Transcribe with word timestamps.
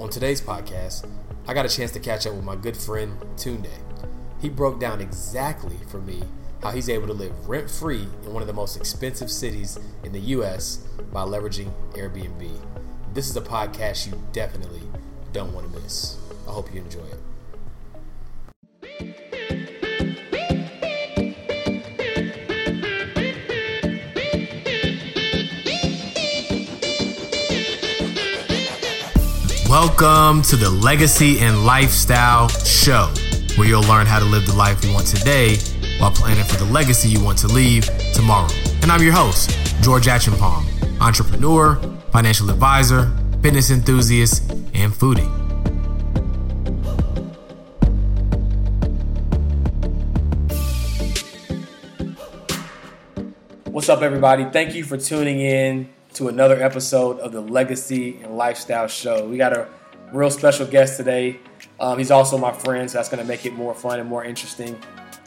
On 0.00 0.10
today's 0.10 0.40
podcast, 0.40 1.08
I 1.46 1.54
got 1.54 1.66
a 1.66 1.68
chance 1.68 1.92
to 1.92 2.00
catch 2.00 2.26
up 2.26 2.34
with 2.34 2.42
my 2.42 2.56
good 2.56 2.76
friend 2.76 3.16
Tunde. 3.36 3.70
He 4.42 4.48
broke 4.48 4.80
down 4.80 5.00
exactly 5.00 5.76
for 5.86 6.00
me 6.00 6.20
how 6.64 6.72
he's 6.72 6.88
able 6.88 7.06
to 7.06 7.12
live 7.12 7.48
rent 7.48 7.70
free 7.70 8.08
in 8.24 8.32
one 8.32 8.42
of 8.42 8.48
the 8.48 8.52
most 8.52 8.76
expensive 8.76 9.30
cities 9.30 9.78
in 10.02 10.10
the 10.10 10.18
US 10.18 10.78
by 11.12 11.20
leveraging 11.20 11.70
Airbnb. 11.92 12.50
This 13.12 13.30
is 13.30 13.36
a 13.36 13.40
podcast 13.40 14.08
you 14.08 14.20
definitely 14.32 14.82
don't 15.32 15.54
want 15.54 15.72
to 15.72 15.80
miss. 15.80 16.18
I 16.48 16.50
hope 16.50 16.74
you 16.74 16.80
enjoy 16.80 17.04
it. 17.04 17.33
Welcome 29.86 30.40
to 30.44 30.56
the 30.56 30.70
Legacy 30.70 31.40
and 31.40 31.66
Lifestyle 31.66 32.48
Show, 32.48 33.12
where 33.56 33.68
you'll 33.68 33.82
learn 33.82 34.06
how 34.06 34.18
to 34.18 34.24
live 34.24 34.46
the 34.46 34.54
life 34.54 34.82
you 34.82 34.90
want 34.94 35.06
today 35.06 35.58
while 35.98 36.10
planning 36.10 36.42
for 36.44 36.56
the 36.56 36.64
legacy 36.64 37.10
you 37.10 37.22
want 37.22 37.36
to 37.40 37.48
leave 37.48 37.84
tomorrow. 38.14 38.48
And 38.80 38.90
I'm 38.90 39.02
your 39.02 39.12
host, 39.12 39.50
George 39.82 40.06
Achenpalm, 40.06 40.64
entrepreneur, 41.02 41.76
financial 42.12 42.48
advisor, 42.48 43.12
fitness 43.42 43.70
enthusiast, 43.70 44.50
and 44.72 44.90
foodie. 44.90 45.28
What's 53.66 53.90
up, 53.90 54.00
everybody? 54.00 54.46
Thank 54.46 54.74
you 54.74 54.82
for 54.82 54.96
tuning 54.96 55.40
in 55.40 55.90
to 56.14 56.28
another 56.28 56.62
episode 56.62 57.18
of 57.18 57.32
the 57.32 57.40
Legacy 57.42 58.18
and 58.22 58.36
Lifestyle 58.38 58.86
Show. 58.86 59.26
We 59.28 59.36
got 59.36 59.52
a 59.52 59.68
real 60.14 60.30
special 60.30 60.66
guest 60.66 60.96
today. 60.96 61.40
Um, 61.80 61.98
he's 61.98 62.10
also 62.10 62.38
my 62.38 62.52
friend, 62.52 62.90
so 62.90 62.98
that's 62.98 63.08
going 63.08 63.22
to 63.22 63.28
make 63.28 63.44
it 63.44 63.54
more 63.54 63.74
fun 63.74 64.00
and 64.00 64.08
more 64.08 64.24
interesting. 64.24 64.80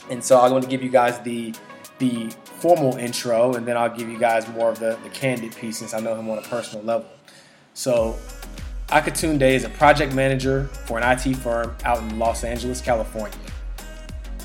And 0.10 0.24
so 0.24 0.40
I'm 0.40 0.50
going 0.50 0.64
to 0.64 0.70
give 0.70 0.82
you 0.82 0.90
guys 0.90 1.20
the 1.20 1.54
the 2.00 2.30
formal 2.44 2.96
intro, 2.98 3.56
and 3.56 3.68
then 3.68 3.76
I'll 3.76 3.96
give 3.96 4.08
you 4.08 4.20
guys 4.20 4.48
more 4.50 4.70
of 4.70 4.80
the, 4.80 5.00
the 5.04 5.10
candid 5.10 5.56
piece 5.56 5.80
since 5.80 5.96
I 5.96 6.00
know 6.00 6.16
him 6.16 6.30
on 6.30 6.38
a 6.38 6.44
personal 6.44 6.86
level. 6.86 7.10
So, 7.74 8.16
Akatunde 8.90 9.42
is 9.42 9.64
a 9.64 9.70
project 9.70 10.14
manager 10.14 10.66
for 10.86 11.00
an 11.00 11.04
IT 11.04 11.36
firm 11.38 11.76
out 11.86 11.98
in 11.98 12.20
Los 12.20 12.44
Angeles, 12.44 12.82
California. 12.82 13.36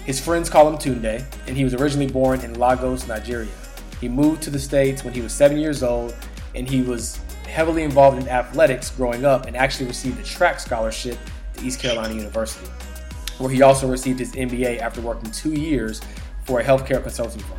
His 0.07 0.19
friends 0.19 0.49
call 0.49 0.67
him 0.67 0.79
Tunde, 0.79 1.25
and 1.47 1.57
he 1.57 1.63
was 1.63 1.75
originally 1.75 2.11
born 2.11 2.41
in 2.41 2.55
Lagos, 2.55 3.07
Nigeria. 3.07 3.53
He 4.01 4.09
moved 4.09 4.43
to 4.45 4.51
the 4.51 4.59
States 4.59 5.05
when 5.05 5.15
he 5.15 5.21
was 5.21 5.33
seven 5.33 5.59
years 5.59 5.83
old 5.83 6.15
and 6.55 6.69
he 6.69 6.83
was 6.83 7.21
heavily 7.53 7.83
involved 7.83 8.19
in 8.19 8.27
athletics 8.29 8.91
growing 8.91 9.27
up 9.27 9.45
and 9.45 9.55
actually 9.55 9.87
received 9.87 10.19
a 10.19 10.23
track 10.23 10.59
scholarship 10.59 11.19
to 11.53 11.63
East 11.63 11.79
Carolina 11.79 12.15
University, 12.15 12.67
where 13.37 13.51
he 13.51 13.61
also 13.61 13.87
received 13.87 14.19
his 14.19 14.33
MBA 14.33 14.79
after 14.81 15.03
working 15.03 15.31
two 15.31 15.53
years 15.53 16.01
for 16.45 16.61
a 16.61 16.65
healthcare 16.65 17.03
consulting 17.03 17.43
firm. 17.43 17.59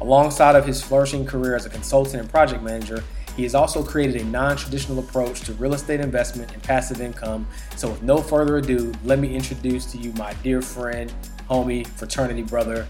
Alongside 0.00 0.54
of 0.54 0.64
his 0.64 0.80
flourishing 0.80 1.26
career 1.26 1.56
as 1.56 1.66
a 1.66 1.70
consultant 1.70 2.20
and 2.20 2.30
project 2.30 2.62
manager, 2.62 3.02
he 3.36 3.42
has 3.42 3.54
also 3.56 3.82
created 3.82 4.20
a 4.20 4.24
non-traditional 4.26 5.00
approach 5.00 5.40
to 5.40 5.54
real 5.54 5.74
estate 5.74 5.98
investment 5.98 6.52
and 6.52 6.62
passive 6.62 7.00
income. 7.00 7.46
So 7.76 7.90
with 7.90 8.02
no 8.02 8.18
further 8.18 8.58
ado, 8.58 8.92
let 9.04 9.18
me 9.18 9.34
introduce 9.34 9.86
to 9.92 9.98
you 9.98 10.12
my 10.12 10.34
dear 10.44 10.62
friend, 10.62 11.12
homie, 11.50 11.84
fraternity 11.86 12.42
brother, 12.42 12.86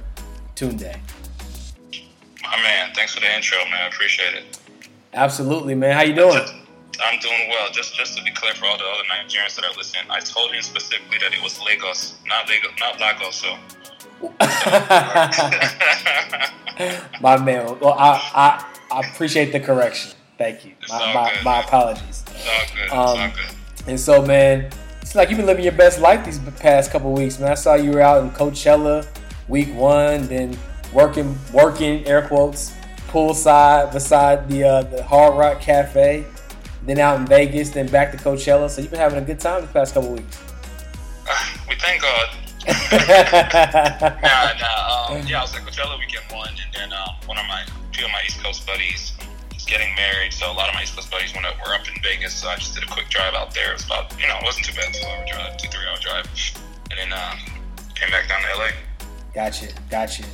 Tunde. 0.55 0.99
My 2.43 2.63
man, 2.63 2.93
thanks 2.95 3.15
for 3.15 3.21
the 3.21 3.35
intro, 3.35 3.59
man. 3.71 3.91
Appreciate 3.91 4.35
it. 4.35 4.62
Absolutely, 5.15 5.75
man. 5.75 5.95
How 5.95 6.03
you 6.03 6.15
doing? 6.15 6.41
I'm 7.05 7.19
doing 7.21 7.49
well. 7.49 7.71
Just 7.73 7.95
just 7.95 8.17
to 8.17 8.25
be 8.25 8.31
clear 8.31 8.55
for 8.55 8.67
all 8.67 8.79
the 8.79 8.85
other 8.85 9.03
Nigerians 9.05 9.57
that 9.57 9.65
are 9.65 9.75
listening, 9.77 10.05
I 10.09 10.21
told 10.21 10.53
him 10.53 10.63
specifically 10.63 11.19
that 11.19 11.33
it 11.33 11.43
was 11.43 11.61
Lagos, 11.61 12.15
not 12.27 12.49
Lagos, 12.49 12.71
not 12.81 13.01
Lagos. 13.01 13.37
So. 13.37 13.59
my 17.21 17.37
man. 17.43 17.79
Well, 17.81 17.97
I, 17.99 18.21
I 18.35 18.65
I 18.91 19.01
appreciate 19.09 19.53
the 19.53 19.61
correction. 19.61 20.13
Thank 20.39 20.65
you. 20.65 20.73
My, 20.89 21.15
my, 21.15 21.35
good, 21.35 21.45
my 21.45 21.61
apologies. 21.61 22.25
It's 22.27 22.47
all 22.47 22.65
good. 22.75 22.85
It's 22.85 22.93
all 22.93 23.19
um, 23.19 23.31
good. 23.31 23.89
And 23.89 24.01
so, 24.01 24.25
man, 24.25 24.71
it's 25.01 25.15
like 25.15 25.29
you've 25.29 25.39
been 25.39 25.47
living 25.47 25.65
your 25.65 25.73
best 25.73 26.01
life 26.01 26.25
these 26.25 26.39
past 26.61 26.91
couple 26.91 27.13
weeks, 27.13 27.39
man. 27.39 27.51
I 27.51 27.55
saw 27.55 27.75
you 27.75 27.91
were 27.91 28.01
out 28.01 28.23
in 28.23 28.31
Coachella 28.31 29.07
week 29.49 29.75
one, 29.75 30.27
then 30.29 30.57
working, 30.93 31.37
working 31.53 32.07
air 32.07 32.27
quotes 32.27 32.73
poolside 33.13 33.93
beside 33.93 34.49
the 34.49 34.65
uh, 34.65 34.83
the 34.83 35.03
Hard 35.03 35.37
Rock 35.37 35.61
Cafe, 35.61 36.25
then 36.87 36.99
out 36.99 37.21
in 37.21 37.27
Vegas, 37.27 37.71
then 37.71 37.87
back 37.87 38.11
to 38.13 38.17
Coachella. 38.17 38.71
So 38.71 38.81
you've 38.81 38.91
been 38.91 39.01
having 39.01 39.23
a 39.23 39.27
good 39.27 39.39
time 39.39 39.61
the 39.61 39.69
past 39.69 39.95
couple 39.95 40.13
weeks. 40.13 40.41
Uh, 41.29 41.57
we 41.69 41.75
thank 41.77 42.01
God. 42.01 42.29
nah, 44.23 44.53
nah. 44.57 45.13
Um, 45.13 45.27
yeah, 45.27 45.41
I 45.41 45.43
was 45.43 45.55
at 45.55 45.63
Coachella 45.63 45.99
weekend 45.99 46.25
one, 46.33 46.49
and 46.49 46.73
then 46.75 46.93
uh, 46.93 47.13
one 47.27 47.37
of 47.37 47.47
my 47.47 47.65
two 47.93 48.05
of 48.05 48.11
my 48.11 48.23
East 48.25 48.43
Coast 48.43 48.67
buddies 48.67 49.13
is 49.55 49.65
getting 49.65 49.95
married. 49.95 50.33
So 50.33 50.51
a 50.51 50.55
lot 50.55 50.69
of 50.69 50.75
my 50.75 50.83
East 50.83 50.97
Coast 50.97 51.11
buddies 51.11 51.35
went 51.35 51.45
up, 51.45 51.57
were 51.59 51.75
up 51.75 51.87
in 51.87 52.03
Vegas. 52.03 52.35
So 52.35 52.49
I 52.49 52.57
just 52.57 52.75
did 52.75 52.85
a 52.85 52.87
quick 52.87 53.11
drive 53.11 53.35
out 53.35 53.53
there. 53.53 53.71
It 53.71 53.75
was 53.75 53.85
about 53.85 54.19
you 54.19 54.27
know 54.27 54.37
it 54.39 54.45
wasn't 54.45 54.65
too 54.65 54.75
bad, 54.75 54.95
two 54.95 55.07
hour 55.07 55.25
drive, 55.31 55.57
two 55.59 55.69
three 55.69 55.87
hour 55.87 55.99
drive, 56.01 56.27
and 56.91 56.99
then 56.99 57.13
uh, 57.13 57.37
came 57.95 58.11
back 58.11 58.29
down 58.29 58.41
to 58.41 58.59
LA. 58.59 58.69
Gotcha, 59.35 59.69
gotcha. 59.91 60.25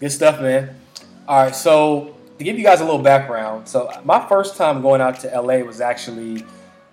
Good 0.00 0.12
stuff, 0.12 0.40
man. 0.40 0.80
All 1.28 1.42
right, 1.42 1.56
so 1.56 2.14
to 2.38 2.44
give 2.44 2.56
you 2.56 2.62
guys 2.62 2.80
a 2.80 2.84
little 2.84 3.02
background, 3.02 3.66
so 3.66 3.90
my 4.04 4.24
first 4.28 4.56
time 4.56 4.80
going 4.80 5.00
out 5.00 5.18
to 5.20 5.40
LA 5.40 5.56
was 5.56 5.80
actually 5.80 6.44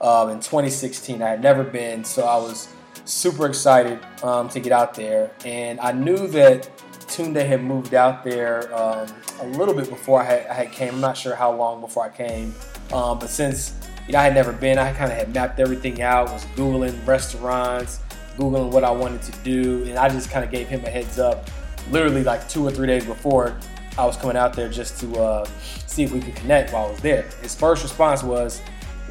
um, 0.02 0.32
in 0.32 0.38
2016. 0.40 1.22
I 1.22 1.30
had 1.30 1.44
never 1.44 1.64
been, 1.64 2.04
so 2.04 2.24
I 2.24 2.38
was 2.38 2.68
super 3.06 3.46
excited 3.46 4.00
um, 4.24 4.50
to 4.50 4.60
get 4.60 4.72
out 4.72 4.96
there. 4.96 5.30
And 5.46 5.80
I 5.80 5.92
knew 5.92 6.26
that 6.30 6.68
Tunde 7.02 7.46
had 7.46 7.64
moved 7.64 7.94
out 7.94 8.24
there 8.24 8.76
um, 8.76 9.08
a 9.40 9.46
little 9.50 9.76
bit 9.76 9.88
before 9.88 10.22
I 10.22 10.24
had, 10.24 10.48
I 10.48 10.54
had, 10.56 10.72
came. 10.72 10.96
I'm 10.96 11.02
not 11.02 11.16
sure 11.16 11.36
how 11.36 11.56
long 11.56 11.80
before 11.80 12.04
I 12.04 12.10
came, 12.10 12.56
um, 12.92 13.20
but 13.20 13.30
since 13.30 13.76
you 14.08 14.14
know 14.14 14.20
I 14.20 14.24
had 14.24 14.34
never 14.34 14.52
been, 14.52 14.80
I 14.80 14.94
kind 14.94 15.12
of 15.12 15.18
had 15.20 15.32
mapped 15.32 15.60
everything 15.60 16.02
out. 16.02 16.32
Was 16.32 16.46
googling 16.56 17.06
restaurants, 17.06 18.00
googling 18.36 18.72
what 18.72 18.84
I 18.84 18.90
wanted 18.90 19.22
to 19.22 19.32
do, 19.44 19.84
and 19.84 20.00
I 20.00 20.10
just 20.10 20.32
kind 20.32 20.44
of 20.44 20.50
gave 20.50 20.68
him 20.68 20.84
a 20.86 20.90
heads 20.90 21.20
up, 21.20 21.52
literally 21.92 22.24
like 22.24 22.50
two 22.50 22.66
or 22.66 22.72
three 22.72 22.88
days 22.88 23.06
before 23.06 23.56
I 23.98 24.06
was 24.06 24.18
coming 24.18 24.38
out 24.38 24.54
there 24.54 24.70
just 24.70 25.00
to 25.02 25.16
uh, 25.22 25.46
see 25.86 26.04
if 26.04 26.12
we 26.12 26.20
could 26.20 26.36
connect 26.36 26.74
while 26.74 26.88
I 26.88 26.92
was 26.92 27.00
there. 27.02 27.24
His 27.42 27.56
first 27.56 27.84
response 27.84 28.24
was, 28.24 28.62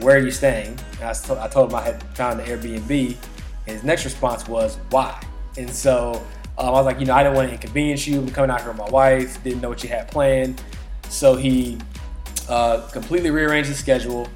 "Where 0.01 0.17
are 0.17 0.21
you 0.21 0.31
staying?" 0.31 0.79
And 1.01 1.05
I, 1.05 1.13
told, 1.49 1.71
him 1.71 1.77
I 1.77 1.83
had 1.83 2.03
found 2.15 2.41
an 2.41 2.47
Airbnb. 2.47 3.17
His 3.67 3.85
next 3.85 4.05
response 4.05 4.49
was, 4.49 4.79
"Why?" 4.91 5.23
And 5.57 5.71
so 5.71 6.23
um, 6.59 6.69
I 6.69 6.71
was 6.71 6.87
like, 6.87 7.01
you 7.01 7.07
know, 7.07 7.15
I 7.15 7.23
didn't 7.23 7.37
want 7.37 7.49
to 7.49 7.55
inconvenience 7.55 8.07
you. 8.07 8.21
I'm 8.21 8.31
coming 8.31 8.51
out 8.51 8.61
here 8.61 8.71
with 8.71 8.79
my 8.79 8.91
wife. 8.91 9.43
Didn't 9.43 9.61
know 9.61 9.69
what 9.69 9.83
you 9.83 9.89
had 9.89 10.11
planned. 10.11 10.63
So 11.09 11.37
he 11.37 11.79
uh, 12.49 12.87
completely 12.89 13.31
rearranged 13.31 13.69
his 13.69 13.79
schedule. 13.79 14.29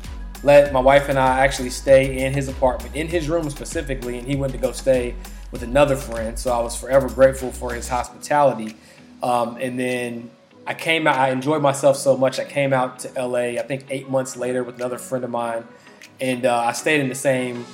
Let 0.43 0.73
my 0.73 0.81
wife 0.81 1.09
and 1.09 1.19
I 1.19 1.41
actually 1.41 1.71
stay 1.71 2.25
in 2.25 2.33
his 2.33 2.49
apartment, 2.49 2.95
in 2.95 3.09
his 3.09 3.28
room 3.28 3.51
specifically, 3.51 4.19
and 4.19 4.27
he 4.27 4.37
went 4.37 4.53
to 4.53 4.59
go 4.59 4.73
stay 4.73 5.15
with 5.51 5.63
another 5.63 5.97
friend. 5.97 6.39
So 6.39 6.53
I 6.53 6.61
was 6.61 6.77
forever 6.77 7.09
grateful 7.09 7.51
for 7.51 7.73
his 7.73 7.89
hospitality. 7.89 8.77
Um, 9.23 9.57
and 9.61 9.78
then 9.78 10.31
I 10.66 10.75
came 10.75 11.06
out, 11.06 11.16
I 11.16 11.31
enjoyed 11.31 11.62
myself 11.62 11.97
so 11.97 12.16
much. 12.16 12.41
I 12.41 12.44
came 12.44 12.72
out 12.72 12.99
to 13.00 13.27
LA, 13.27 13.59
I 13.59 13.62
think 13.62 13.87
eight 13.91 14.09
months 14.09 14.37
later 14.37 14.65
with 14.65 14.77
another 14.77 14.99
friend 14.99 15.25
of 15.25 15.31
mine, 15.31 15.65
and 16.21 16.44
uh, 16.44 16.59
I 16.59 16.72
stayed 16.72 17.00
in 17.00 17.09
the 17.09 17.15
same 17.15 17.65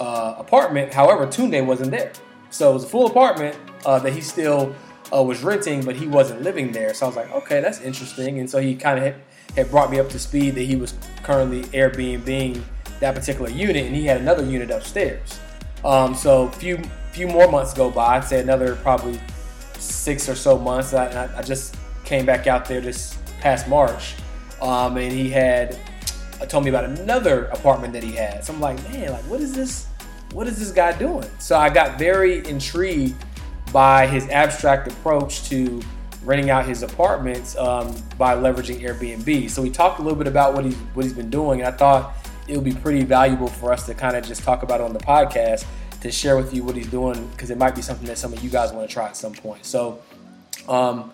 uh, 0.00 0.34
apartment. 0.38 0.92
However, 0.92 1.26
Tunde 1.26 1.64
wasn't 1.64 1.92
there. 1.92 2.12
So 2.50 2.70
it 2.70 2.74
was 2.74 2.84
a 2.84 2.88
full 2.88 3.06
apartment 3.06 3.56
uh, 3.86 4.00
that 4.00 4.12
he 4.12 4.20
still 4.20 4.74
uh, 5.14 5.22
was 5.22 5.42
renting, 5.42 5.84
but 5.84 5.94
he 5.94 6.08
wasn't 6.08 6.42
living 6.42 6.72
there. 6.72 6.92
So 6.94 7.06
I 7.06 7.08
was 7.08 7.16
like, 7.16 7.30
okay, 7.30 7.60
that's 7.60 7.80
interesting. 7.80 8.40
And 8.40 8.50
so 8.50 8.58
he 8.60 8.74
kind 8.74 8.98
of 8.98 9.04
had, 9.04 9.14
had, 9.54 9.70
brought 9.70 9.90
me 9.90 10.00
up 10.00 10.08
to 10.10 10.18
speed 10.18 10.56
that 10.56 10.62
he 10.62 10.74
was 10.74 10.94
currently 11.22 11.62
Airbnb 11.64 12.62
that 12.98 13.14
particular 13.14 13.50
unit, 13.50 13.86
and 13.86 13.96
he 13.96 14.04
had 14.06 14.20
another 14.20 14.44
unit 14.44 14.70
upstairs. 14.70 15.38
Um, 15.84 16.14
so 16.14 16.48
a 16.48 16.52
few 16.52 16.78
few 17.12 17.26
more 17.26 17.50
months 17.50 17.74
go 17.74 17.90
by. 17.90 18.18
I'd 18.18 18.24
say 18.24 18.40
another 18.40 18.76
probably 18.76 19.18
six 19.78 20.28
or 20.28 20.34
so 20.34 20.58
months. 20.58 20.92
I, 20.94 21.28
I 21.36 21.42
just 21.42 21.76
came 22.10 22.26
back 22.26 22.48
out 22.48 22.66
there 22.66 22.80
this 22.80 23.16
past 23.40 23.68
March, 23.68 24.16
um, 24.60 24.96
and 24.96 25.12
he 25.12 25.30
had 25.30 25.78
uh, 26.40 26.46
told 26.46 26.64
me 26.64 26.68
about 26.68 26.84
another 26.84 27.44
apartment 27.46 27.92
that 27.92 28.02
he 28.02 28.10
had. 28.10 28.44
So 28.44 28.52
I'm 28.52 28.60
like, 28.60 28.82
man, 28.90 29.12
like 29.12 29.22
what 29.22 29.40
is 29.40 29.54
this? 29.54 29.86
What 30.32 30.48
is 30.48 30.58
this 30.58 30.72
guy 30.72 30.96
doing? 30.98 31.30
So 31.38 31.56
I 31.56 31.70
got 31.70 32.00
very 32.00 32.44
intrigued 32.48 33.14
by 33.72 34.08
his 34.08 34.28
abstract 34.28 34.90
approach 34.90 35.48
to 35.50 35.80
renting 36.24 36.50
out 36.50 36.66
his 36.66 36.82
apartments 36.82 37.56
um, 37.56 37.94
by 38.18 38.34
leveraging 38.34 38.80
Airbnb. 38.80 39.48
So 39.48 39.62
we 39.62 39.70
talked 39.70 40.00
a 40.00 40.02
little 40.02 40.18
bit 40.18 40.26
about 40.26 40.52
what 40.54 40.64
he's 40.64 40.76
what 40.94 41.04
he's 41.04 41.14
been 41.14 41.30
doing, 41.30 41.60
and 41.60 41.68
I 41.72 41.76
thought 41.76 42.12
it 42.48 42.56
would 42.56 42.64
be 42.64 42.74
pretty 42.74 43.04
valuable 43.04 43.46
for 43.46 43.72
us 43.72 43.86
to 43.86 43.94
kind 43.94 44.16
of 44.16 44.26
just 44.26 44.42
talk 44.42 44.64
about 44.64 44.80
on 44.80 44.92
the 44.92 44.98
podcast 44.98 45.64
to 46.00 46.10
share 46.10 46.36
with 46.36 46.52
you 46.52 46.64
what 46.64 46.74
he's 46.74 46.88
doing 46.88 47.28
because 47.28 47.50
it 47.50 47.58
might 47.58 47.76
be 47.76 47.82
something 47.82 48.08
that 48.08 48.18
some 48.18 48.32
of 48.32 48.42
you 48.42 48.50
guys 48.50 48.72
want 48.72 48.88
to 48.88 48.92
try 48.92 49.06
at 49.06 49.16
some 49.16 49.32
point. 49.32 49.64
So, 49.64 50.02
um, 50.68 51.12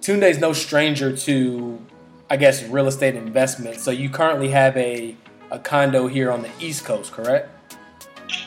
Tunde 0.00 0.28
is 0.28 0.38
no 0.38 0.52
stranger 0.52 1.16
to, 1.16 1.84
I 2.30 2.36
guess, 2.36 2.62
real 2.64 2.86
estate 2.86 3.14
investment. 3.14 3.80
So 3.80 3.90
you 3.90 4.08
currently 4.08 4.48
have 4.48 4.76
a, 4.76 5.16
a 5.50 5.58
condo 5.58 6.06
here 6.06 6.30
on 6.30 6.42
the 6.42 6.50
East 6.60 6.84
Coast, 6.84 7.12
correct? 7.12 7.50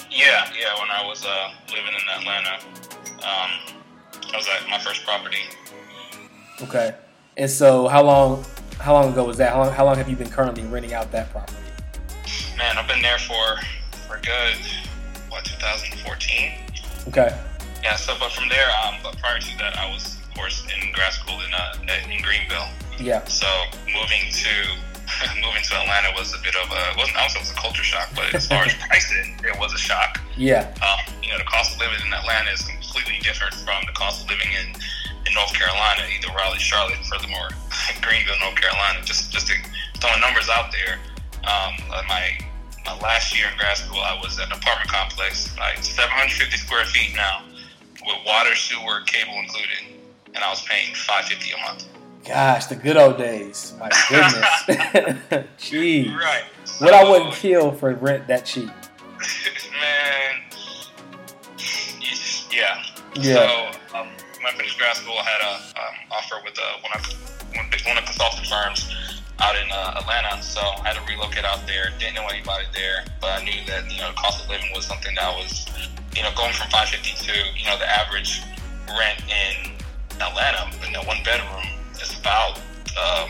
Yeah, 0.10 0.50
yeah. 0.60 0.74
When 0.80 0.90
I 0.90 1.06
was 1.06 1.26
uh, 1.26 1.52
living 1.70 1.94
in 1.94 2.20
Atlanta, 2.20 2.60
um, 3.24 3.76
that 4.14 4.36
was 4.36 4.48
like 4.48 4.70
my 4.70 4.80
first 4.80 5.06
property. 5.06 5.38
Okay. 6.62 6.96
And 7.38 7.50
so, 7.50 7.88
how 7.88 8.04
long? 8.04 8.44
How 8.80 8.94
long 8.94 9.12
ago 9.12 9.26
was 9.26 9.38
that? 9.38 9.54
How 9.54 9.64
long, 9.64 9.74
how 9.74 9.86
long 9.86 9.98
have 9.98 10.10
you 10.10 10.16
been 10.16 10.30
currently 10.30 10.64
renting 10.64 10.94
out 10.94 11.12
that 11.12 11.30
property? 11.32 11.58
Man, 12.58 12.78
I've 12.78 12.88
been 12.88 13.02
there 13.02 13.18
for 13.18 13.58
for 14.08 14.20
good 14.22 14.58
what 15.30 15.46
2014. 15.46 16.52
Okay. 17.08 17.38
Yeah. 17.84 17.96
So, 17.96 18.16
but 18.20 18.32
from 18.32 18.50
there, 18.50 18.68
um, 18.86 18.96
but 19.04 19.18
prior 19.18 19.40
to 19.40 19.58
that, 19.58 19.78
I 19.78 19.90
was 19.92 20.18
course 20.40 20.64
in 20.72 20.92
grad 20.94 21.12
school 21.12 21.36
in 21.44 21.52
uh, 21.54 21.76
in 22.08 22.22
Greenville. 22.24 22.72
Yeah. 22.98 23.24
So 23.26 23.48
moving 23.92 24.32
to 24.32 24.54
moving 25.44 25.64
to 25.68 25.74
Atlanta 25.76 26.16
was 26.16 26.32
a 26.34 26.40
bit 26.42 26.56
of 26.56 26.72
a 26.72 26.96
wasn't 26.96 27.18
also 27.20 27.40
was 27.40 27.52
a 27.52 27.60
culture 27.60 27.84
shock, 27.84 28.10
but 28.16 28.34
as 28.34 28.48
far 28.48 28.64
as 28.64 28.74
pricing, 28.88 29.36
it 29.44 29.60
was 29.60 29.74
a 29.74 29.78
shock. 29.78 30.22
Yeah. 30.38 30.72
Um, 30.80 31.14
you 31.22 31.30
know, 31.32 31.38
the 31.38 31.50
cost 31.52 31.76
of 31.76 31.80
living 31.84 32.00
in 32.06 32.14
Atlanta 32.14 32.52
is 32.52 32.64
completely 32.64 33.20
different 33.22 33.54
from 33.68 33.84
the 33.86 33.92
cost 33.92 34.24
of 34.24 34.30
living 34.32 34.48
in, 34.56 34.72
in 35.28 35.32
North 35.36 35.52
Carolina, 35.54 36.08
either 36.08 36.32
Raleigh, 36.32 36.64
Charlotte, 36.64 37.04
furthermore, 37.12 37.52
Greenville, 38.02 38.40
North 38.40 38.56
Carolina. 38.56 39.04
Just 39.04 39.32
just 39.32 39.48
to 39.48 39.56
throwing 40.00 40.22
numbers 40.22 40.48
out 40.48 40.72
there. 40.72 40.96
Um, 41.44 41.76
my 42.08 42.40
my 42.86 42.96
last 43.00 43.36
year 43.36 43.48
in 43.52 43.58
grad 43.58 43.78
school, 43.78 44.00
I 44.00 44.16
was 44.24 44.40
at 44.40 44.48
an 44.48 44.54
apartment 44.54 44.90
complex, 44.90 45.52
like 45.58 45.84
750 45.84 46.58
square 46.58 46.86
feet 46.86 47.12
now, 47.16 47.44
with 48.06 48.20
water, 48.26 48.56
sewer, 48.56 49.02
cable 49.06 49.36
included, 49.36 49.99
and 50.36 50.44
I 50.44 50.50
was 50.50 50.64
paying 50.64 50.94
550 50.94 51.52
a 51.52 51.58
month. 51.66 51.88
Gosh, 52.26 52.66
the 52.68 52.76
good 52.76 52.98
old 52.98 53.18
days. 53.18 53.74
My 53.80 53.90
goodness. 54.10 55.48
Jeez. 55.58 56.16
Right. 56.16 56.44
What 56.80 56.94
I 56.94 57.10
wouldn't 57.10 57.34
kill 57.34 57.72
for 57.72 57.94
rent 57.94 58.28
that 58.28 58.46
cheap. 58.46 58.70
Man. 59.80 60.42
Yeah. 62.52 62.84
Yeah. 63.16 63.34
So, 63.34 63.98
um, 63.98 64.08
when 64.38 64.54
I 64.54 64.58
finished 64.58 64.78
grad 64.78 64.96
school, 64.96 65.16
I 65.18 65.24
had 65.24 65.42
a 65.42 65.54
um, 65.80 65.96
offer 66.12 66.36
with 66.44 66.58
uh, 66.60 66.80
one 66.82 66.92
of 66.96 67.30
one, 67.56 67.66
one 67.88 67.98
of 67.98 68.04
the 68.04 68.12
consulting 68.12 68.46
firms 68.46 68.94
out 69.40 69.56
in 69.56 69.72
uh, 69.72 70.00
Atlanta. 70.00 70.42
So 70.44 70.60
I 70.60 70.92
had 70.92 70.96
to 70.96 71.04
relocate 71.08 71.46
out 71.46 71.66
there. 71.66 71.92
Didn't 72.00 72.16
know 72.16 72.28
anybody 72.28 72.66
there, 72.74 73.06
but 73.22 73.42
I 73.42 73.44
knew 73.44 73.66
that 73.68 73.90
you 73.92 74.00
know 74.02 74.10
the 74.10 74.18
cost 74.18 74.44
of 74.44 74.50
living 74.50 74.70
was 74.76 74.86
something 74.86 75.16
that 75.16 75.34
was 75.36 75.66
you 76.16 76.24
know 76.24 76.32
going 76.36 76.54
from 76.54 76.70
550 76.70 77.26
to 77.26 77.34
you 77.58 77.66
know 77.66 77.78
the 77.78 77.88
average 77.88 78.42
rent 78.98 79.24
in 79.28 79.79
Atlanta 80.22 80.70
in 80.88 80.96
a 80.96 81.04
one 81.06 81.18
bedroom 81.24 81.66
is 82.02 82.18
about 82.20 82.60
um, 82.98 83.30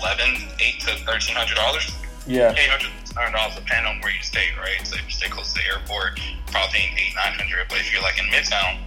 11, 0.00 0.48
8 0.60 0.80
to 0.80 0.90
1300 1.06 1.54
dollars. 1.54 1.90
Yeah. 2.26 2.54
Eight 2.56 2.70
hundred 2.70 3.32
dollars 3.36 3.54
depending 3.54 3.84
on 3.86 4.00
where 4.00 4.10
you 4.12 4.22
stay, 4.22 4.48
right? 4.58 4.80
So 4.86 4.96
if 4.96 5.04
you 5.04 5.10
stay 5.10 5.28
close 5.28 5.52
to 5.52 5.60
the 5.60 5.66
airport, 5.68 6.18
probably 6.48 6.72
paying 6.72 6.96
eight 6.96 7.12
nine 7.14 7.34
hundred. 7.36 7.66
But 7.68 7.80
if 7.80 7.92
you're 7.92 8.00
like 8.00 8.18
in 8.18 8.24
Midtown, 8.32 8.78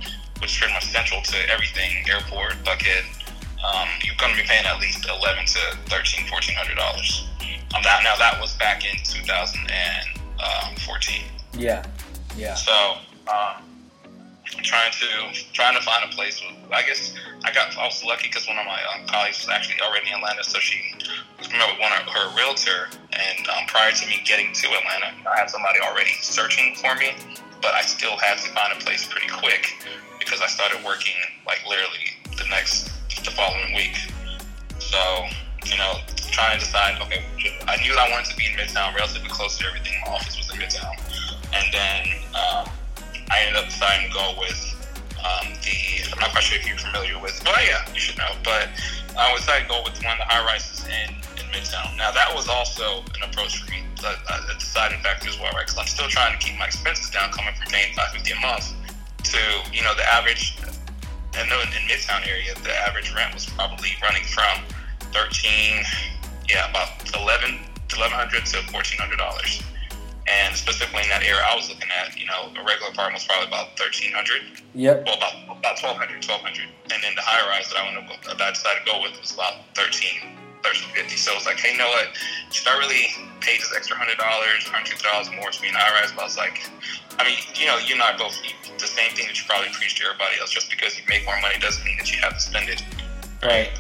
which 0.41 0.53
is 0.53 0.57
pretty 0.57 0.73
much 0.73 0.85
central 0.85 1.21
to 1.21 1.37
everything, 1.49 2.01
airport, 2.09 2.53
Buckhead, 2.65 3.05
um, 3.61 3.87
you're 4.03 4.15
going 4.17 4.33
to 4.33 4.41
be 4.41 4.47
paying 4.47 4.65
at 4.65 4.79
least 4.81 5.05
eleven 5.05 5.45
to 5.45 5.59
thirteen, 5.85 6.25
fourteen 6.25 6.55
hundred 6.57 6.77
dollars. 6.81 7.27
Um, 7.75 7.83
that 7.83 8.01
now 8.01 8.15
that 8.17 8.41
was 8.41 8.55
back 8.57 8.83
in 8.85 8.97
2014. 9.03 11.21
Yeah. 11.53 11.85
Yeah. 12.35 12.55
So 12.55 12.97
um, 13.29 13.61
trying 14.67 14.91
to 14.91 15.07
trying 15.53 15.75
to 15.79 15.81
find 15.81 16.03
a 16.03 16.13
place. 16.13 16.43
I 16.71 16.83
guess 16.83 17.15
I 17.45 17.53
got 17.53 17.75
I 17.77 17.85
was 17.87 18.03
lucky 18.03 18.27
because 18.27 18.47
one 18.47 18.59
of 18.59 18.65
my 18.65 18.79
um, 18.93 19.07
colleagues 19.07 19.39
was 19.39 19.49
actually 19.49 19.79
already 19.79 20.11
in 20.11 20.19
Atlanta, 20.19 20.43
so 20.43 20.59
she 20.59 20.77
was 21.39 21.47
familiar 21.47 21.71
with 21.71 21.79
one 21.79 21.95
of 21.95 22.03
her 22.11 22.35
realtor. 22.35 22.91
And 23.15 23.47
um, 23.47 23.63
prior 23.67 23.91
to 23.91 24.05
me 24.05 24.21
getting 24.25 24.51
to 24.51 24.67
Atlanta, 24.67 25.15
I 25.23 25.39
had 25.39 25.49
somebody 25.49 25.79
already 25.79 26.11
searching 26.19 26.75
for 26.75 26.93
me, 26.95 27.15
but 27.63 27.73
I 27.73 27.81
still 27.81 28.17
had 28.17 28.37
to 28.43 28.49
find 28.51 28.75
a 28.75 28.79
place 28.83 29.07
pretty 29.07 29.31
quick 29.31 29.71
because 30.19 30.41
I 30.41 30.47
started 30.47 30.83
working 30.83 31.15
like 31.47 31.63
literally 31.63 32.19
the 32.35 32.45
next 32.51 32.91
the 33.23 33.31
following 33.31 33.73
week. 33.73 33.95
So 34.79 34.99
you 35.63 35.79
know, 35.79 36.03
trying 36.35 36.59
to 36.59 36.65
decide. 36.65 36.99
Okay, 37.07 37.23
I 37.67 37.79
knew 37.79 37.95
I 37.95 38.11
wanted 38.11 38.29
to 38.31 38.35
be 38.35 38.51
in 38.51 38.59
Midtown, 38.59 38.93
relatively 38.95 39.31
close 39.31 39.57
to 39.59 39.65
everything. 39.65 39.95
My 40.05 40.19
office 40.19 40.35
was 40.35 40.51
in 40.51 40.59
Midtown, 40.59 40.91
and 41.55 41.65
then. 41.71 42.03
Um, 42.35 42.76
I 43.29 43.41
ended 43.41 43.63
up 43.63 43.65
deciding 43.65 44.09
to 44.09 44.13
go 44.13 44.35
with 44.39 44.59
um, 45.19 45.53
the. 45.63 46.07
I'm 46.13 46.19
not 46.19 46.31
quite 46.31 46.43
sure 46.43 46.57
if 46.57 46.67
you're 46.67 46.77
familiar 46.77 47.19
with, 47.19 47.39
but 47.43 47.59
yeah, 47.65 47.83
you 47.93 47.99
should 47.99 48.17
know. 48.17 48.31
But 48.43 48.69
I 49.17 49.35
decided 49.35 49.67
to 49.67 49.69
go 49.69 49.81
with 49.83 49.99
one 50.03 50.13
of 50.13 50.21
the 50.23 50.29
high 50.29 50.45
rises 50.45 50.85
in, 50.85 51.15
in 51.35 51.45
Midtown. 51.51 51.97
Now 51.97 52.11
that 52.11 52.33
was 52.33 52.47
also 52.47 53.03
an 53.17 53.29
approach 53.29 53.59
for 53.59 53.71
me, 53.71 53.83
a, 54.03 54.13
a 54.53 54.55
deciding 54.55 55.01
factor 55.01 55.27
as 55.27 55.39
well, 55.39 55.51
right? 55.51 55.65
Because 55.65 55.77
I'm 55.77 55.87
still 55.87 56.07
trying 56.07 56.37
to 56.37 56.39
keep 56.39 56.57
my 56.57 56.65
expenses 56.65 57.09
down, 57.09 57.31
coming 57.31 57.53
from 57.55 57.67
paying 57.71 57.93
550 57.95 58.31
a 58.31 58.39
month 58.39 58.73
to 59.23 59.41
you 59.73 59.83
know 59.83 59.93
the 59.95 60.07
average. 60.07 60.57
I 61.33 61.45
know 61.49 61.59
in, 61.61 61.69
in 61.69 61.83
Midtown 61.85 62.25
area, 62.25 62.55
the 62.63 62.73
average 62.87 63.13
rent 63.13 63.33
was 63.33 63.45
probably 63.45 63.93
running 64.01 64.23
from 64.23 64.63
13, 65.13 65.83
yeah, 66.49 66.69
about 66.69 66.89
11, 67.13 67.61
1100 67.93 68.45
to 68.45 68.57
1400 68.73 69.17
dollars. 69.17 69.61
And 70.27 70.55
specifically 70.55 71.03
in 71.03 71.09
that 71.09 71.23
area 71.23 71.39
I 71.39 71.55
was 71.55 71.69
looking 71.69 71.87
at, 71.87 72.19
you 72.19 72.27
know, 72.27 72.51
a 72.51 72.63
regular 72.63 72.91
apartment 72.91 73.23
was 73.23 73.25
probably 73.25 73.47
about 73.47 73.77
thirteen 73.79 74.11
hundred. 74.11 74.43
Yep. 74.75 75.05
Well, 75.07 75.17
about 75.17 75.47
about 75.57 75.81
1200, 75.81 76.21
1200. 76.21 76.69
And 76.93 76.99
then 77.01 77.15
the 77.17 77.25
high 77.25 77.41
rise 77.49 77.67
that 77.73 77.81
I 77.81 77.89
went 77.89 77.97
to, 77.97 78.37
that 78.37 78.41
I 78.41 78.51
decided 78.53 78.85
to 78.85 78.87
go 78.87 79.01
with 79.01 79.17
was 79.19 79.33
about 79.33 79.65
13, 79.73 80.37
1350. 80.61 81.17
So 81.17 81.33
it 81.33 81.37
was 81.41 81.47
like, 81.49 81.59
hey, 81.59 81.73
you 81.73 81.81
know 81.81 81.89
what? 81.89 82.13
Should 82.53 82.69
I 82.69 82.77
really 82.77 83.09
pay 83.41 83.57
this 83.57 83.73
extra 83.73 83.97
hundred 83.97 84.21
dollars, 84.21 84.63
hundred 84.69 84.95
fifty 84.95 85.07
dollars 85.07 85.27
more 85.33 85.49
to 85.49 85.59
be 85.59 85.67
in 85.67 85.75
high 85.75 85.91
rise? 85.97 86.13
But 86.13 86.23
I 86.23 86.29
was 86.29 86.37
like, 86.37 86.63
I 87.17 87.25
mean, 87.25 87.39
you 87.57 87.65
know, 87.65 87.81
you 87.81 87.97
and 87.97 88.03
I 88.03 88.15
both 88.15 88.37
the 88.77 88.87
same 88.87 89.11
thing 89.17 89.27
that 89.27 89.35
you 89.35 89.43
probably 89.49 89.73
preach 89.73 89.97
to 89.99 90.05
everybody 90.05 90.37
else. 90.39 90.53
Just 90.53 90.69
because 90.69 90.95
you 90.95 91.03
make 91.09 91.25
more 91.25 91.39
money 91.41 91.57
doesn't 91.59 91.83
mean 91.83 91.97
that 91.97 92.11
you 92.13 92.21
have 92.21 92.37
to 92.37 92.43
spend 92.43 92.69
it. 92.69 92.83
Right. 93.41 93.73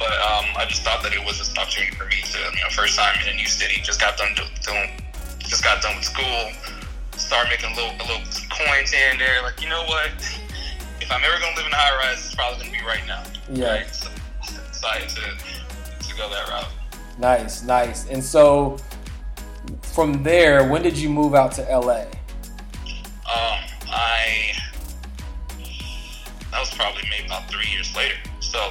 But 0.00 0.16
um, 0.24 0.48
I 0.56 0.64
just 0.64 0.82
thought 0.82 1.04
that 1.04 1.12
it 1.12 1.20
was 1.20 1.36
just 1.36 1.52
an 1.52 1.60
opportunity 1.60 1.92
for 1.92 2.08
me 2.08 2.24
to, 2.24 2.38
you 2.56 2.64
know, 2.64 2.72
first 2.72 2.96
time 2.96 3.12
in 3.20 3.28
a 3.28 3.36
new 3.36 3.46
city, 3.46 3.84
just 3.84 4.00
got 4.00 4.16
done 4.16 4.32
doing 4.64 4.88
just 5.50 5.64
got 5.64 5.82
done 5.82 5.96
with 5.96 6.04
school, 6.04 6.52
started 7.16 7.50
making 7.50 7.72
a 7.72 7.74
little 7.74 7.90
a 7.90 8.04
little 8.06 8.22
coins 8.48 8.92
here 8.92 9.10
and 9.10 9.20
there. 9.20 9.42
Like, 9.42 9.60
you 9.60 9.68
know 9.68 9.82
what? 9.84 10.10
If 11.00 11.10
I'm 11.10 11.22
ever 11.24 11.40
gonna 11.40 11.56
live 11.56 11.66
in 11.66 11.72
a 11.72 11.76
high 11.76 11.96
rise, 11.96 12.24
it's 12.24 12.34
probably 12.34 12.64
gonna 12.64 12.78
be 12.78 12.84
right 12.86 13.04
now. 13.06 13.24
Yeah. 13.50 13.78
Right? 13.78 13.94
So 13.94 14.08
decided 14.68 15.08
to 15.10 16.08
to 16.08 16.16
go 16.16 16.30
that 16.30 16.48
route. 16.48 16.68
Nice, 17.18 17.64
nice. 17.64 18.08
And 18.08 18.22
so 18.22 18.78
from 19.82 20.22
there, 20.22 20.68
when 20.68 20.82
did 20.82 20.96
you 20.96 21.10
move 21.10 21.34
out 21.34 21.52
to 21.52 21.62
LA? 21.62 22.04
Um, 23.26 23.60
I 23.90 24.52
that 26.52 26.60
was 26.60 26.72
probably 26.74 27.02
maybe 27.10 27.26
about 27.26 27.50
three 27.50 27.68
years 27.70 27.94
later. 27.96 28.14
So, 28.38 28.70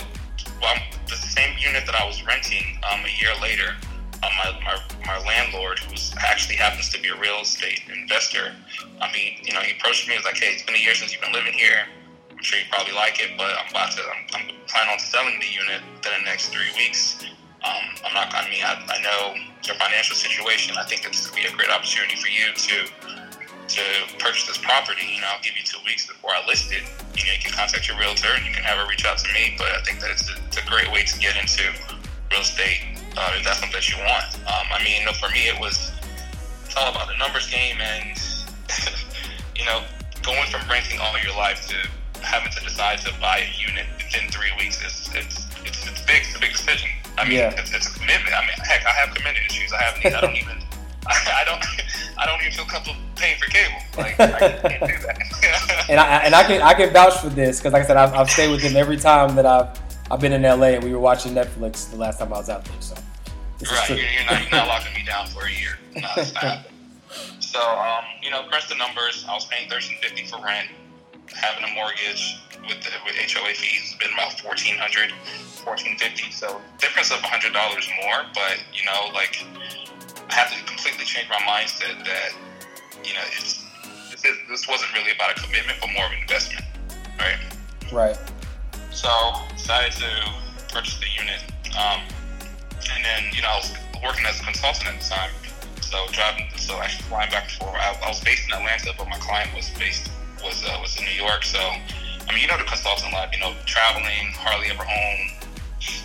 well, 0.62 0.75
the 1.07 1.15
same 1.15 1.57
unit 1.59 1.86
that 1.86 1.95
I 1.95 2.05
was 2.05 2.25
renting 2.25 2.79
um, 2.91 3.01
a 3.01 3.21
year 3.21 3.33
later, 3.41 3.75
my, 4.21 4.59
my 4.63 4.75
my 5.05 5.17
landlord, 5.25 5.79
who 5.79 5.95
actually 6.19 6.55
happens 6.55 6.89
to 6.89 7.01
be 7.01 7.09
a 7.09 7.17
real 7.19 7.41
estate 7.41 7.81
investor, 7.88 8.53
I 9.01 9.11
mean, 9.13 9.39
you 9.43 9.53
know, 9.53 9.61
he 9.61 9.77
approached 9.77 10.07
me 10.07 10.15
and 10.15 10.23
was 10.23 10.31
like, 10.31 10.41
"Hey, 10.41 10.53
it's 10.53 10.63
been 10.63 10.75
a 10.75 10.79
year 10.79 10.95
since 10.95 11.11
you've 11.11 11.21
been 11.21 11.33
living 11.33 11.53
here. 11.53 11.88
I'm 12.31 12.43
sure 12.43 12.59
you 12.59 12.65
probably 12.69 12.93
like 12.93 13.19
it, 13.19 13.38
but 13.38 13.51
I'm 13.55 13.69
about 13.69 13.91
to. 13.95 14.03
I'm, 14.03 14.23
I'm 14.35 14.55
planning 14.67 14.93
on 14.93 14.99
selling 14.99 15.39
the 15.39 15.47
unit 15.47 15.81
within 15.95 16.13
the 16.19 16.25
next 16.25 16.49
three 16.49 16.71
weeks. 16.75 17.23
Um, 17.63 17.85
I'm 18.05 18.13
not. 18.13 18.33
I 18.35 18.47
mean, 18.49 18.63
I, 18.63 18.79
I 18.79 19.01
know 19.01 19.35
your 19.63 19.75
financial 19.75 20.15
situation. 20.15 20.75
I 20.77 20.83
think 20.83 21.03
this 21.03 21.27
would 21.27 21.35
be 21.35 21.45
a 21.45 21.51
great 21.51 21.69
opportunity 21.69 22.15
for 22.15 22.27
you 22.27 22.51
to 22.55 22.77
to 23.69 23.83
purchase 24.17 24.47
this 24.47 24.57
property. 24.57 25.03
You 25.15 25.21
know, 25.21 25.27
I'll 25.31 25.43
give 25.43 25.55
you 25.55 25.63
two 25.63 25.79
weeks 25.85 26.07
before 26.07 26.31
I 26.31 26.45
list 26.47 26.71
it. 26.71 26.83
You 27.15 27.23
know, 27.27 27.33
you 27.33 27.39
can 27.39 27.51
contact 27.51 27.88
your 27.88 27.97
realtor 27.97 28.33
and 28.35 28.45
you 28.45 28.51
can 28.51 28.63
have 28.63 28.77
her 28.79 28.88
reach 28.88 29.05
out 29.05 29.19
to 29.19 29.31
me. 29.31 29.55
But 29.57 29.71
I 29.71 29.81
think 29.83 29.99
that 30.01 30.11
it's 30.11 30.27
a, 30.27 30.35
it's 30.47 30.57
a 30.57 30.65
great 30.65 30.91
way 30.91 31.03
to 31.03 31.19
get 31.19 31.35
into 31.38 31.63
real 32.31 32.41
estate 32.41 32.98
uh, 33.17 33.31
if 33.37 33.43
that's 33.45 33.59
something 33.59 33.73
that 33.73 33.89
you 33.89 33.97
want. 33.97 34.25
Um, 34.47 34.67
I 34.73 34.83
mean, 34.83 34.99
you 34.99 35.05
know, 35.05 35.13
for 35.13 35.29
me, 35.29 35.47
it 35.47 35.59
was 35.59 35.91
it's 36.65 36.75
all 36.75 36.91
about 36.91 37.07
the 37.07 37.17
numbers 37.17 37.49
game, 37.49 37.77
and 37.81 38.17
you 39.55 39.65
know, 39.65 39.83
going 40.21 40.49
from 40.51 40.61
renting 40.69 40.99
all 40.99 41.17
your 41.19 41.35
life 41.35 41.67
to 41.67 41.75
having 42.21 42.51
to 42.51 42.59
decide 42.63 42.99
to 42.99 43.13
buy 43.19 43.39
a 43.39 43.49
unit 43.59 43.85
within 43.97 44.29
three 44.29 44.51
weeks 44.57 44.77
is 44.85 45.09
it's 45.15 45.47
it's, 45.65 45.87
it's 45.87 46.01
big. 46.05 46.21
It's 46.23 46.35
a 46.35 46.39
big 46.39 46.51
decision. 46.51 46.89
I 47.17 47.23
mean, 47.27 47.39
Yeah. 47.39 47.53
it's, 47.57 47.73
it's 47.73 47.87
a 47.87 47.99
commitment. 47.99 48.33
I 48.33 48.41
mean, 48.41 48.55
heck, 48.63 48.85
I 48.85 48.91
have 48.91 49.13
commitment 49.15 49.45
issues. 49.49 49.73
I 49.73 49.81
haven't. 49.83 50.15
I 50.15 50.21
don't 50.21 50.35
even. 50.35 50.57
I, 51.07 51.43
don't. 51.45 51.63
I 52.17 52.25
don't 52.25 52.39
even 52.41 52.53
feel 52.53 52.65
comfortable 52.65 52.99
paying 53.15 53.39
for 53.39 53.49
cable. 53.49 53.79
Like 53.97 54.19
I 54.19 54.59
can't 54.59 54.61
do 54.87 54.97
that. 55.07 55.17
And 55.89 55.99
I 55.99 56.17
and 56.19 56.35
I 56.35 56.43
can 56.43 56.61
I 56.61 56.73
can 56.75 56.93
vouch 56.93 57.17
for 57.17 57.29
this 57.29 57.57
because, 57.59 57.73
like 57.73 57.83
I 57.83 57.87
said, 57.87 57.97
I've, 57.97 58.13
I've 58.13 58.29
stayed 58.29 58.51
with 58.51 58.61
him 58.61 58.77
every 58.77 58.97
time 58.97 59.35
that 59.37 59.45
I've 59.47 59.69
I've 60.11 60.19
been 60.19 60.33
in 60.33 60.41
LA, 60.41 60.77
and 60.77 60.83
we 60.83 60.93
were 60.93 60.99
watching 60.99 61.33
Netflix 61.33 61.89
the 61.89 61.97
last 61.97 62.19
time 62.19 62.33
I 62.33 62.37
was 62.37 62.49
out 62.49 62.65
there. 62.65 62.81
So 62.81 62.95
Right, 63.61 63.89
you're, 63.89 63.97
you're 63.97 64.25
not 64.25 64.41
you're 64.41 64.51
not 64.51 64.67
locking 64.67 64.93
me 64.93 65.03
down 65.03 65.27
for 65.27 65.45
a 65.45 65.51
year. 65.51 65.77
No, 65.95 66.07
it's 66.15 66.33
not. 66.33 66.65
So, 67.39 67.59
um, 67.59 68.05
you 68.21 68.29
know, 68.29 68.43
press 68.43 68.69
the 68.69 68.75
numbers. 68.75 69.25
I 69.27 69.33
was 69.33 69.45
paying 69.47 69.69
thirteen 69.69 69.97
fifty 70.01 70.25
for 70.25 70.39
rent, 70.39 70.69
having 71.33 71.63
a 71.65 71.73
mortgage 71.73 72.39
with 72.67 72.79
the, 72.83 72.91
with 73.03 73.15
HOA 73.15 73.53
fees 73.55 73.91
has 73.91 73.95
been 73.99 74.13
about 74.13 74.37
1400 74.43 75.11
1450 75.65 76.31
So 76.31 76.61
difference 76.77 77.11
of 77.11 77.19
hundred 77.19 77.53
dollars 77.53 77.89
more, 78.03 78.23
but 78.33 78.63
you 78.71 78.85
know, 78.85 79.11
like 79.13 79.43
I 80.29 80.33
have 80.33 80.51
to 80.53 80.63
completely 80.63 81.03
change 81.03 81.27
my 81.27 81.41
mindset 81.43 82.05
that 82.05 82.31
you 83.03 83.13
know, 83.13 83.25
it's 83.35 83.65
this, 84.11 84.23
is, 84.23 84.37
this 84.47 84.67
wasn't 84.67 84.93
really 84.93 85.11
about 85.11 85.37
a 85.37 85.41
commitment, 85.41 85.79
but 85.81 85.89
more 85.91 86.05
of 86.05 86.11
an 86.11 86.19
investment, 86.21 86.65
right? 87.19 87.39
Right. 87.91 88.17
So 88.99 89.07
decided 89.55 89.93
to 90.03 90.11
purchase 90.75 90.99
the 90.99 91.07
unit, 91.15 91.39
um, 91.79 92.03
and 92.91 92.99
then 92.99 93.31
you 93.31 93.41
know 93.41 93.47
I 93.47 93.55
was 93.55 93.71
working 94.03 94.25
as 94.27 94.41
a 94.41 94.43
consultant 94.43 94.91
at 94.91 94.99
the 94.99 95.07
time. 95.07 95.31
So 95.79 96.03
driving, 96.11 96.51
so 96.57 96.75
actually 96.83 97.07
flying 97.07 97.31
back 97.31 97.47
and 97.47 97.51
forth. 97.63 97.79
I, 97.79 97.95
I 98.03 98.09
was 98.09 98.19
based 98.19 98.49
in 98.49 98.59
Atlanta, 98.59 98.91
but 98.97 99.07
my 99.07 99.15
client 99.23 99.55
was 99.55 99.69
based 99.79 100.11
was 100.43 100.67
uh, 100.67 100.77
was 100.81 100.99
in 100.99 101.05
New 101.05 101.15
York. 101.15 101.45
So 101.45 101.59
I 101.63 102.33
mean, 102.35 102.41
you 102.41 102.47
know 102.51 102.57
the 102.57 102.67
consultant 102.67 103.13
life, 103.13 103.29
you 103.31 103.39
know, 103.39 103.55
traveling, 103.63 104.35
hardly 104.35 104.67
ever 104.67 104.83
home. 104.83 105.47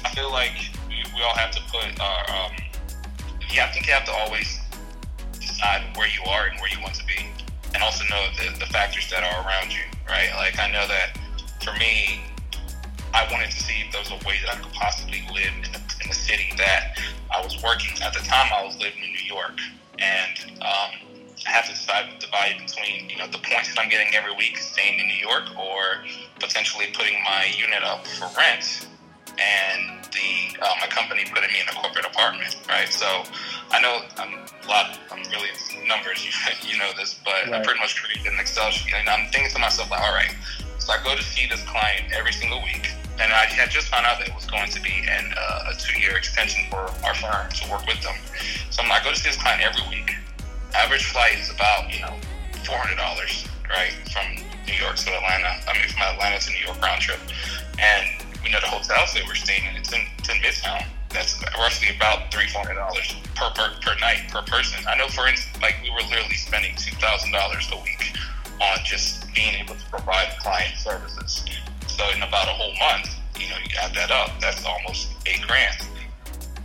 I 0.06 0.14
feel 0.14 0.30
like 0.30 0.54
we, 0.86 1.02
we 1.18 1.22
all 1.26 1.34
have 1.34 1.50
to 1.50 1.62
put 1.74 1.98
our, 1.98 2.22
um, 2.30 2.52
yeah, 3.50 3.66
I 3.66 3.72
think 3.74 3.88
you 3.88 3.92
have 3.92 4.06
to 4.06 4.14
always 4.22 4.60
decide 5.34 5.82
where 5.98 6.06
you 6.06 6.22
are 6.30 6.46
and 6.46 6.60
where 6.60 6.70
you 6.70 6.78
want 6.80 6.94
to 6.94 7.04
be, 7.06 7.26
and 7.74 7.82
also 7.82 8.04
know 8.06 8.22
the, 8.38 8.56
the 8.60 8.70
factors 8.70 9.10
that 9.10 9.26
are 9.26 9.42
around 9.44 9.74
you, 9.74 9.82
right? 10.06 10.30
Like 10.38 10.60
I 10.60 10.70
know 10.70 10.86
that 10.86 11.18
for 11.58 11.74
me, 11.74 12.22
I 13.14 13.30
wanted 13.30 13.52
to 13.52 13.62
see 13.62 13.86
if 13.86 13.92
there 13.92 14.02
was 14.02 14.10
a 14.10 14.18
way 14.26 14.42
that 14.42 14.58
I 14.58 14.58
could 14.58 14.72
possibly 14.72 15.22
live 15.32 15.54
in 15.54 15.70
the, 15.70 15.78
in 16.02 16.08
the 16.10 16.18
city 16.18 16.50
that 16.58 16.98
I 17.30 17.40
was 17.42 17.62
working. 17.62 17.94
At 18.02 18.12
the 18.12 18.18
time, 18.26 18.50
I 18.52 18.66
was 18.66 18.76
living 18.76 19.04
in 19.06 19.12
New 19.14 19.26
York, 19.30 19.54
and 20.02 20.34
um, 20.58 20.90
I 21.46 21.50
have 21.50 21.66
to 21.66 21.70
decide 21.70 22.18
divide 22.18 22.58
between 22.58 23.08
you 23.08 23.16
know 23.16 23.28
the 23.30 23.38
points 23.38 23.70
that 23.70 23.78
I'm 23.78 23.88
getting 23.88 24.12
every 24.14 24.34
week 24.34 24.58
staying 24.58 24.98
in 24.98 25.06
New 25.06 25.22
York, 25.22 25.46
or 25.56 26.02
potentially 26.40 26.90
putting 26.92 27.22
my 27.22 27.46
unit 27.54 27.84
up 27.84 28.04
for 28.04 28.26
rent, 28.36 28.88
and 29.38 30.02
the 30.10 30.58
uh, 30.58 30.74
my 30.82 30.90
company 30.90 31.22
putting 31.30 31.54
me 31.54 31.62
in 31.62 31.68
a 31.70 31.76
corporate 31.78 32.06
apartment, 32.06 32.58
right? 32.68 32.90
So 32.90 33.06
I 33.70 33.78
know 33.78 34.02
I'm 34.18 34.42
a 34.42 34.66
lot. 34.66 34.98
I'm 35.14 35.22
really 35.30 35.54
numbers. 35.86 36.26
You, 36.66 36.74
you 36.74 36.78
know 36.78 36.90
this, 36.98 37.20
but 37.24 37.46
right. 37.46 37.62
I 37.62 37.64
pretty 37.64 37.78
much 37.78 37.94
created 38.02 38.32
an 38.32 38.40
Excel 38.40 38.70
sheet, 38.72 38.92
and 38.92 39.08
I'm 39.08 39.30
thinking 39.30 39.50
to 39.52 39.60
myself 39.60 39.88
like, 39.90 40.00
all 40.00 40.12
right. 40.12 40.34
So 40.78 40.92
I 40.92 41.02
go 41.02 41.14
to 41.14 41.22
see 41.22 41.46
this 41.46 41.62
client 41.62 42.12
every 42.12 42.32
single 42.32 42.60
week 42.62 42.90
and 43.20 43.32
I 43.32 43.46
had 43.46 43.70
just 43.70 43.88
found 43.88 44.06
out 44.06 44.18
that 44.18 44.28
it 44.28 44.34
was 44.34 44.46
going 44.46 44.70
to 44.70 44.80
be 44.80 45.04
an, 45.08 45.32
uh, 45.36 45.70
a 45.70 45.74
two-year 45.74 46.16
extension 46.16 46.66
for 46.70 46.90
our 47.06 47.14
firm 47.14 47.50
to 47.50 47.70
work 47.70 47.86
with 47.86 48.00
them. 48.02 48.16
So 48.70 48.82
I'm, 48.82 48.90
I 48.90 49.02
go 49.02 49.10
to 49.10 49.16
see 49.16 49.30
this 49.30 49.40
client 49.40 49.62
every 49.62 49.86
week. 49.88 50.10
Average 50.74 51.06
flight 51.12 51.38
is 51.38 51.50
about 51.50 51.92
you 51.94 52.00
know 52.00 52.18
four 52.66 52.76
hundred 52.78 52.96
dollars, 52.96 53.46
right, 53.70 53.94
from 54.10 54.42
New 54.66 54.74
York 54.74 54.96
to 54.96 55.10
Atlanta. 55.14 55.62
I 55.68 55.78
mean, 55.78 55.88
from 55.88 56.02
Atlanta 56.02 56.38
to 56.42 56.50
New 56.50 56.64
York 56.66 56.80
round 56.82 57.00
trip. 57.00 57.20
And 57.78 58.06
we 58.42 58.50
know 58.50 58.60
the 58.60 58.66
hotels 58.66 59.14
that 59.14 59.22
we're 59.26 59.34
staying 59.38 59.64
in. 59.66 59.76
It's 59.76 59.92
in, 59.92 60.02
it's 60.18 60.28
in 60.28 60.36
Midtown. 60.42 60.84
That's 61.10 61.38
roughly 61.54 61.94
about 61.94 62.32
three 62.34 62.48
four 62.48 62.62
hundred 62.66 62.82
dollars 62.82 63.14
per, 63.36 63.50
per 63.54 63.70
per 63.80 63.94
night 64.00 64.26
per 64.28 64.42
person. 64.42 64.82
I 64.88 64.98
know, 64.98 65.06
for 65.06 65.28
instance, 65.28 65.62
like 65.62 65.76
we 65.82 65.90
were 65.90 66.02
literally 66.10 66.34
spending 66.34 66.74
two 66.74 66.94
thousand 66.96 67.30
dollars 67.30 67.70
a 67.72 67.78
week 67.78 68.18
on 68.60 68.78
just 68.84 69.32
being 69.34 69.54
able 69.54 69.74
to 69.74 69.84
provide 69.90 70.34
client 70.40 70.76
services. 70.76 71.44
So 71.94 72.02
in 72.10 72.22
about 72.22 72.48
a 72.48 72.54
whole 72.58 72.74
month, 72.74 73.14
you 73.38 73.48
know, 73.48 73.56
you 73.62 73.70
add 73.80 73.94
that 73.94 74.10
up, 74.10 74.30
that's 74.40 74.64
almost 74.66 75.14
eight 75.26 75.42
grand. 75.46 75.78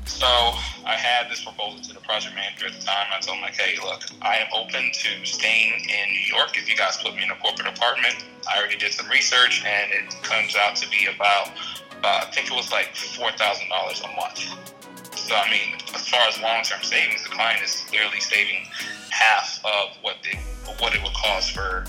So 0.06 0.26
I 0.26 0.98
had 0.98 1.30
this 1.30 1.44
proposal 1.44 1.80
to 1.82 1.94
the 1.94 2.00
project 2.00 2.34
manager 2.34 2.66
at 2.66 2.74
the 2.74 2.84
time. 2.84 3.06
I 3.14 3.20
told 3.20 3.38
him 3.38 3.44
like, 3.44 3.56
hey, 3.56 3.78
look, 3.78 4.02
I 4.24 4.38
am 4.38 4.48
open 4.58 4.90
to 4.92 5.26
staying 5.26 5.86
in 5.86 6.10
New 6.10 6.26
York 6.36 6.58
if 6.58 6.68
you 6.68 6.76
guys 6.76 6.98
put 6.98 7.14
me 7.14 7.24
in 7.24 7.30
a 7.30 7.36
corporate 7.36 7.68
apartment. 7.68 8.26
I 8.50 8.58
already 8.58 8.78
did 8.78 8.92
some 8.92 9.08
research, 9.08 9.64
and 9.64 9.92
it 9.92 10.10
comes 10.24 10.56
out 10.56 10.76
to 10.78 10.90
be 10.90 11.06
about, 11.06 11.50
uh, 12.04 12.26
I 12.26 12.32
think 12.34 12.48
it 12.50 12.56
was 12.56 12.72
like 12.72 12.96
four 12.96 13.32
thousand 13.34 13.70
dollars 13.70 14.02
a 14.02 14.10
month. 14.18 14.50
So 15.16 15.36
I 15.36 15.46
mean, 15.52 15.78
as 15.94 16.10
far 16.10 16.28
as 16.28 16.42
long-term 16.42 16.82
savings, 16.82 17.24
the 17.24 17.30
client 17.30 17.64
is 17.64 17.86
clearly 17.88 18.20
saving 18.20 18.66
half 19.12 19.62
of 19.64 19.96
what 20.02 20.18
they, 20.24 20.40
what 20.82 20.96
it 20.96 21.04
would 21.04 21.14
cost 21.14 21.52
for 21.52 21.86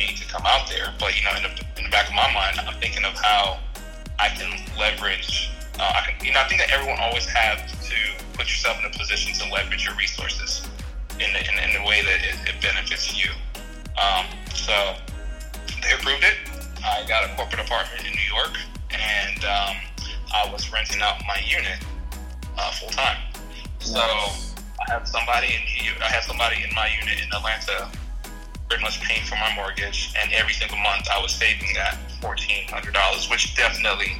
me 0.00 0.16
to 0.16 0.24
come 0.26 0.42
out 0.46 0.68
there. 0.68 0.92
But 0.98 1.16
you 1.16 1.24
know, 1.24 1.36
in 1.36 1.44
the, 1.44 1.52
in 1.76 1.84
the 1.84 1.92
back 1.92 2.08
of 2.08 2.14
my 2.14 2.32
mind, 2.32 2.56
I'm 2.58 2.80
thinking 2.80 3.04
of 3.04 3.12
how 3.20 3.60
I 4.18 4.28
can 4.32 4.48
leverage. 4.78 5.52
Uh, 5.78 5.92
I 5.96 6.00
can, 6.08 6.24
you 6.24 6.32
know, 6.32 6.40
I 6.40 6.48
think 6.48 6.60
that 6.60 6.72
everyone 6.72 6.98
always 7.00 7.26
has 7.26 7.60
to 7.88 7.96
put 8.32 8.48
yourself 8.48 8.80
in 8.80 8.88
a 8.88 8.94
position 8.96 9.32
to 9.34 9.52
leverage 9.52 9.84
your 9.84 9.94
resources 9.96 10.66
in 11.20 11.32
the, 11.32 11.40
in, 11.40 11.54
in 11.60 11.70
the 11.76 11.84
way 11.88 12.00
that 12.02 12.20
it, 12.24 12.36
it 12.48 12.56
benefits 12.60 13.12
you. 13.12 13.30
Um, 14.00 14.26
so 14.54 14.96
they 15.84 15.92
approved 15.92 16.24
it. 16.24 16.36
I 16.80 17.04
got 17.06 17.28
a 17.28 17.34
corporate 17.36 17.60
apartment 17.60 18.00
in 18.06 18.12
New 18.12 18.28
York, 18.32 18.56
and 18.90 19.44
um, 19.44 19.76
I 20.32 20.48
was 20.50 20.72
renting 20.72 21.02
out 21.02 21.20
my 21.28 21.36
unit 21.44 21.84
uh, 22.56 22.72
full 22.72 22.88
time. 22.88 23.20
So 23.80 24.00
I 24.00 24.84
have 24.88 25.08
somebody 25.08 25.48
in 25.48 26.02
I 26.02 26.08
have 26.08 26.24
somebody 26.24 26.64
in 26.64 26.74
my 26.74 26.88
unit 27.00 27.20
in 27.20 27.28
Atlanta 27.32 27.90
pretty 28.70 28.84
much 28.84 29.02
paying 29.02 29.26
for 29.26 29.34
my 29.34 29.52
mortgage, 29.56 30.14
and 30.16 30.32
every 30.32 30.54
single 30.54 30.78
month 30.78 31.08
I 31.10 31.20
was 31.20 31.34
saving 31.34 31.74
that 31.74 31.98
fourteen 32.22 32.68
hundred 32.68 32.94
dollars, 32.94 33.28
which 33.28 33.56
definitely 33.56 34.16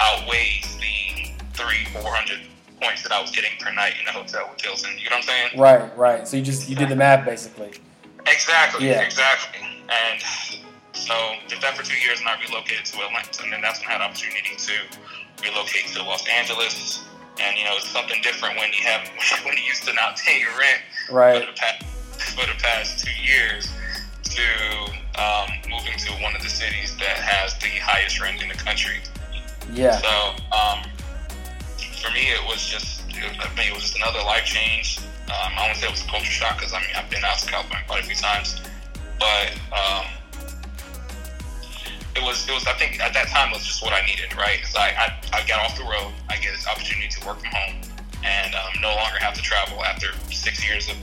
outweighs 0.00 0.78
the 0.78 1.34
three 1.52 1.84
four 1.92 2.14
hundred 2.14 2.40
points 2.80 3.02
that 3.02 3.10
I 3.10 3.20
was 3.20 3.32
getting 3.32 3.50
per 3.58 3.72
night 3.72 3.94
in 3.98 4.06
the 4.06 4.12
hotel 4.12 4.48
with 4.50 4.62
Hilton. 4.62 4.92
You 4.96 5.10
know 5.10 5.16
what 5.16 5.28
I'm 5.28 5.50
saying? 5.50 5.60
Right, 5.60 5.98
right. 5.98 6.28
So 6.28 6.36
you 6.36 6.42
just 6.44 6.68
you 6.68 6.76
did 6.76 6.88
the 6.88 6.96
math 6.96 7.26
basically. 7.26 7.72
Exactly. 8.26 8.86
Yeah. 8.86 9.02
Exactly. 9.02 9.60
And 9.90 10.22
so 10.92 11.14
did 11.48 11.60
that 11.60 11.76
for 11.76 11.82
two 11.82 11.98
years, 11.98 12.20
and 12.20 12.28
I 12.28 12.40
relocated 12.40 12.86
to 12.86 13.02
Atlanta, 13.02 13.42
and 13.42 13.52
then 13.52 13.60
that's 13.60 13.80
when 13.80 13.88
I 13.88 13.92
had 13.92 14.00
the 14.00 14.04
opportunity 14.04 14.54
to 14.56 14.72
relocate 15.42 15.92
to 15.94 16.02
Los 16.04 16.26
Angeles. 16.28 17.04
And 17.40 17.58
you 17.58 17.64
know, 17.64 17.74
it's 17.74 17.88
something 17.88 18.22
different 18.22 18.56
when 18.56 18.70
you 18.72 18.86
have 18.86 19.10
when 19.44 19.56
you 19.56 19.64
used 19.64 19.82
to 19.88 19.92
not 19.94 20.16
pay 20.16 20.38
your 20.38 20.56
rent. 20.56 20.80
Right. 21.10 21.40
For 21.40 21.50
the 21.50 21.58
past, 21.58 21.84
for 22.34 22.46
the 22.46 22.58
past 22.60 23.04
two 23.04 23.14
years 23.22 23.68
to 24.24 24.42
um, 25.14 25.48
moving 25.70 25.96
to 25.98 26.12
one 26.22 26.34
of 26.34 26.42
the 26.42 26.48
cities 26.48 26.96
that 26.98 27.22
has 27.22 27.54
the 27.58 27.70
highest 27.78 28.20
rent 28.20 28.42
in 28.42 28.48
the 28.48 28.54
country. 28.54 28.98
Yeah. 29.72 29.96
So 30.02 30.34
um, 30.50 30.82
for 32.02 32.10
me, 32.12 32.34
it 32.34 32.42
was 32.46 32.66
just 32.66 33.02
I 33.14 33.48
mean, 33.56 33.70
it 33.70 33.74
was 33.74 33.94
just 33.94 33.96
another 33.96 34.18
life 34.26 34.44
change. 34.44 34.98
Um, 35.30 35.52
I 35.56 35.66
won't 35.66 35.78
say 35.78 35.86
it 35.86 35.90
was 35.90 36.02
a 36.02 36.08
culture 36.08 36.34
shock 36.34 36.58
because 36.58 36.72
I 36.74 36.80
mean 36.80 36.90
I've 36.96 37.08
been 37.08 37.24
out 37.24 37.38
to 37.38 37.50
California 37.50 37.84
quite 37.86 38.02
a 38.02 38.06
few 38.06 38.16
times, 38.16 38.60
but 39.18 39.54
um, 39.72 40.04
it 42.16 42.22
was 42.22 42.48
it 42.48 42.52
was 42.52 42.66
I 42.66 42.74
think 42.74 43.00
at 43.00 43.14
that 43.14 43.28
time 43.28 43.50
it 43.50 43.54
was 43.54 43.64
just 43.64 43.82
what 43.82 43.92
I 43.92 44.04
needed. 44.04 44.34
Right? 44.36 44.58
It's 44.60 44.74
like 44.74 44.98
I, 44.98 45.14
I 45.32 45.46
got 45.46 45.64
off 45.64 45.78
the 45.78 45.84
road, 45.84 46.12
I 46.28 46.36
get 46.36 46.52
this 46.52 46.66
opportunity 46.66 47.08
to 47.08 47.26
work 47.26 47.38
from 47.38 47.54
home, 47.54 47.76
and 48.24 48.54
um, 48.54 48.82
no 48.82 48.94
longer 48.94 49.18
have 49.20 49.34
to 49.34 49.42
travel 49.42 49.82
after 49.84 50.08
six 50.30 50.66
years 50.66 50.90
of 50.90 50.96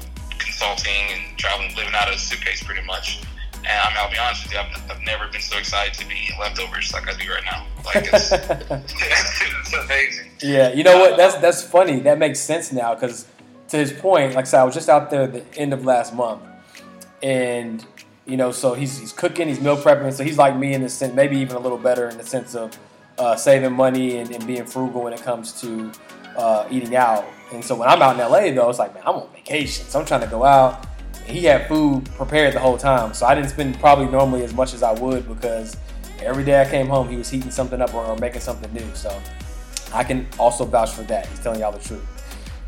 consulting 0.62 1.08
and 1.12 1.38
traveling, 1.38 1.76
living 1.76 1.94
out 1.96 2.08
of 2.08 2.16
a 2.16 2.18
suitcase 2.18 2.64
pretty 2.64 2.86
much. 2.86 3.22
And 3.58 3.68
I 3.68 3.90
mean, 3.90 3.98
I'll 3.98 4.12
be 4.12 4.18
honest 4.18 4.44
with 4.44 4.54
you, 4.54 4.60
I've, 4.60 4.92
I've 4.92 5.02
never 5.02 5.28
been 5.28 5.42
so 5.42 5.58
excited 5.58 5.94
to 5.96 6.08
be 6.08 6.16
eating 6.16 6.40
leftovers 6.40 6.94
like 6.94 7.08
I 7.08 7.18
do 7.18 7.30
right 7.30 7.44
now. 7.44 7.66
Like 7.86 8.10
it's, 8.12 8.32
it's 8.32 9.74
amazing. 9.74 10.32
Yeah, 10.42 10.72
you 10.74 10.84
know 10.84 11.00
what? 11.00 11.18
That's 11.18 11.36
that's 11.36 11.64
funny. 11.64 12.00
That 12.02 12.20
makes 12.20 12.40
sense 12.40 12.72
now 12.72 12.94
because 12.94 13.28
to 13.70 13.78
his 13.78 13.92
point, 13.92 14.36
like 14.36 14.46
I 14.46 14.48
said, 14.48 14.62
I 14.62 14.64
was 14.64 14.74
just 14.74 14.90
out 14.90 15.10
there 15.10 15.24
at 15.24 15.34
the 15.34 15.58
end 15.58 15.74
of 15.74 15.86
last 15.86 16.14
month, 16.14 16.42
and 17.22 17.86
you 18.26 18.38
know, 18.38 18.52
so 18.52 18.74
he's 18.74 19.00
he's 19.00 19.14
cooking, 19.14 19.48
he's 19.48 19.62
meal 19.62 19.78
prepping, 19.78 20.14
so 20.14 20.24
he's 20.24 20.38
like 20.38 20.56
me 20.56 20.74
in 20.74 20.82
the 20.82 20.90
sense, 20.90 21.14
maybe 21.14 21.38
even 21.38 21.56
a 21.56 21.60
little 21.60 21.78
better 21.78 22.08
in 22.10 22.18
the 22.18 22.24
sense 22.24 22.56
of 22.56 22.78
uh, 23.18 23.36
saving 23.36 23.74
money 23.74 24.18
and, 24.18 24.32
and, 24.32 24.48
being 24.48 24.66
frugal 24.66 25.04
when 25.04 25.14
it 25.14 25.22
comes 25.22 25.60
to 25.62 25.92
uh, 26.38 26.68
eating 26.72 26.96
out. 26.96 27.26
And 27.52 27.64
so 27.64 27.76
when 27.76 27.90
I'm 27.90 28.02
out 28.02 28.16
in 28.16 28.22
LA, 28.22 28.52
though, 28.54 28.70
it's 28.70 28.80
like, 28.80 28.94
man, 28.94 29.04
I'm 29.06 29.16
on 29.16 29.28
vacation, 29.34 29.86
so 29.86 30.00
I'm 30.00 30.06
trying 30.06 30.22
to 30.22 30.28
go 30.28 30.44
out. 30.46 30.88
And 31.28 31.36
He 31.36 31.46
had 31.46 31.68
food 31.68 32.06
prepared 32.16 32.54
the 32.54 32.60
whole 32.60 32.78
time, 32.78 33.14
so 33.14 33.26
I 33.26 33.36
didn't 33.36 33.50
spend 33.50 33.80
probably 33.80 34.08
normally 34.08 34.44
as 34.44 34.54
much 34.54 34.74
as 34.74 34.84
I 34.84 34.94
would 34.94 35.28
because 35.28 35.76
every 36.22 36.46
day 36.46 36.62
I 36.62 36.70
came 36.70 36.88
home, 36.88 37.10
he 37.10 37.18
was 37.18 37.30
heating 37.30 37.52
something 37.52 37.82
up 37.82 37.94
or, 37.94 38.06
or 38.06 38.16
making 38.18 38.42
something 38.42 38.72
new. 38.74 38.96
So 38.96 39.22
I 39.94 40.04
can 40.04 40.28
also 40.40 40.64
vouch 40.66 40.92
for 40.92 41.04
that. 41.04 41.28
He's 41.28 41.40
telling 41.40 41.60
y'all 41.60 41.74
the 41.74 41.80
truth. 41.80 42.06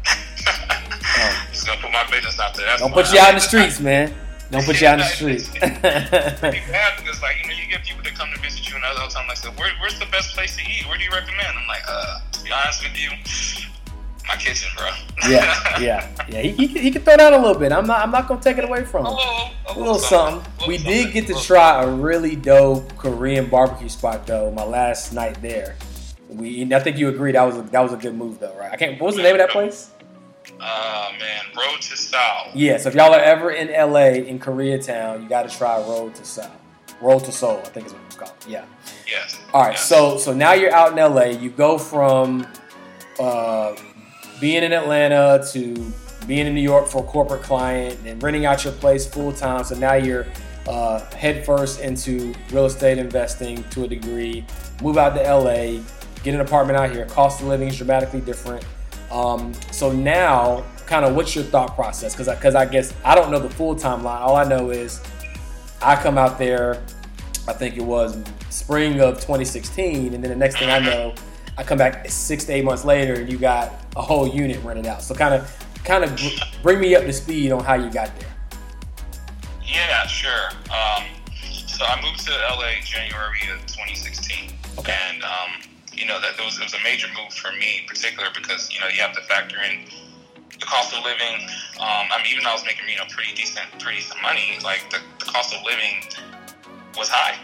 Um, 0.05 1.31
Just 1.51 1.65
gonna 1.65 1.79
put 1.81 1.91
my 1.91 2.05
business 2.11 2.39
out 2.39 2.53
there. 2.55 2.65
That's 2.65 2.81
don't 2.81 2.91
put 2.93 3.11
you 3.13 3.19
out 3.19 3.29
in 3.29 3.35
the 3.35 3.41
streets, 3.41 3.79
man. 3.79 4.13
Don't 4.51 4.65
put 4.65 4.81
you 4.81 4.87
out 4.87 4.99
in 4.99 5.05
the 5.05 5.05
streets. 5.15 5.49
because 5.53 7.21
like 7.21 7.37
you 7.41 7.47
know 7.47 7.55
you 7.55 7.69
get 7.71 7.83
people 7.83 8.03
that 8.03 8.13
come 8.15 8.29
to 8.35 8.41
visit 8.41 8.69
you 8.69 8.75
and 8.75 8.83
other 8.83 9.07
time 9.09 9.27
like, 9.27 9.37
so 9.37 9.49
where, 9.51 9.71
where's 9.79 9.97
the 9.97 10.05
best 10.07 10.33
place 10.35 10.57
to 10.57 10.61
eat? 10.63 10.85
Where 10.87 10.97
do 10.97 11.03
you 11.05 11.11
recommend? 11.11 11.47
I'm 11.57 11.67
like, 11.67 11.83
uh, 11.87 12.19
to 12.33 12.43
be 12.43 12.51
honest 12.51 12.83
with 12.83 12.97
you, 12.99 13.09
my 14.27 14.35
kitchen, 14.35 14.69
bro. 14.77 14.87
yeah, 15.29 15.79
yeah, 15.79 16.25
yeah. 16.29 16.41
He, 16.41 16.51
he, 16.51 16.67
he 16.67 16.91
can 16.91 17.01
throw 17.01 17.17
down 17.17 17.33
a 17.33 17.37
little 17.37 17.59
bit. 17.59 17.71
I'm 17.71 17.85
not 17.85 18.01
I'm 18.01 18.11
not 18.11 18.27
gonna 18.27 18.41
take 18.41 18.57
it 18.57 18.63
away 18.63 18.85
from 18.85 19.05
him. 19.05 19.13
A 19.13 19.15
little, 19.15 19.49
a 19.67 19.79
little, 19.79 19.99
something. 19.99 20.43
something. 20.43 20.67
we 20.67 20.77
did 20.77 21.13
get 21.13 21.27
to 21.27 21.35
try 21.35 21.83
a 21.83 21.89
really 21.89 22.35
dope 22.35 22.95
Korean 22.97 23.49
barbecue 23.49 23.89
spot 23.89 24.25
though. 24.25 24.51
My 24.51 24.63
last 24.63 25.13
night 25.13 25.41
there. 25.41 25.75
We 26.29 26.73
I 26.73 26.79
think 26.79 26.97
you 26.97 27.09
agreed 27.09 27.35
that 27.35 27.43
was 27.43 27.57
a, 27.57 27.61
that 27.63 27.81
was 27.81 27.93
a 27.93 27.97
good 27.97 28.15
move 28.15 28.39
though, 28.39 28.55
right? 28.57 28.71
I 28.71 28.75
can't. 28.75 28.99
What 28.99 29.07
was 29.07 29.15
the 29.15 29.23
name 29.23 29.35
of 29.35 29.39
that 29.39 29.51
place? 29.51 29.91
Uh 30.59 31.11
man, 31.19 31.43
Road 31.55 31.81
to 31.81 31.97
Seoul. 31.97 32.51
Yeah, 32.53 32.77
so 32.77 32.89
if 32.89 32.95
y'all 32.95 33.13
are 33.13 33.19
ever 33.19 33.51
in 33.51 33.67
LA 33.67 34.25
in 34.27 34.39
Koreatown, 34.39 35.23
you 35.23 35.29
got 35.29 35.49
to 35.49 35.55
try 35.55 35.77
Road 35.77 36.15
to 36.15 36.25
Seoul. 36.25 36.51
Road 37.01 37.23
to 37.25 37.31
Seoul, 37.31 37.59
I 37.63 37.69
think 37.69 37.87
is 37.87 37.93
what 37.93 38.01
it's 38.07 38.15
called. 38.15 38.33
Yeah. 38.47 38.65
Yes. 39.07 39.39
All 39.53 39.61
right. 39.61 39.71
Yes. 39.71 39.87
So 39.87 40.17
so 40.17 40.33
now 40.33 40.53
you're 40.53 40.73
out 40.73 40.91
in 40.91 40.97
LA. 40.97 41.25
You 41.25 41.49
go 41.49 41.77
from 41.77 42.47
uh, 43.19 43.75
being 44.43 44.61
in 44.61 44.73
Atlanta 44.73 45.41
to 45.53 45.73
being 46.27 46.47
in 46.47 46.53
New 46.53 46.59
York 46.59 46.85
for 46.85 47.01
a 47.01 47.07
corporate 47.07 47.41
client 47.41 47.97
and 48.05 48.21
renting 48.21 48.45
out 48.45 48.61
your 48.65 48.73
place 48.73 49.07
full 49.07 49.31
time. 49.31 49.63
So 49.63 49.73
now 49.73 49.93
you're 49.93 50.27
uh, 50.67 50.99
head 51.11 51.45
first 51.45 51.79
into 51.79 52.33
real 52.51 52.65
estate 52.65 52.97
investing 52.97 53.63
to 53.69 53.85
a 53.85 53.87
degree. 53.87 54.45
Move 54.81 54.97
out 54.97 55.15
to 55.15 55.21
LA, 55.21 55.81
get 56.23 56.35
an 56.35 56.41
apartment 56.41 56.77
out 56.77 56.91
here. 56.91 57.05
Cost 57.05 57.39
of 57.39 57.47
living 57.47 57.69
is 57.69 57.77
dramatically 57.77 58.19
different. 58.19 58.65
Um, 59.09 59.53
so 59.71 59.93
now, 59.93 60.65
kind 60.87 61.05
of, 61.05 61.15
what's 61.15 61.33
your 61.33 61.45
thought 61.45 61.73
process? 61.73 62.13
Because 62.13 62.27
because 62.35 62.53
I, 62.53 62.63
I 62.63 62.65
guess 62.65 62.93
I 63.05 63.15
don't 63.15 63.31
know 63.31 63.39
the 63.39 63.49
full 63.49 63.75
timeline. 63.75 64.19
All 64.19 64.35
I 64.35 64.43
know 64.43 64.71
is 64.71 65.01
I 65.81 65.95
come 65.95 66.17
out 66.17 66.37
there. 66.37 66.83
I 67.47 67.53
think 67.53 67.77
it 67.77 67.83
was 67.83 68.21
spring 68.49 68.99
of 68.99 69.21
2016, 69.21 70.13
and 70.13 70.21
then 70.21 70.29
the 70.29 70.35
next 70.35 70.57
thing 70.57 70.69
I 70.69 70.79
know, 70.79 71.15
I 71.57 71.63
come 71.63 71.77
back 71.77 72.09
six 72.09 72.45
to 72.45 72.53
eight 72.53 72.65
months 72.65 72.83
later, 72.83 73.13
and 73.13 73.31
you 73.31 73.37
got 73.37 73.73
a 73.95 74.01
whole 74.01 74.27
unit 74.27 74.63
rented 74.63 74.87
out. 74.87 75.01
So 75.01 75.13
kind 75.13 75.33
of, 75.33 75.65
kind 75.83 76.03
of 76.03 76.19
bring 76.63 76.79
me 76.79 76.95
up 76.95 77.03
to 77.03 77.13
speed 77.13 77.51
on 77.51 77.63
how 77.63 77.75
you 77.75 77.91
got 77.91 78.17
there. 78.19 78.29
Yeah, 79.63 80.05
sure. 80.07 80.49
Um, 80.71 81.03
so 81.67 81.85
I 81.85 82.01
moved 82.01 82.25
to 82.25 82.31
LA 82.31 82.81
January 82.83 83.41
of 83.53 83.61
2016, 83.67 84.53
okay. 84.79 84.95
and 85.09 85.23
um, 85.23 85.61
you 85.93 86.05
know 86.05 86.19
that 86.21 86.39
it 86.39 86.43
was, 86.43 86.57
it 86.57 86.63
was 86.63 86.73
a 86.73 86.83
major 86.83 87.07
move 87.09 87.33
for 87.33 87.51
me, 87.51 87.81
in 87.81 87.85
particular 87.87 88.29
because 88.33 88.71
you 88.71 88.79
know 88.79 88.87
you 88.87 89.01
have 89.01 89.13
to 89.13 89.21
factor 89.23 89.57
in 89.61 89.85
the 90.59 90.65
cost 90.65 90.93
of 90.95 91.03
living. 91.03 91.47
Um, 91.77 92.09
I 92.09 92.17
mean, 92.17 92.31
even 92.31 92.43
though 92.43 92.51
I 92.51 92.53
was 92.53 92.65
making 92.65 92.89
you 92.89 92.97
know 92.97 93.05
pretty 93.09 93.33
decent, 93.35 93.65
pretty 93.79 93.99
decent 93.99 94.21
money, 94.21 94.57
like 94.63 94.89
the, 94.89 94.99
the 95.19 95.25
cost 95.25 95.53
of 95.53 95.63
living 95.63 96.01
was 96.97 97.09
high. 97.09 97.37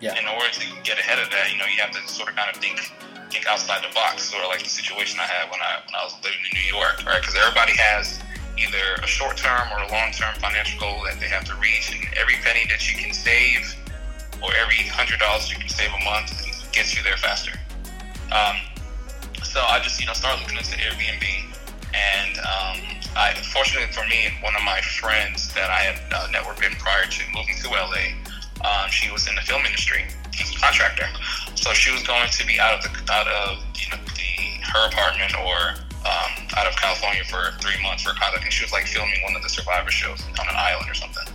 Yeah. 0.00 0.18
In 0.18 0.26
order 0.28 0.50
to 0.52 0.66
get 0.84 0.98
ahead 0.98 1.18
of 1.18 1.30
that, 1.30 1.50
you 1.50 1.58
know, 1.58 1.64
you 1.64 1.80
have 1.80 1.90
to 1.92 2.06
sort 2.06 2.28
of 2.28 2.36
kind 2.36 2.54
of 2.54 2.60
think 2.60 2.92
think 3.36 3.46
outside 3.52 3.84
the 3.84 3.92
box, 3.92 4.24
sort 4.32 4.42
of 4.42 4.48
like 4.48 4.64
the 4.64 4.72
situation 4.72 5.20
I 5.20 5.28
had 5.28 5.50
when 5.52 5.60
I 5.60 5.84
when 5.84 5.92
I 5.92 6.02
was 6.04 6.16
living 6.24 6.40
in 6.40 6.56
New 6.56 6.68
York, 6.72 7.04
right? 7.04 7.20
Because 7.20 7.36
everybody 7.36 7.76
has 7.76 8.16
either 8.56 8.96
a 9.04 9.06
short 9.06 9.36
term 9.36 9.68
or 9.76 9.84
a 9.84 9.88
long 9.92 10.08
term 10.16 10.32
financial 10.40 10.80
goal 10.80 11.04
that 11.04 11.20
they 11.20 11.28
have 11.28 11.44
to 11.52 11.54
reach, 11.60 11.92
and 11.92 12.00
every 12.16 12.40
penny 12.40 12.64
that 12.72 12.80
you 12.88 12.96
can 12.96 13.12
save 13.12 13.76
or 14.40 14.48
every 14.56 14.88
hundred 14.88 15.20
dollars 15.20 15.52
you 15.52 15.60
can 15.60 15.68
save 15.68 15.92
a 15.92 16.02
month 16.04 16.32
gets 16.72 16.96
you 16.96 17.04
there 17.04 17.20
faster. 17.20 17.52
Um, 18.32 18.56
so 19.44 19.60
I 19.60 19.84
just 19.84 20.00
you 20.00 20.08
know 20.08 20.16
started 20.16 20.40
looking 20.40 20.56
into 20.56 20.72
Airbnb, 20.80 21.28
and 21.92 22.40
um, 22.40 22.76
I 23.20 23.36
fortunately 23.52 23.92
for 23.92 24.08
me, 24.08 24.32
one 24.40 24.56
of 24.56 24.64
my 24.64 24.80
friends 24.96 25.52
that 25.52 25.68
I 25.68 25.92
had 25.92 26.00
uh, 26.08 26.32
networked 26.32 26.64
in 26.64 26.72
prior 26.80 27.04
to 27.04 27.20
moving 27.36 27.60
to 27.60 27.68
LA, 27.68 28.16
um, 28.64 28.88
she 28.88 29.12
was 29.12 29.28
in 29.28 29.36
the 29.36 29.44
film 29.44 29.60
industry, 29.68 30.08
she's 30.32 30.56
a 30.56 30.58
contractor. 30.58 31.04
So 31.66 31.74
she 31.74 31.90
was 31.90 32.06
going 32.06 32.30
to 32.30 32.46
be 32.46 32.60
out 32.62 32.78
of 32.78 32.86
the 32.86 32.94
out 33.10 33.26
of 33.26 33.58
you 33.74 33.90
know 33.90 33.98
the 34.14 34.62
her 34.70 34.86
apartment 34.86 35.34
or 35.34 35.74
um, 36.06 36.46
out 36.54 36.62
of 36.62 36.78
California 36.78 37.26
for 37.26 37.58
three 37.58 37.74
months 37.82 38.06
for 38.06 38.10
a 38.10 38.14
cause. 38.14 38.30
I 38.36 38.38
think 38.38 38.52
she 38.52 38.62
was 38.62 38.70
like 38.70 38.86
filming 38.86 39.18
one 39.26 39.34
of 39.34 39.42
the 39.42 39.48
Survivor 39.48 39.90
shows 39.90 40.22
on 40.38 40.46
an 40.46 40.54
island 40.54 40.88
or 40.88 40.94
something. 40.94 41.26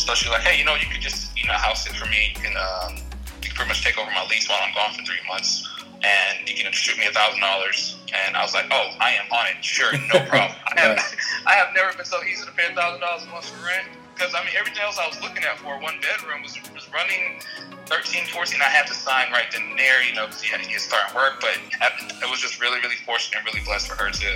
So 0.00 0.14
she 0.14 0.26
was 0.26 0.40
like, 0.40 0.48
hey, 0.48 0.58
you 0.58 0.64
know, 0.64 0.72
you 0.72 0.88
could 0.88 1.02
just 1.02 1.36
you 1.36 1.46
know 1.46 1.52
house 1.52 1.84
it 1.84 1.92
for 2.00 2.08
me. 2.08 2.32
You 2.32 2.48
can 2.48 2.56
um, 2.56 2.96
you 3.44 3.52
can 3.52 3.56
pretty 3.60 3.68
much 3.68 3.84
take 3.84 4.00
over 4.00 4.08
my 4.08 4.24
lease 4.24 4.48
while 4.48 4.56
I'm 4.64 4.72
gone 4.72 4.96
for 4.96 5.04
three 5.04 5.20
months, 5.28 5.68
and 6.00 6.48
you 6.48 6.56
can 6.56 6.72
shoot 6.72 6.96
me 6.96 7.04
a 7.04 7.12
thousand 7.12 7.44
dollars. 7.44 8.00
And 8.08 8.38
I 8.38 8.42
was 8.42 8.54
like, 8.54 8.64
oh, 8.72 8.88
I 9.04 9.20
am 9.20 9.28
on 9.36 9.52
it. 9.52 9.60
Sure, 9.60 9.92
no 9.92 10.24
problem. 10.32 10.56
I 10.64 10.80
have 10.80 10.96
I 11.46 11.60
have 11.60 11.76
never 11.76 11.92
been 11.92 12.08
so 12.08 12.24
easy 12.24 12.46
to 12.46 12.52
pay 12.52 12.72
a 12.72 12.74
thousand 12.74 13.04
dollars 13.04 13.24
a 13.24 13.26
month 13.28 13.52
for 13.52 13.66
rent 13.66 13.84
because 14.14 14.34
I 14.34 14.44
mean 14.44 14.54
everything 14.56 14.82
else 14.82 14.98
I 14.98 15.06
was 15.06 15.20
looking 15.20 15.42
at 15.44 15.58
for 15.58 15.78
one 15.80 15.98
bedroom 16.00 16.42
was 16.42 16.56
was 16.72 16.86
running 16.92 17.42
13, 17.86 18.26
14, 18.26 18.60
I 18.60 18.64
had 18.64 18.86
to 18.86 18.94
sign 18.94 19.30
right 19.30 19.50
then 19.52 19.62
and 19.70 19.78
there, 19.78 20.02
you 20.02 20.14
know, 20.14 20.26
because 20.26 20.40
he 20.40 20.48
had 20.48 20.62
to 20.62 20.68
get 20.68 20.80
started 20.80 21.14
work. 21.14 21.40
But 21.40 21.58
it 21.80 22.30
was 22.30 22.40
just 22.40 22.60
really, 22.60 22.80
really 22.80 22.96
fortunate 23.04 23.38
and 23.38 23.46
really 23.46 23.64
blessed 23.64 23.88
for 23.88 23.96
her 23.96 24.10
to 24.10 24.28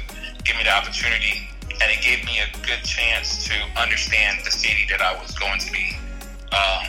give 0.44 0.56
me 0.56 0.64
the 0.64 0.72
opportunity. 0.72 1.48
And 1.80 1.90
it 1.90 2.02
gave 2.02 2.24
me 2.24 2.40
a 2.40 2.48
good 2.66 2.84
chance 2.84 3.46
to 3.48 3.54
understand 3.80 4.44
the 4.44 4.50
city 4.50 4.86
that 4.90 5.00
I 5.00 5.14
was 5.20 5.32
going 5.38 5.60
to 5.60 5.72
be, 5.72 5.96
um, 6.52 6.84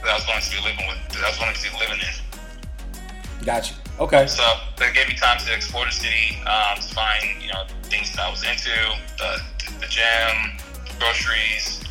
that 0.00 0.08
I 0.08 0.14
was 0.14 0.24
going 0.24 0.40
to 0.40 0.50
be 0.50 0.62
living 0.62 0.86
with, 0.88 1.00
that 1.12 1.24
I 1.24 1.28
was 1.28 1.38
going 1.38 1.54
to 1.54 1.62
be 1.62 1.70
living 1.76 2.00
in. 2.00 3.44
Gotcha. 3.44 3.74
Okay. 4.00 4.26
So 4.26 4.42
that 4.78 4.94
gave 4.94 5.08
me 5.08 5.14
time 5.14 5.38
to 5.44 5.52
explore 5.52 5.84
the 5.84 5.92
city, 5.92 6.38
um, 6.46 6.80
to 6.80 6.94
find, 6.94 7.42
you 7.42 7.52
know, 7.52 7.64
things 7.84 8.12
that 8.14 8.20
I 8.20 8.30
was 8.30 8.44
into, 8.44 8.72
the, 9.18 9.42
the 9.80 9.86
gym, 9.90 10.56
groceries. 10.98 11.82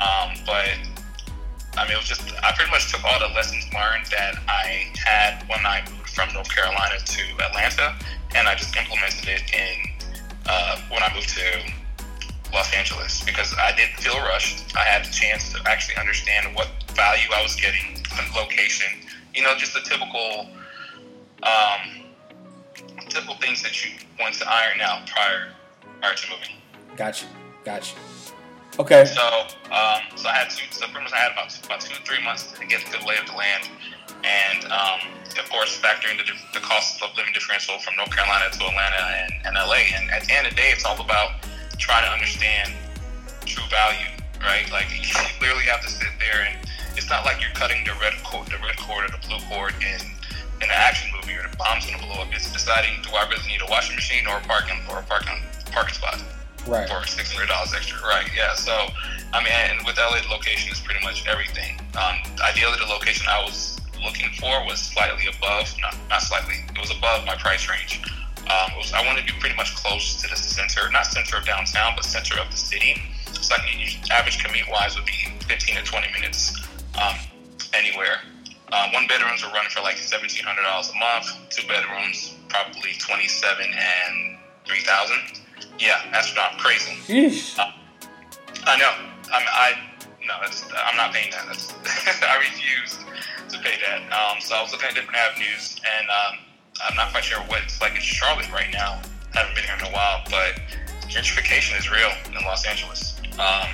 Um, 0.00 0.34
but 0.46 0.74
I 1.76 1.84
mean, 1.84 1.92
it 1.92 1.98
was 1.98 2.08
just 2.08 2.22
I 2.42 2.52
pretty 2.52 2.70
much 2.70 2.90
took 2.90 3.04
all 3.04 3.18
the 3.18 3.34
lessons 3.34 3.64
learned 3.72 4.06
that 4.10 4.36
I 4.48 4.90
had 5.04 5.42
when 5.48 5.64
I 5.66 5.82
moved 5.90 6.10
from 6.10 6.32
North 6.32 6.54
Carolina 6.54 6.98
to 6.98 7.22
Atlanta, 7.44 7.96
and 8.34 8.48
I 8.48 8.54
just 8.54 8.76
implemented 8.76 9.28
it 9.28 9.42
in 9.52 10.08
uh, 10.46 10.80
when 10.90 11.02
I 11.02 11.12
moved 11.14 11.28
to 11.30 11.72
Los 12.52 12.72
Angeles 12.72 13.22
because 13.24 13.54
I 13.58 13.74
didn't 13.74 13.98
feel 13.98 14.18
rushed. 14.20 14.76
I 14.76 14.84
had 14.84 15.04
the 15.04 15.10
chance 15.10 15.52
to 15.52 15.60
actually 15.66 15.96
understand 15.96 16.54
what 16.54 16.68
value 16.94 17.28
I 17.34 17.42
was 17.42 17.56
getting, 17.56 18.02
the 18.02 18.38
location, 18.38 18.86
you 19.34 19.42
know, 19.42 19.56
just 19.56 19.74
the 19.74 19.80
typical, 19.80 20.46
um, 21.42 22.04
typical 23.08 23.34
things 23.36 23.62
that 23.62 23.84
you 23.84 23.90
want 24.20 24.34
to 24.36 24.48
iron 24.48 24.80
out 24.80 25.08
prior 25.08 25.48
prior 26.00 26.14
to 26.14 26.30
moving. 26.30 26.54
Gotcha, 26.96 27.26
gotcha. 27.64 27.96
Okay. 28.78 29.04
So, 29.04 29.22
um, 29.70 30.02
so 30.18 30.26
I 30.26 30.34
had 30.34 30.50
two. 30.50 30.66
So 30.70 30.86
pretty 30.90 31.06
much 31.06 31.12
I 31.14 31.22
had 31.22 31.32
about 31.32 31.54
about 31.64 31.80
two 31.80 31.94
three 32.02 32.22
months 32.24 32.50
to 32.58 32.66
get 32.66 32.82
a 32.82 32.90
good 32.90 33.06
lay 33.06 33.14
of 33.22 33.26
the 33.30 33.38
land, 33.38 33.70
and 34.26 34.66
um, 34.66 34.98
of 35.38 35.46
course 35.46 35.78
factoring 35.78 36.18
the, 36.18 36.26
the 36.50 36.58
cost 36.58 36.98
of 37.02 37.14
living 37.16 37.32
differential 37.32 37.78
from 37.78 37.94
North 37.94 38.10
Carolina 38.10 38.50
to 38.50 38.58
Atlanta 38.66 39.02
and, 39.14 39.32
and 39.46 39.54
LA. 39.54 39.94
And 39.94 40.10
at 40.10 40.26
the 40.26 40.34
end 40.34 40.50
of 40.50 40.54
the 40.54 40.58
day, 40.58 40.74
it's 40.74 40.84
all 40.84 40.98
about 40.98 41.46
trying 41.78 42.02
to 42.02 42.10
understand 42.10 42.74
true 43.46 43.62
value, 43.70 44.10
right? 44.42 44.66
Like 44.74 44.90
you 44.98 45.06
clearly 45.38 45.70
have 45.70 45.82
to 45.86 45.90
sit 45.90 46.10
there, 46.18 46.42
and 46.42 46.58
it's 46.98 47.06
not 47.06 47.22
like 47.22 47.38
you're 47.38 47.54
cutting 47.54 47.86
the 47.86 47.94
red 48.02 48.18
cord, 48.26 48.50
the 48.50 48.58
red 48.58 48.74
cord 48.74 49.06
or 49.06 49.10
the 49.14 49.22
blue 49.22 49.38
cord 49.46 49.74
in 49.78 50.02
in 50.58 50.66
an 50.66 50.74
action 50.74 51.14
movie 51.14 51.38
or 51.38 51.46
the 51.46 51.56
bomb's 51.62 51.86
gonna 51.86 52.02
blow 52.02 52.26
up. 52.26 52.28
It's 52.34 52.50
deciding 52.50 53.06
do 53.06 53.14
I 53.14 53.22
really 53.30 53.46
need 53.46 53.62
a 53.62 53.70
washing 53.70 53.94
machine 53.94 54.26
or 54.26 54.42
a 54.42 54.44
parking 54.50 54.82
or 54.90 54.98
a 54.98 55.06
parking 55.06 55.38
parking 55.70 55.94
spot 55.94 56.18
right. 56.66 56.88
for 56.88 57.06
six 57.06 57.32
hundred 57.32 57.48
dollars 57.48 57.74
extra. 57.74 58.00
Right. 58.02 58.28
Yeah. 58.36 58.54
So, 58.54 58.72
I 59.32 59.42
mean, 59.42 59.52
and 59.52 59.86
with 59.86 59.98
LA, 59.98 60.20
location 60.30 60.72
is 60.72 60.80
pretty 60.80 61.04
much 61.04 61.26
everything. 61.26 61.80
Um, 61.96 62.18
ideally, 62.42 62.78
the 62.78 62.90
location 62.90 63.26
I 63.28 63.42
was 63.44 63.80
looking 64.02 64.30
for 64.38 64.64
was 64.66 64.78
slightly 64.78 65.26
above, 65.26 65.72
not 65.80 65.96
not 66.10 66.22
slightly, 66.22 66.64
it 66.68 66.80
was 66.80 66.90
above 66.90 67.24
my 67.26 67.36
price 67.36 67.68
range. 67.68 68.02
Um, 68.44 68.76
was, 68.76 68.92
I 68.92 69.00
wanted 69.06 69.26
to 69.26 69.32
be 69.32 69.40
pretty 69.40 69.56
much 69.56 69.74
close 69.74 70.20
to 70.20 70.28
the 70.28 70.36
center, 70.36 70.90
not 70.92 71.06
center 71.06 71.38
of 71.38 71.46
downtown, 71.46 71.94
but 71.96 72.04
center 72.04 72.38
of 72.38 72.50
the 72.50 72.56
city. 72.56 73.00
So, 73.32 73.54
like, 73.54 73.64
average 74.10 74.44
commute 74.44 74.68
wise 74.70 74.96
would 74.96 75.06
be 75.06 75.32
15 75.48 75.76
to 75.76 75.82
20 75.82 76.12
minutes 76.12 76.60
um, 77.00 77.16
anywhere. 77.72 78.20
Um, 78.72 78.92
one 78.92 79.06
bedrooms 79.06 79.42
are 79.44 79.52
running 79.52 79.70
for 79.70 79.80
like 79.80 79.96
$1,700 79.96 80.44
a 80.44 80.98
month. 80.98 81.26
Two 81.50 81.66
bedrooms, 81.68 82.34
probably 82.48 82.92
27 82.98 83.64
and 83.64 84.38
3000 84.66 85.43
yeah, 85.78 86.00
that's 86.12 86.34
not 86.34 86.58
crazy. 86.58 86.92
Yeesh. 87.06 87.58
Uh, 87.58 87.70
I 88.66 88.78
know. 88.78 88.92
I'm, 89.32 89.42
I 89.46 89.72
no, 90.26 90.34
I'm 90.86 90.96
not 90.96 91.12
paying 91.12 91.30
that. 91.32 91.46
That's, 91.46 91.74
I 92.22 92.38
refuse 92.38 92.98
to 93.50 93.58
pay 93.58 93.76
that. 93.84 94.00
Um, 94.12 94.40
so 94.40 94.54
I 94.54 94.62
was 94.62 94.72
looking 94.72 94.88
at 94.88 94.94
different 94.94 95.18
avenues, 95.18 95.80
and 95.84 96.08
um, 96.08 96.38
I'm 96.82 96.96
not 96.96 97.10
quite 97.10 97.24
sure 97.24 97.38
what 97.40 97.62
it's 97.62 97.80
like 97.80 97.94
in 97.94 98.00
Charlotte 98.00 98.50
right 98.50 98.72
now. 98.72 99.00
I 99.34 99.38
haven't 99.38 99.54
been 99.54 99.64
here 99.64 99.76
in 99.78 99.86
a 99.86 99.92
while, 99.92 100.22
but 100.30 100.60
gentrification 101.08 101.78
is 101.78 101.90
real 101.90 102.10
in 102.26 102.44
Los 102.44 102.66
Angeles. 102.66 103.20
Um, 103.38 103.68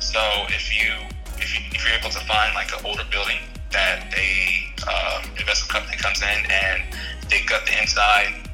so 0.00 0.20
if 0.48 0.74
you 0.74 0.92
if 1.38 1.54
you 1.54 1.64
if 1.72 1.84
you're 1.84 1.94
able 1.94 2.10
to 2.10 2.20
find 2.26 2.54
like 2.54 2.72
an 2.72 2.84
older 2.84 3.04
building 3.10 3.38
that 3.70 4.12
a 4.16 4.72
uh, 4.86 5.22
investment 5.38 5.70
company 5.70 5.96
comes 5.96 6.22
in 6.22 6.50
and 6.50 6.82
they 7.28 7.42
gut 7.44 7.64
the 7.66 7.78
inside 7.80 8.47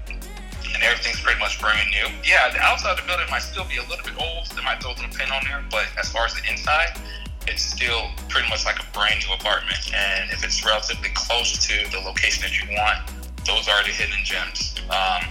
and 0.75 0.83
everything's 0.83 1.21
pretty 1.21 1.39
much 1.39 1.61
brand 1.61 1.89
new. 1.91 2.11
Yeah, 2.27 2.51
the 2.51 2.61
outside 2.61 2.99
of 2.99 3.01
the 3.01 3.07
building 3.07 3.27
might 3.31 3.47
still 3.47 3.65
be 3.65 3.79
a 3.79 3.87
little 3.87 4.05
bit 4.05 4.19
old. 4.21 4.51
They 4.51 4.63
might 4.63 4.83
throw 4.83 4.91
a 4.91 4.99
little 4.99 5.15
pin 5.15 5.31
on 5.31 5.43
there, 5.47 5.65
but 5.71 5.87
as 5.99 6.11
far 6.11 6.27
as 6.27 6.35
the 6.35 6.43
inside, 6.51 6.99
it's 7.47 7.63
still 7.63 8.11
pretty 8.29 8.49
much 8.49 8.65
like 8.65 8.83
a 8.83 8.87
brand 8.93 9.23
new 9.27 9.33
apartment. 9.35 9.79
And 9.95 10.31
if 10.33 10.45
it's 10.45 10.65
relatively 10.65 11.11
close 11.15 11.55
to 11.67 11.91
the 11.91 12.01
location 12.03 12.43
that 12.43 12.59
you 12.59 12.67
want, 12.75 13.07
those 13.47 13.69
are 13.69 13.83
the 13.85 13.95
hidden 13.95 14.19
gems. 14.25 14.75
Um, 14.91 15.31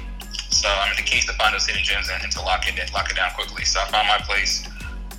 so 0.50 0.70
I 0.70 0.88
mean, 0.88 0.96
the 0.98 1.04
key 1.04 1.20
is 1.20 1.26
to 1.26 1.34
find 1.34 1.54
those 1.54 1.68
hidden 1.68 1.84
gems 1.84 2.10
and, 2.10 2.24
and 2.24 2.32
to 2.32 2.42
lock 2.42 2.64
it 2.68 2.78
lock 2.94 3.10
it 3.12 3.16
down 3.16 3.32
quickly. 3.36 3.66
So 3.66 3.82
I 3.82 3.90
found 3.90 4.08
my 4.08 4.20
place, 4.24 4.66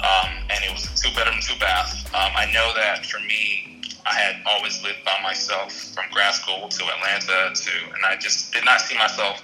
um, 0.00 0.30
and 0.48 0.64
it 0.64 0.72
was 0.72 0.86
a 0.86 0.94
two 0.96 1.14
bedroom, 1.14 1.38
two 1.42 1.58
bath. 1.58 2.06
Um, 2.14 2.32
I 2.36 2.46
know 2.52 2.72
that 2.76 3.04
for 3.04 3.18
me, 3.20 3.82
I 4.06 4.14
had 4.14 4.36
always 4.46 4.82
lived 4.82 5.04
by 5.04 5.16
myself 5.22 5.72
from 5.92 6.04
grad 6.12 6.34
school 6.34 6.68
to 6.68 6.84
Atlanta 6.84 7.54
to, 7.54 7.72
and 7.92 8.04
I 8.06 8.16
just 8.16 8.52
did 8.52 8.64
not 8.64 8.80
see 8.80 8.96
myself 8.96 9.42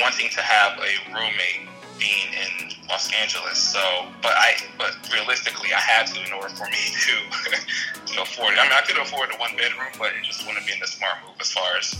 wanting 0.00 0.30
to 0.30 0.40
have 0.40 0.78
a 0.78 0.92
roommate 1.12 1.68
being 1.98 2.28
in 2.34 2.70
Los 2.88 3.12
Angeles. 3.14 3.58
So, 3.58 3.80
but 4.22 4.32
I, 4.34 4.56
but 4.78 4.96
realistically, 5.12 5.72
I 5.72 5.80
had 5.80 6.06
to 6.08 6.24
in 6.24 6.32
order 6.32 6.48
for 6.48 6.66
me 6.66 6.82
to 7.06 8.14
to 8.14 8.22
afford 8.22 8.54
it. 8.54 8.58
I 8.58 8.64
mean, 8.64 8.72
I 8.72 8.82
could 8.86 8.98
afford 8.98 9.30
a 9.32 9.38
one 9.38 9.56
bedroom, 9.56 9.94
but 9.98 10.12
it 10.12 10.24
just 10.24 10.46
wouldn't 10.46 10.66
be 10.66 10.72
in 10.72 10.80
the 10.80 10.86
smart 10.86 11.18
move 11.26 11.36
as 11.40 11.52
far 11.52 11.76
as 11.78 11.94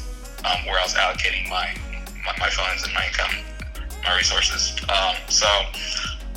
um, 0.45 0.67
where 0.67 0.79
I 0.79 0.83
was 0.83 0.95
allocating 0.95 1.49
my, 1.49 1.75
my, 2.25 2.35
my 2.39 2.51
funds 2.51 2.85
and 2.85 2.93
my 2.93 3.07
income, 3.07 3.35
my 4.05 4.17
resources. 4.17 4.77
Um, 4.91 5.17
so, 5.29 5.47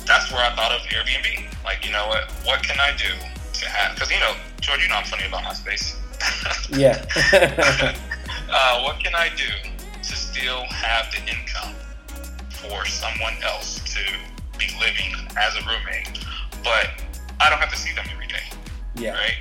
that's 0.06 0.32
where 0.32 0.40
I 0.40 0.54
thought 0.56 0.72
of 0.72 0.80
Airbnb. 0.88 1.52
Like, 1.64 1.84
you 1.84 1.92
know 1.92 2.08
what? 2.08 2.30
What 2.44 2.62
can 2.62 2.80
I 2.80 2.96
do 2.96 3.12
to 3.60 3.68
have? 3.68 3.94
Because 3.94 4.10
you 4.10 4.20
know, 4.20 4.34
George, 4.60 4.82
you 4.82 4.88
know 4.88 4.96
I'm 4.96 5.04
funny 5.04 5.26
about 5.26 5.44
my 5.44 5.52
space. 5.52 5.96
yeah. 6.70 7.04
uh, 8.50 8.82
what 8.82 8.98
can 8.98 9.14
I 9.14 9.30
do 9.36 9.44
still 10.30 10.64
have 10.64 11.10
the 11.10 11.20
income 11.24 11.74
for 12.50 12.84
someone 12.86 13.34
else 13.42 13.80
to 13.94 14.02
be 14.58 14.66
living 14.80 15.14
as 15.36 15.54
a 15.56 15.62
roommate, 15.66 16.24
but 16.62 16.90
I 17.40 17.48
don't 17.48 17.58
have 17.58 17.70
to 17.70 17.76
see 17.78 17.94
them 17.94 18.06
every 18.12 18.26
day. 18.26 18.44
Yeah. 18.96 19.14
Right. 19.14 19.38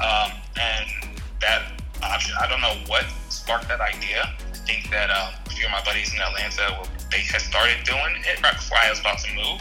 Um, 0.00 0.32
and 0.56 1.20
that 1.40 1.82
option, 2.02 2.34
I 2.40 2.48
don't 2.48 2.60
know 2.60 2.74
what 2.86 3.04
sparked 3.28 3.68
that 3.68 3.80
idea. 3.80 4.34
I 4.52 4.56
think 4.66 4.90
that 4.90 5.10
um, 5.10 5.34
a 5.46 5.50
few 5.50 5.66
of 5.66 5.72
my 5.72 5.82
buddies 5.84 6.12
in 6.12 6.20
Atlanta, 6.20 6.88
they 7.10 7.20
had 7.20 7.40
started 7.40 7.84
doing 7.84 8.24
it 8.26 8.42
right 8.42 8.54
before 8.54 8.78
I 8.78 8.90
was 8.90 9.00
about 9.00 9.18
to 9.18 9.34
move. 9.34 9.60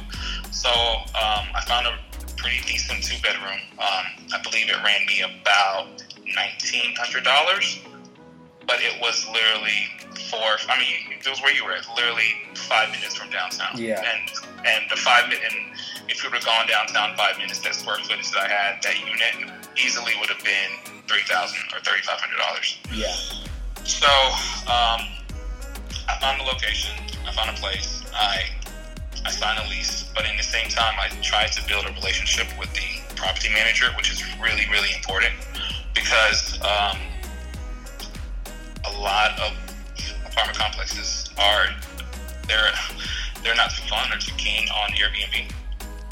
So 0.52 0.70
um, 0.70 1.46
I 1.54 1.62
found 1.68 1.88
a 1.88 2.00
pretty 2.38 2.62
decent 2.66 3.04
two 3.04 3.22
bedroom. 3.22 3.60
Um, 3.78 4.06
I 4.34 4.42
believe 4.44 4.70
it 4.70 4.78
ran 4.84 5.06
me 5.06 5.22
about 5.22 5.88
nineteen 6.36 6.96
hundred 6.96 7.24
dollars, 7.26 7.80
but 8.67 8.82
it 8.82 8.99
was 9.02 9.28
literally 9.28 9.89
four. 10.30 10.58
I 10.69 10.80
mean, 10.80 11.17
it 11.19 11.28
was 11.28 11.41
where 11.41 11.54
you 11.54 11.65
were, 11.65 11.76
literally 11.95 12.34
five 12.56 12.89
minutes 12.91 13.15
from 13.15 13.30
downtown. 13.30 13.76
Yeah. 13.76 14.02
And 14.02 14.32
and 14.65 14.84
the 14.89 14.95
five 14.95 15.28
minute, 15.28 15.43
and 15.52 15.76
if 16.10 16.23
you 16.23 16.30
would 16.30 16.38
have 16.38 16.45
gone 16.45 16.67
downtown 16.67 17.15
five 17.17 17.38
minutes, 17.38 17.60
that 17.62 17.76
square 17.76 17.97
footage 17.97 18.32
that 18.32 18.43
I 18.43 18.47
had, 18.47 18.82
that 18.84 18.95
unit 18.99 19.52
easily 19.78 20.13
would 20.19 20.30
have 20.30 20.43
been 20.43 21.02
three 21.08 21.23
thousand 21.28 21.60
or 21.73 21.80
thirty 21.80 22.02
five 22.04 22.19
hundred 22.19 22.38
dollars. 22.38 22.80
Yeah. 22.93 23.13
So 23.84 24.08
um, 24.71 25.02
I 26.08 26.17
found 26.21 26.39
the 26.39 26.45
location. 26.45 26.95
I 27.28 27.32
found 27.32 27.49
a 27.49 27.60
place. 27.60 28.04
I 28.13 28.43
I 29.26 29.32
signed 29.32 29.60
a 29.60 29.69
lease, 29.69 30.12
but 30.15 30.26
in 30.26 30.36
the 30.38 30.43
same 30.43 30.69
time, 30.69 30.95
I 30.99 31.08
tried 31.21 31.52
to 31.54 31.67
build 31.67 31.86
a 31.86 31.93
relationship 31.93 32.47
with 32.60 32.73
the 32.73 33.15
property 33.15 33.49
manager, 33.49 33.91
which 33.97 34.12
is 34.12 34.23
really 34.39 34.67
really 34.71 34.93
important 34.95 35.34
because 35.93 36.60
um, 36.62 36.97
lot 39.04 39.38
of 39.39 39.52
apartment 40.26 40.58
complexes 40.58 41.30
are 41.38 41.68
they're 42.48 42.72
they're 43.44 43.56
not 43.56 43.72
too 43.72 43.84
fun 43.88 44.12
or 44.12 44.18
too 44.18 44.34
keen 44.38 44.68
on 44.70 44.92
Airbnb. 44.92 45.52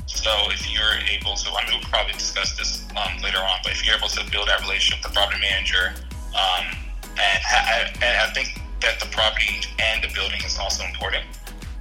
So 0.06 0.30
if 0.52 0.70
you're 0.70 1.00
able 1.10 1.36
to, 1.36 1.50
I 1.56 1.64
mean, 1.66 1.80
we'll 1.80 1.90
probably 1.90 2.14
discuss 2.14 2.58
this 2.58 2.86
um, 3.00 3.24
later 3.24 3.40
on, 3.40 3.60
but 3.64 3.72
if 3.72 3.86
you're 3.86 3.96
able 3.96 4.10
to 4.10 4.30
build 4.30 4.50
that 4.50 4.60
relationship 4.62 5.02
with 5.02 5.14
the 5.14 5.16
property 5.16 5.40
manager, 5.40 5.96
um, 6.36 6.66
and, 7.16 7.40
ha- 7.42 7.90
and 7.96 8.20
I 8.20 8.28
think 8.36 8.60
that 8.82 9.00
the 9.00 9.08
property 9.08 9.64
and 9.80 10.04
the 10.04 10.12
building 10.14 10.42
is 10.46 10.60
also 10.60 10.84
important. 10.84 11.24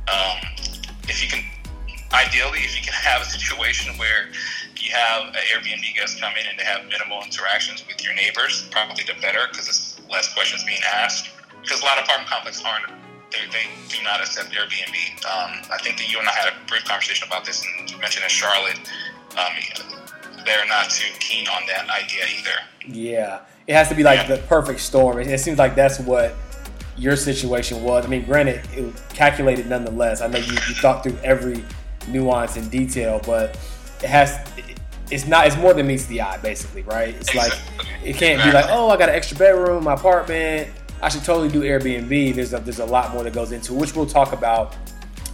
Um, 0.06 0.38
if 1.10 1.20
you 1.20 1.28
can, 1.28 1.42
ideally, 2.14 2.60
if 2.60 2.78
you 2.78 2.84
can 2.84 2.94
have 2.94 3.20
a 3.20 3.24
situation 3.24 3.98
where 3.98 4.30
you 4.78 4.90
have 4.92 5.34
an 5.34 5.42
Airbnb 5.52 5.94
guest 5.94 6.20
come 6.20 6.32
in 6.38 6.46
and 6.48 6.58
they 6.58 6.64
have 6.64 6.86
minimal 6.86 7.22
interactions 7.22 7.84
with 7.86 8.02
your 8.04 8.14
neighbors, 8.14 8.68
probably 8.70 9.04
the 9.04 9.20
better 9.20 9.50
because 9.50 9.68
it's 9.68 9.89
less 10.10 10.32
questions 10.32 10.64
being 10.64 10.80
asked. 10.94 11.30
Because 11.62 11.82
a 11.82 11.84
lot 11.84 11.98
of 11.98 12.04
apartment 12.04 12.30
complexes 12.30 12.64
aren't 12.64 12.86
they, 13.30 13.38
they 13.52 13.66
do 13.88 14.02
not 14.02 14.20
accept 14.20 14.50
Airbnb. 14.50 15.24
Um, 15.24 15.62
I 15.72 15.78
think 15.82 15.96
that 15.98 16.10
you 16.10 16.18
and 16.18 16.28
I 16.28 16.32
had 16.32 16.48
a 16.52 16.56
brief 16.66 16.84
conversation 16.84 17.26
about 17.28 17.44
this, 17.44 17.64
and 17.78 17.90
you 17.90 17.96
mentioned 17.98 18.24
in 18.24 18.30
Charlotte, 18.30 18.78
um, 19.38 20.44
they're 20.44 20.66
not 20.66 20.90
too 20.90 21.12
keen 21.20 21.46
on 21.48 21.62
that 21.66 21.88
idea 21.90 22.24
either. 22.38 22.50
Yeah, 22.86 23.40
it 23.66 23.74
has 23.74 23.88
to 23.88 23.94
be 23.94 24.02
like 24.02 24.28
Yeah. 24.28 24.36
the 24.36 24.42
perfect 24.42 24.80
storm. 24.80 25.20
It, 25.20 25.28
it 25.28 25.38
seems 25.40 25.58
like 25.58 25.74
that's 25.74 26.00
what 26.00 26.34
your 26.96 27.16
situation 27.16 27.82
was. 27.82 28.04
I 28.04 28.08
mean, 28.08 28.24
granted, 28.24 28.62
it 28.76 28.82
was 28.82 29.00
calculated 29.10 29.68
nonetheless. 29.68 30.20
I 30.20 30.26
know 30.26 30.38
you, 30.38 30.52
you 30.52 30.74
thought 30.74 31.02
through 31.02 31.16
every 31.22 31.64
nuance 32.08 32.56
and 32.56 32.70
detail, 32.70 33.20
but 33.24 33.58
it 34.02 34.08
has. 34.08 34.38
It, 35.10 35.14
it's 35.14 35.26
not. 35.26 35.46
It's 35.46 35.56
more 35.56 35.74
than 35.74 35.86
meets 35.86 36.06
the 36.06 36.20
eye, 36.22 36.38
basically, 36.38 36.82
right? 36.82 37.14
It's 37.14 37.34
like 37.34 37.52
it 38.04 38.16
can't 38.16 38.42
be 38.42 38.52
like, 38.52 38.66
oh, 38.68 38.90
I 38.90 38.96
got 38.96 39.08
an 39.08 39.14
extra 39.14 39.36
bedroom 39.36 39.78
in 39.78 39.84
my 39.84 39.94
apartment. 39.94 40.68
I 41.02 41.08
should 41.08 41.24
totally 41.24 41.48
do 41.48 41.62
Airbnb. 41.62 42.34
There's 42.34 42.52
a, 42.52 42.58
there's 42.60 42.78
a 42.80 42.84
lot 42.84 43.12
more 43.12 43.22
that 43.24 43.32
goes 43.32 43.52
into, 43.52 43.72
which 43.74 43.94
we'll 43.94 44.06
talk 44.06 44.32
about 44.32 44.76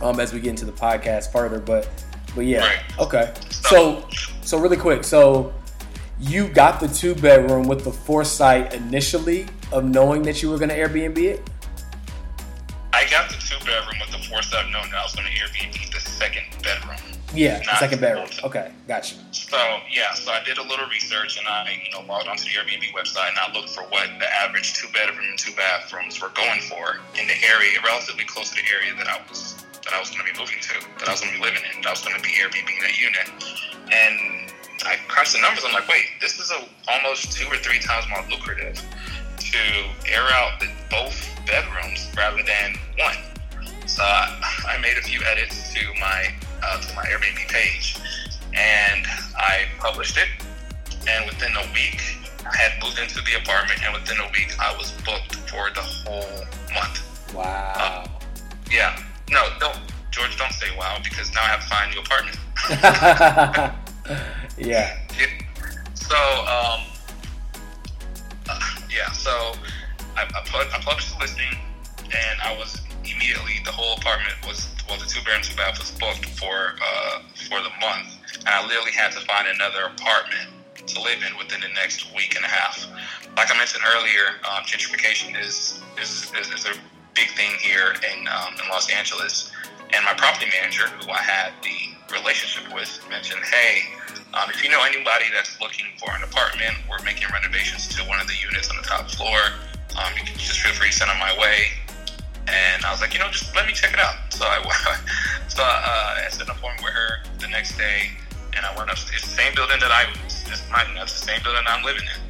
um, 0.01 0.21
as 0.21 0.33
we 0.33 0.41
get 0.41 0.51
into 0.51 0.65
the 0.65 0.73
podcast 0.73 1.33
further. 1.33 1.59
But 1.59 1.89
but 2.35 2.45
yeah, 2.45 2.61
Right. 2.61 2.79
okay. 3.01 3.35
So 3.51 4.07
so 4.43 4.59
really 4.59 4.77
quick, 4.77 5.03
so 5.05 5.53
you 6.21 6.49
got 6.49 6.81
the 6.81 6.89
two 6.89 7.15
bedroom 7.15 7.67
with 7.69 7.85
the 7.85 7.93
foresight 7.93 8.73
initially 8.75 9.47
of 9.73 9.85
knowing 9.85 10.23
that 10.23 10.43
you 10.43 10.51
were 10.51 10.57
going 10.59 10.69
to 10.71 10.77
Airbnb 10.79 11.19
it. 11.19 11.51
I 12.97 13.05
got 13.13 13.29
the 13.29 13.37
two 13.37 13.61
bedroom 13.61 14.01
with 14.01 14.09
the 14.09 14.25
foresight 14.25 14.65
of 14.65 14.73
knowing 14.73 14.89
that 14.89 14.97
I 14.97 15.05
was 15.05 15.13
going 15.13 15.29
to 15.29 15.37
Airbnb 15.37 15.93
the 15.93 16.01
second 16.01 16.49
bedroom. 16.65 16.97
Yeah, 17.37 17.61
the 17.61 17.77
second 17.77 18.01
bedroom. 18.01 18.25
Okay, 18.41 18.73
gotcha. 18.89 19.21
So 19.37 19.61
yeah, 19.93 20.17
so 20.17 20.33
I 20.33 20.41
did 20.43 20.57
a 20.57 20.65
little 20.65 20.89
research 20.89 21.37
and 21.37 21.47
I, 21.47 21.77
you 21.77 21.93
know, 21.93 22.09
logged 22.09 22.25
onto 22.25 22.49
the 22.49 22.57
Airbnb 22.57 22.89
website 22.97 23.29
and 23.29 23.37
I 23.37 23.53
looked 23.53 23.69
for 23.77 23.85
what 23.93 24.09
the 24.17 24.25
average 24.41 24.81
two 24.81 24.89
bedroom 24.97 25.29
and 25.29 25.39
two 25.39 25.53
bathrooms 25.53 26.23
were 26.25 26.33
going 26.33 26.65
for 26.73 27.05
in 27.21 27.29
the 27.29 27.37
area, 27.45 27.77
relatively 27.85 28.25
close 28.25 28.49
to 28.49 28.57
the 28.57 28.65
area 28.73 28.97
that 28.97 29.13
I 29.13 29.21
was 29.29 29.61
that 29.85 29.93
I 29.93 30.01
was 30.01 30.09
going 30.09 30.25
to 30.25 30.33
be 30.33 30.39
moving 30.41 30.57
to, 30.65 30.81
that 30.97 31.07
I 31.07 31.13
was 31.13 31.21
going 31.21 31.37
to 31.37 31.39
be 31.39 31.45
living 31.45 31.69
in, 31.69 31.85
that 31.85 31.89
I 31.89 31.93
was 31.93 32.01
going 32.01 32.17
to 32.17 32.25
be 32.25 32.33
Airbnb 32.41 32.73
that 32.81 32.97
unit. 32.97 33.29
And 33.93 34.49
I 34.89 34.97
crunched 35.05 35.37
the 35.37 35.45
numbers. 35.45 35.69
I'm 35.69 35.77
like, 35.77 35.87
wait, 35.87 36.17
this 36.25 36.41
is 36.41 36.51
a, 36.51 36.65
almost 36.89 37.37
two 37.37 37.45
or 37.53 37.61
three 37.61 37.79
times 37.79 38.09
more 38.09 38.25
lucrative 38.33 38.81
to 39.37 39.63
air 40.09 40.25
out 40.33 40.59
the, 40.59 40.73
both 40.89 41.36
bedrooms 41.47 42.11
rather 42.17 42.43
than 42.43 42.75
one. 42.99 43.17
So 43.87 44.03
I, 44.03 44.77
I 44.77 44.79
made 44.81 44.97
a 44.99 45.03
few 45.03 45.21
edits 45.23 45.73
to 45.75 45.81
my 46.01 46.35
uh, 46.63 46.81
to 46.81 46.95
my 46.95 47.03
Airbnb 47.05 47.49
page, 47.49 47.97
and 48.53 49.07
I 49.37 49.67
published 49.79 50.17
it. 50.17 50.29
And 51.09 51.25
within 51.27 51.55
a 51.57 51.73
week, 51.73 52.03
I 52.45 52.57
had 52.57 52.83
moved 52.83 52.99
into 52.99 53.23
the 53.23 53.41
apartment, 53.41 53.81
and 53.85 53.95
within 53.95 54.19
a 54.19 54.29
week, 54.33 54.53
I 54.59 54.77
was 54.77 54.91
booked 55.05 55.37
for 55.49 55.71
the 55.71 55.81
whole 55.81 56.45
month. 56.75 57.33
Wow. 57.33 58.07
Yeah, 58.71 59.01
no, 59.31 59.47
don't 59.61 59.79
George, 60.17 60.37
don't 60.39 60.53
say 60.53 60.75
wow 60.79 60.99
because 61.05 61.33
now 61.35 61.43
I 61.43 61.49
have 61.49 61.61
to 61.61 61.69
find 61.69 61.91
a 61.91 61.95
new 61.95 62.01
apartment. 62.01 62.39
yeah. 64.59 64.97
Yeah. 65.19 65.27
So, 65.93 66.17
um, 66.17 66.81
uh, 68.49 68.61
yeah, 68.91 69.13
so 69.13 69.53
I, 70.17 70.23
I, 70.23 70.41
put, 70.49 70.73
I 70.73 70.81
published 70.81 71.13
the 71.13 71.21
listing, 71.21 71.53
and 72.05 72.41
I 72.43 72.57
was 72.57 72.81
immediately 73.05 73.61
the 73.65 73.73
whole 73.73 73.97
apartment 73.97 74.35
was 74.47 74.69
well, 74.89 74.99
the 74.99 75.07
two 75.07 75.21
bedroom, 75.25 75.43
two 75.43 75.57
bath 75.57 75.79
was 75.79 75.91
booked 75.93 76.25
for 76.39 76.75
uh, 76.79 77.21
for 77.49 77.61
the 77.61 77.71
month, 77.81 78.17
and 78.41 78.49
I 78.49 78.65
literally 78.67 78.93
had 78.93 79.13
to 79.13 79.21
find 79.27 79.49
another 79.49 79.93
apartment 79.93 80.49
to 80.87 81.03
live 81.03 81.19
in 81.27 81.37
within 81.37 81.61
the 81.61 81.69
next 81.75 82.15
week 82.15 82.37
and 82.37 82.45
a 82.45 82.49
half. 82.49 82.87
Like 83.37 83.53
I 83.53 83.59
mentioned 83.59 83.83
earlier, 83.85 84.39
um, 84.47 84.63
gentrification 84.65 85.39
is 85.41 85.83
is, 86.01 86.33
is 86.39 86.53
is 86.53 86.65
a 86.67 86.75
big 87.15 87.29
thing 87.37 87.53
here 87.61 87.93
in 87.93 88.29
um, 88.29 88.55
in 88.63 88.69
Los 88.71 88.91
Angeles, 88.91 89.53
and 89.93 90.05
my 90.05 90.15
property 90.15 90.47
manager, 90.61 90.87
who 90.87 91.11
I 91.11 91.21
had 91.21 91.53
the 91.63 92.15
relationship 92.15 92.73
with, 92.73 92.89
mentioned, 93.11 93.43
"Hey, 93.45 93.83
um, 94.35 94.51
if 94.51 94.63
you 94.63 94.71
know 94.71 94.83
anybody 94.85 95.27
that's 95.33 95.61
looking 95.61 95.87
for 95.99 96.15
an 96.15 96.23
apartment, 96.23 96.75
we're 96.89 97.03
making 97.03 97.29
renovations 97.33 97.89
to 97.97 98.03
one 98.05 98.21
of 98.21 98.29
the 98.29 98.37
units 98.41 98.71
on 98.71 98.77
the 98.77 98.83
top 98.83 99.11
floor. 99.11 99.41
Um, 99.97 100.13
you 100.17 100.25
can 100.25 100.37
just 100.39 100.61
feel 100.61 100.73
free 100.73 100.91
to 100.91 100.97
send 100.97 101.11
them 101.11 101.19
my 101.19 101.37
way." 101.39 101.73
And 102.49 102.85
I 102.85 102.93
was 102.93 103.01
like, 103.01 103.13
you 103.13 103.19
know, 103.19 103.29
just 103.31 103.55
let 103.57 103.67
me 103.67 103.73
check 103.73 103.93
it 103.93 103.99
out. 103.99 104.15
So 104.31 104.45
I, 104.47 104.63
so 105.49 105.63
uh, 105.63 106.23
I 106.23 106.29
set 106.31 106.47
an 106.47 106.55
appointment 106.55 106.85
with 106.85 106.95
her 106.95 107.23
the 107.41 107.49
next 107.49 107.77
day, 107.77 108.11
and 108.57 108.65
I 108.65 108.77
went 108.77 108.91
up. 108.91 108.97
It's 108.97 109.23
the 109.23 109.35
same 109.35 109.55
building 109.55 109.79
that 109.81 109.91
I 109.91 110.07
was. 110.23 110.45
It's 110.47 110.63
my, 110.71 110.87
that's 110.95 111.21
the 111.21 111.27
same 111.27 111.43
building 111.43 111.63
I'm 111.67 111.85
living 111.85 112.07
in. 112.07 112.21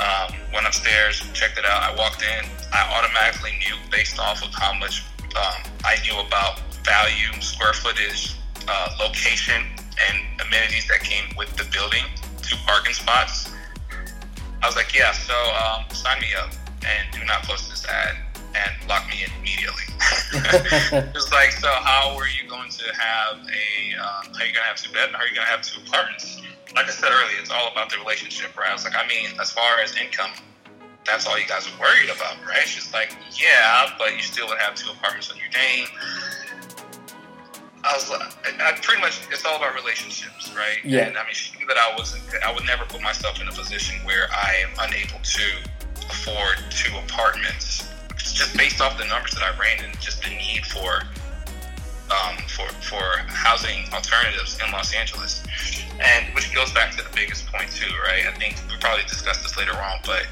Um, 0.00 0.34
went 0.52 0.66
upstairs, 0.66 1.22
checked 1.32 1.56
it 1.56 1.64
out. 1.64 1.82
I 1.82 1.94
walked 1.94 2.22
in. 2.22 2.50
I 2.72 2.82
automatically 2.98 3.52
knew, 3.62 3.78
based 3.92 4.18
off 4.18 4.42
of 4.42 4.52
how 4.54 4.74
much 4.74 5.04
um, 5.36 5.62
I 5.84 5.96
knew 6.02 6.18
about 6.18 6.58
value, 6.82 7.30
square 7.40 7.72
footage, 7.72 8.34
uh, 8.66 8.88
location, 8.98 9.62
and 10.10 10.18
amenities 10.42 10.88
that 10.88 11.00
came 11.04 11.30
with 11.36 11.54
the 11.56 11.64
building, 11.70 12.04
two 12.42 12.56
parking 12.66 12.92
spots. 12.92 13.52
I 14.62 14.66
was 14.66 14.74
like, 14.74 14.92
yeah, 14.96 15.12
so 15.12 15.34
um, 15.34 15.84
sign 15.94 16.20
me 16.20 16.34
up 16.34 16.50
and 16.84 17.10
do 17.12 17.24
not 17.24 17.42
post 17.42 17.70
this 17.70 17.86
ad 17.88 18.16
and 18.54 18.88
lock 18.88 19.08
me 19.08 19.24
in 19.24 19.30
immediately. 19.40 19.84
it's 21.14 21.32
like, 21.32 21.52
so 21.52 21.68
how 21.68 22.16
are 22.16 22.28
you 22.28 22.48
going 22.48 22.70
to 22.70 22.84
have 22.94 23.38
a, 23.38 23.98
um, 23.98 24.32
how 24.34 24.42
are 24.42 24.46
you 24.46 24.54
going 24.54 24.64
to 24.64 24.70
have 24.70 24.76
two 24.76 24.92
bed, 24.92 25.10
how 25.12 25.18
are 25.18 25.26
you 25.26 25.34
going 25.34 25.46
to 25.46 25.50
have 25.50 25.62
two 25.62 25.80
apartments? 25.86 26.40
Like 26.74 26.86
I 26.86 26.90
said 26.90 27.10
earlier, 27.10 27.38
it's 27.40 27.50
all 27.50 27.70
about 27.70 27.90
the 27.90 27.98
relationship, 27.98 28.56
right? 28.56 28.70
I 28.70 28.72
was 28.72 28.84
like, 28.84 28.96
I 28.96 29.06
mean, 29.06 29.38
as 29.40 29.52
far 29.52 29.80
as 29.80 29.96
income, 29.96 30.30
that's 31.06 31.26
all 31.26 31.38
you 31.38 31.46
guys 31.46 31.68
are 31.68 31.80
worried 31.80 32.10
about, 32.10 32.36
right? 32.46 32.66
Just 32.66 32.92
like, 32.92 33.16
yeah, 33.38 33.90
but 33.98 34.16
you 34.16 34.22
still 34.22 34.48
would 34.48 34.58
have 34.58 34.74
two 34.74 34.90
apartments 34.90 35.30
on 35.30 35.36
your 35.36 35.50
name. 35.50 35.86
I 37.84 37.92
was 37.92 38.08
like, 38.08 38.22
I, 38.22 38.70
I 38.70 38.72
pretty 38.80 39.02
much, 39.02 39.20
it's 39.30 39.44
all 39.44 39.56
about 39.56 39.74
relationships, 39.74 40.50
right? 40.56 40.78
Yeah. 40.82 41.06
And 41.06 41.18
I 41.18 41.24
mean, 41.24 41.34
she 41.34 41.56
knew 41.58 41.66
that 41.66 41.76
I 41.76 41.94
wasn't, 41.96 42.22
I 42.42 42.52
would 42.52 42.64
never 42.64 42.84
put 42.86 43.02
myself 43.02 43.40
in 43.40 43.48
a 43.48 43.52
position 43.52 44.02
where 44.04 44.26
I 44.32 44.64
am 44.64 44.70
unable 44.88 45.20
to 45.20 45.42
afford 46.10 46.58
two 46.70 46.94
apartments, 46.96 47.88
just 48.16 48.56
based 48.56 48.80
off 48.80 48.98
the 48.98 49.04
numbers 49.06 49.32
that 49.32 49.42
I 49.42 49.58
ran 49.58 49.84
and 49.84 49.98
just 50.00 50.22
the 50.22 50.30
need 50.30 50.64
for 50.66 51.02
um, 52.10 52.36
for 52.48 52.68
for 52.84 53.02
housing 53.28 53.84
alternatives 53.92 54.58
in 54.64 54.70
Los 54.72 54.94
Angeles, 54.94 55.42
and 56.00 56.34
which 56.34 56.54
goes 56.54 56.72
back 56.72 56.90
to 56.96 57.02
the 57.02 57.10
biggest 57.14 57.46
point 57.46 57.70
too, 57.70 57.92
right? 58.04 58.26
I 58.26 58.32
think 58.38 58.56
we 58.68 58.76
probably 58.78 59.04
discuss 59.04 59.42
this 59.42 59.56
later 59.56 59.72
on, 59.72 59.98
but 60.04 60.26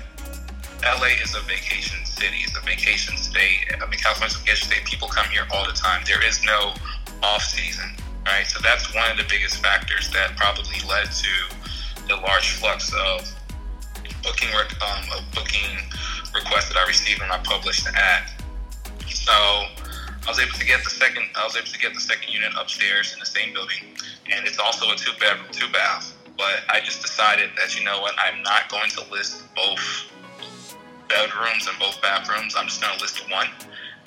LA 0.82 1.14
is 1.22 1.34
a 1.34 1.40
vacation 1.40 2.04
city. 2.04 2.42
It's 2.44 2.56
a 2.56 2.60
vacation 2.60 3.16
state. 3.16 3.70
I 3.74 3.86
mean, 3.88 3.98
California's 4.00 4.36
a 4.36 4.40
vacation 4.40 4.68
state. 4.68 4.84
People 4.84 5.08
come 5.08 5.26
here 5.26 5.46
all 5.54 5.64
the 5.66 5.72
time. 5.72 6.02
There 6.06 6.24
is 6.24 6.44
no 6.44 6.74
off 7.22 7.42
season, 7.42 7.90
right? 8.26 8.46
So 8.46 8.60
that's 8.62 8.92
one 8.94 9.10
of 9.10 9.16
the 9.16 9.26
biggest 9.28 9.62
factors 9.62 10.10
that 10.10 10.36
probably 10.36 10.78
led 10.88 11.06
to 11.06 11.34
the 12.08 12.16
large 12.16 12.52
flux 12.58 12.92
of 12.92 13.32
booking 14.22 14.48
um, 14.54 15.04
of 15.16 15.24
booking 15.32 15.78
requests 16.34 16.68
that 16.68 16.78
I 16.78 16.86
received 16.86 17.20
when 17.20 17.30
I 17.30 17.38
published 17.38 17.84
the 17.84 17.92
ad. 17.94 18.30
So 19.06 19.32
I 19.32 20.28
was 20.28 20.38
able 20.38 20.52
to 20.52 20.66
get 20.66 20.82
the 20.84 20.90
second. 20.90 21.26
I 21.34 21.44
was 21.44 21.56
able 21.56 21.66
to 21.66 21.78
get 21.78 21.94
the 21.94 22.00
second 22.00 22.32
unit 22.32 22.52
upstairs 22.58 23.12
in 23.12 23.20
the 23.20 23.26
same 23.26 23.52
building, 23.52 23.94
and 24.30 24.46
it's 24.46 24.58
also 24.58 24.90
a 24.90 24.96
two 24.96 25.12
bedroom, 25.18 25.46
two 25.50 25.68
bath. 25.72 26.14
But 26.36 26.64
I 26.70 26.80
just 26.80 27.02
decided 27.02 27.50
that 27.56 27.78
you 27.78 27.84
know 27.84 28.00
what, 28.00 28.14
I'm 28.18 28.42
not 28.42 28.68
going 28.70 28.90
to 28.90 29.02
list 29.10 29.44
both 29.54 30.10
bedrooms 31.08 31.68
and 31.68 31.78
both 31.78 32.00
bathrooms. 32.00 32.54
I'm 32.56 32.66
just 32.66 32.80
going 32.80 32.96
to 32.96 33.02
list 33.02 33.30
one, 33.30 33.48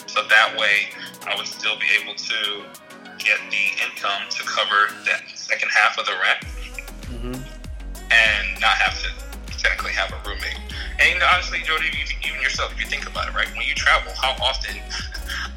so 0.07 0.23
that 0.27 0.55
way 0.57 0.89
I 1.27 1.35
would 1.35 1.47
still 1.47 1.77
be 1.79 1.87
able 2.01 2.15
to 2.15 2.63
get 3.19 3.39
the 3.49 3.65
income 3.83 4.23
to 4.29 4.43
cover 4.43 4.93
that 5.05 5.21
second 5.35 5.69
half 5.71 5.97
of 5.97 6.05
the 6.05 6.13
rent, 6.13 6.41
mm-hmm. 7.11 8.11
and 8.11 8.61
not 8.61 8.75
have 8.77 8.99
to 9.03 9.24
have 9.95 10.11
a 10.11 10.19
roommate. 10.27 10.59
And 10.99 11.23
honestly, 11.23 11.59
Jody, 11.63 11.87
even 12.23 12.41
yourself, 12.41 12.71
if 12.73 12.79
you 12.79 12.87
think 12.87 13.07
about 13.07 13.27
it, 13.27 13.33
right? 13.33 13.47
When 13.55 13.65
you 13.65 13.73
travel, 13.73 14.13
how 14.21 14.35
often 14.43 14.75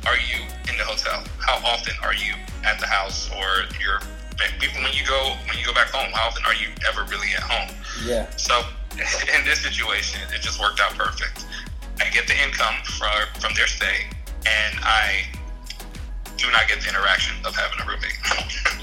are 0.07 0.17
you 0.17 0.41
in 0.71 0.79
the 0.79 0.85
hotel? 0.85 1.23
How 1.45 1.59
often 1.67 1.95
are 2.03 2.15
you 2.15 2.35
at 2.65 2.81
the 2.81 2.87
house 2.87 3.31
or 3.31 3.67
your 3.83 4.01
even 4.63 4.83
when 4.83 4.93
you 4.93 5.05
go 5.05 5.35
when 5.47 5.59
you 5.59 5.67
go 5.67 5.75
back 5.75 5.91
home? 5.91 6.11
How 6.13 6.29
often 6.29 6.45
are 6.45 6.55
you 6.55 6.69
ever 6.89 7.05
really 7.05 7.29
at 7.35 7.43
home? 7.43 7.75
Yeah. 8.05 8.31
So 8.37 8.63
in 8.93 9.45
this 9.45 9.61
situation, 9.61 10.21
it 10.35 10.41
just 10.41 10.61
worked 10.61 10.81
out 10.81 10.95
perfect. 10.95 11.47
I 12.01 12.09
get 12.11 12.27
the 12.27 12.39
income 12.43 12.75
from 12.85 13.27
from 13.41 13.55
their 13.55 13.67
stay, 13.67 14.09
and 14.47 14.79
I 14.83 15.27
do 16.37 16.51
not 16.53 16.69
get 16.69 16.81
the 16.81 16.89
interaction 16.89 17.35
of 17.45 17.55
having 17.55 17.81
a 17.81 17.87
roommate. 17.87 18.19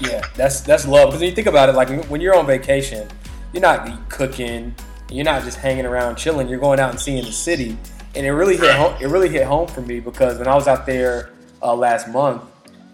yeah, 0.00 0.26
that's 0.34 0.60
that's 0.60 0.86
love. 0.86 1.08
Because 1.08 1.20
when 1.20 1.30
you 1.30 1.34
think 1.34 1.48
about 1.48 1.68
it, 1.68 1.74
like 1.74 2.06
when 2.06 2.20
you're 2.20 2.36
on 2.36 2.46
vacation, 2.46 3.08
you're 3.52 3.62
not 3.62 4.08
cooking, 4.10 4.74
you're 5.10 5.24
not 5.24 5.42
just 5.44 5.58
hanging 5.58 5.86
around 5.86 6.16
chilling. 6.16 6.48
You're 6.48 6.58
going 6.58 6.80
out 6.80 6.90
and 6.90 7.00
seeing 7.00 7.24
the 7.24 7.32
city 7.32 7.76
and 8.16 8.24
it 8.24 8.32
really 8.32 8.56
hit 8.56 8.74
home, 8.74 8.96
it 9.00 9.06
really 9.08 9.28
hit 9.28 9.44
home 9.44 9.68
for 9.68 9.82
me 9.82 10.00
because 10.00 10.38
when 10.38 10.48
I 10.48 10.54
was 10.54 10.66
out 10.66 10.86
there 10.86 11.30
uh, 11.62 11.74
last 11.74 12.08
month, 12.08 12.42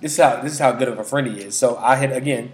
this 0.01 0.12
is 0.12 0.18
how 0.18 0.42
this 0.42 0.53
is 0.53 0.59
how 0.59 0.72
good 0.72 0.88
of 0.88 0.98
a 0.98 1.05
friend 1.05 1.29
he 1.29 1.40
is. 1.40 1.57
So 1.57 1.77
I 1.77 1.94
had 1.94 2.12
again 2.12 2.53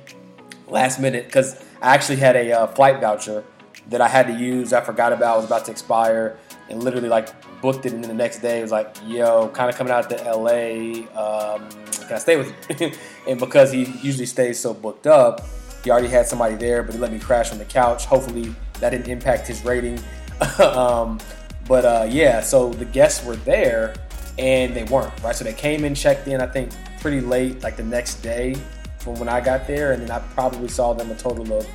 last 0.68 1.00
minute 1.00 1.24
because 1.24 1.58
I 1.80 1.94
actually 1.94 2.16
had 2.16 2.36
a 2.36 2.52
uh, 2.52 2.66
flight 2.66 3.00
voucher 3.00 3.42
that 3.88 4.02
I 4.02 4.08
had 4.08 4.26
to 4.26 4.34
use. 4.34 4.74
I 4.74 4.82
forgot 4.82 5.14
about. 5.14 5.34
I 5.34 5.36
was 5.36 5.46
about 5.46 5.64
to 5.64 5.70
expire 5.70 6.36
and 6.68 6.82
literally 6.82 7.08
like 7.08 7.28
booked 7.62 7.86
it. 7.86 7.94
And 7.94 8.04
then 8.04 8.08
the 8.08 8.22
next 8.22 8.40
day 8.40 8.58
it 8.58 8.62
was 8.62 8.70
like, 8.70 8.94
yo, 9.06 9.48
kind 9.48 9.70
of 9.70 9.76
coming 9.76 9.92
out 9.92 10.10
to 10.10 10.16
LA. 10.16 11.08
Um, 11.18 11.70
can 11.70 12.12
I 12.12 12.18
stay 12.18 12.36
with 12.36 12.52
you? 12.78 12.92
and 13.26 13.40
because 13.40 13.72
he 13.72 13.84
usually 14.02 14.26
stays 14.26 14.58
so 14.58 14.74
booked 14.74 15.06
up, 15.06 15.40
he 15.82 15.90
already 15.90 16.08
had 16.08 16.26
somebody 16.26 16.54
there, 16.54 16.82
but 16.82 16.94
he 16.94 17.00
let 17.00 17.12
me 17.12 17.18
crash 17.18 17.50
on 17.50 17.56
the 17.56 17.64
couch. 17.64 18.04
Hopefully 18.04 18.54
that 18.80 18.90
didn't 18.90 19.08
impact 19.08 19.46
his 19.46 19.64
rating. 19.64 20.00
um, 20.58 21.18
but 21.66 21.84
uh, 21.84 22.06
yeah, 22.08 22.40
so 22.40 22.72
the 22.72 22.84
guests 22.84 23.24
were 23.24 23.36
there 23.36 23.94
and 24.38 24.74
they 24.74 24.84
weren't, 24.84 25.12
right? 25.22 25.34
So 25.34 25.44
they 25.44 25.52
came 25.52 25.84
in, 25.84 25.94
checked 25.94 26.28
in, 26.28 26.40
I 26.40 26.46
think 26.46 26.72
pretty 27.00 27.20
late, 27.20 27.62
like 27.62 27.76
the 27.76 27.84
next 27.84 28.16
day 28.16 28.56
from 28.98 29.18
when 29.18 29.28
I 29.28 29.40
got 29.40 29.66
there. 29.66 29.92
And 29.92 30.02
then 30.02 30.10
I 30.10 30.20
probably 30.34 30.68
saw 30.68 30.92
them 30.92 31.10
a 31.10 31.14
total 31.14 31.52
of 31.52 31.66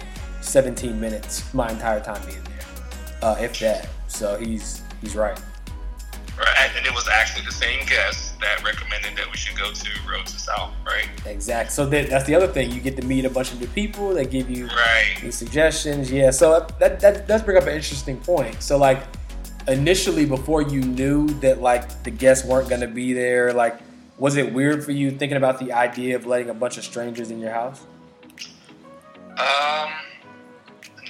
17 0.41 0.99
minutes 0.99 1.53
my 1.53 1.69
entire 1.69 1.99
time 1.99 2.25
being 2.25 2.43
there, 2.43 2.65
uh, 3.21 3.35
if 3.39 3.59
that. 3.59 3.87
So 4.07 4.37
he's 4.37 4.81
he's 5.01 5.15
right. 5.15 5.39
Right, 6.37 6.71
and 6.75 6.85
it 6.85 6.93
was 6.93 7.07
actually 7.07 7.45
the 7.45 7.51
same 7.51 7.85
guest 7.85 8.39
that 8.39 8.63
recommended 8.63 9.15
that 9.17 9.29
we 9.29 9.37
should 9.37 9.55
go 9.55 9.71
to 9.71 9.89
Road 10.09 10.25
to 10.25 10.39
Seoul, 10.39 10.71
right? 10.83 11.07
Exactly. 11.27 11.71
So 11.71 11.85
that, 11.85 12.09
that's 12.09 12.25
the 12.25 12.33
other 12.33 12.47
thing. 12.47 12.71
You 12.71 12.81
get 12.81 12.95
to 12.97 13.05
meet 13.05 13.25
a 13.25 13.29
bunch 13.29 13.51
of 13.51 13.61
new 13.61 13.67
people. 13.67 14.15
They 14.15 14.25
give 14.25 14.49
you 14.49 14.65
right. 14.67 15.31
suggestions. 15.31 16.11
Yeah. 16.11 16.31
So 16.31 16.65
that, 16.79 16.99
that 17.01 17.27
does 17.27 17.43
bring 17.43 17.57
up 17.57 17.63
an 17.63 17.73
interesting 17.73 18.17
point. 18.17 18.63
So 18.63 18.77
like 18.77 19.03
initially 19.67 20.25
before 20.25 20.61
you 20.61 20.81
knew 20.81 21.27
that 21.39 21.61
like 21.61 22.03
the 22.03 22.11
guests 22.11 22.45
weren't 22.45 22.67
going 22.69 22.81
to 22.81 22.87
be 22.87 23.13
there 23.13 23.53
like 23.53 23.79
was 24.17 24.35
it 24.35 24.53
weird 24.53 24.83
for 24.83 24.91
you 24.91 25.09
thinking 25.11 25.37
about 25.37 25.59
the 25.59 25.71
idea 25.71 26.15
of 26.15 26.25
letting 26.25 26.49
a 26.49 26.53
bunch 26.53 26.77
of 26.77 26.83
strangers 26.83 27.31
in 27.31 27.39
your 27.39 27.51
house 27.51 27.85
um 29.37 29.91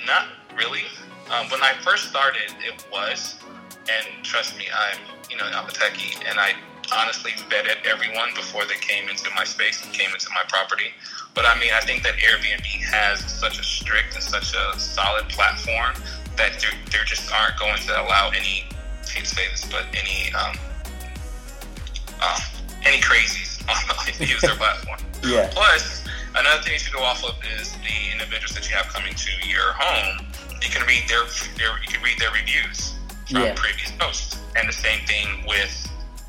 not 0.05 0.27
really 0.55 0.83
um, 1.31 1.49
when 1.49 1.61
i 1.63 1.73
first 1.83 2.09
started 2.09 2.53
it 2.63 2.85
was 2.91 3.39
and 3.89 4.23
trust 4.23 4.57
me 4.57 4.65
i'm 4.75 4.99
you 5.29 5.37
know 5.37 5.45
i'm 5.45 5.67
a 5.67 5.71
techie 5.71 6.15
and 6.27 6.39
i 6.39 6.53
honestly 6.95 7.31
vetted 7.49 7.83
everyone 7.85 8.29
before 8.35 8.65
they 8.65 8.75
came 8.75 9.09
into 9.09 9.29
my 9.35 9.43
space 9.43 9.83
and 9.83 9.93
came 9.93 10.11
into 10.11 10.29
my 10.29 10.43
property 10.47 10.91
but 11.33 11.45
i 11.45 11.57
mean 11.59 11.71
i 11.73 11.79
think 11.79 12.03
that 12.03 12.13
airbnb 12.15 12.65
has 12.83 13.19
such 13.31 13.59
a 13.59 13.63
strict 13.63 14.13
and 14.13 14.23
such 14.23 14.53
a 14.53 14.79
solid 14.79 15.27
platform 15.29 15.93
that 16.37 16.59
there, 16.59 16.71
there 16.91 17.03
just 17.03 17.31
aren't 17.31 17.57
going 17.57 17.77
to 17.77 18.01
allow 18.01 18.29
any, 18.29 18.65
I 19.03 19.09
hate 19.09 19.25
to 19.25 19.35
say 19.35 19.47
this, 19.49 19.65
but 19.65 19.85
any 19.93 20.33
um, 20.33 20.55
uh, 22.21 22.39
any 22.85 23.01
crazies 23.01 23.61
to 24.17 24.25
use 24.25 24.41
their 24.41 24.55
platform. 24.55 24.99
Yeah. 25.23 25.49
Plus, 25.53 26.03
another 26.35 26.61
thing 26.63 26.73
you 26.73 26.79
should 26.79 26.91
go 26.91 27.01
off 27.01 27.23
of 27.23 27.35
is 27.57 27.71
the 27.71 28.11
individuals 28.11 28.55
that 28.55 28.69
you 28.69 28.75
have 28.75 28.89
coming 28.89 29.13
to 29.13 29.47
your 29.47 29.71
home. 29.71 30.27
You 30.61 30.69
can 30.69 30.85
read 30.85 31.07
their, 31.07 31.23
their 31.55 31.79
you 31.79 31.87
can 31.87 32.03
read 32.03 32.19
their 32.19 32.31
reviews 32.33 32.95
from 33.33 33.41
yeah. 33.43 33.53
previous 33.55 33.91
posts, 33.97 34.39
and 34.55 34.69
the 34.69 34.73
same 34.73 35.05
thing 35.07 35.43
with 35.47 35.73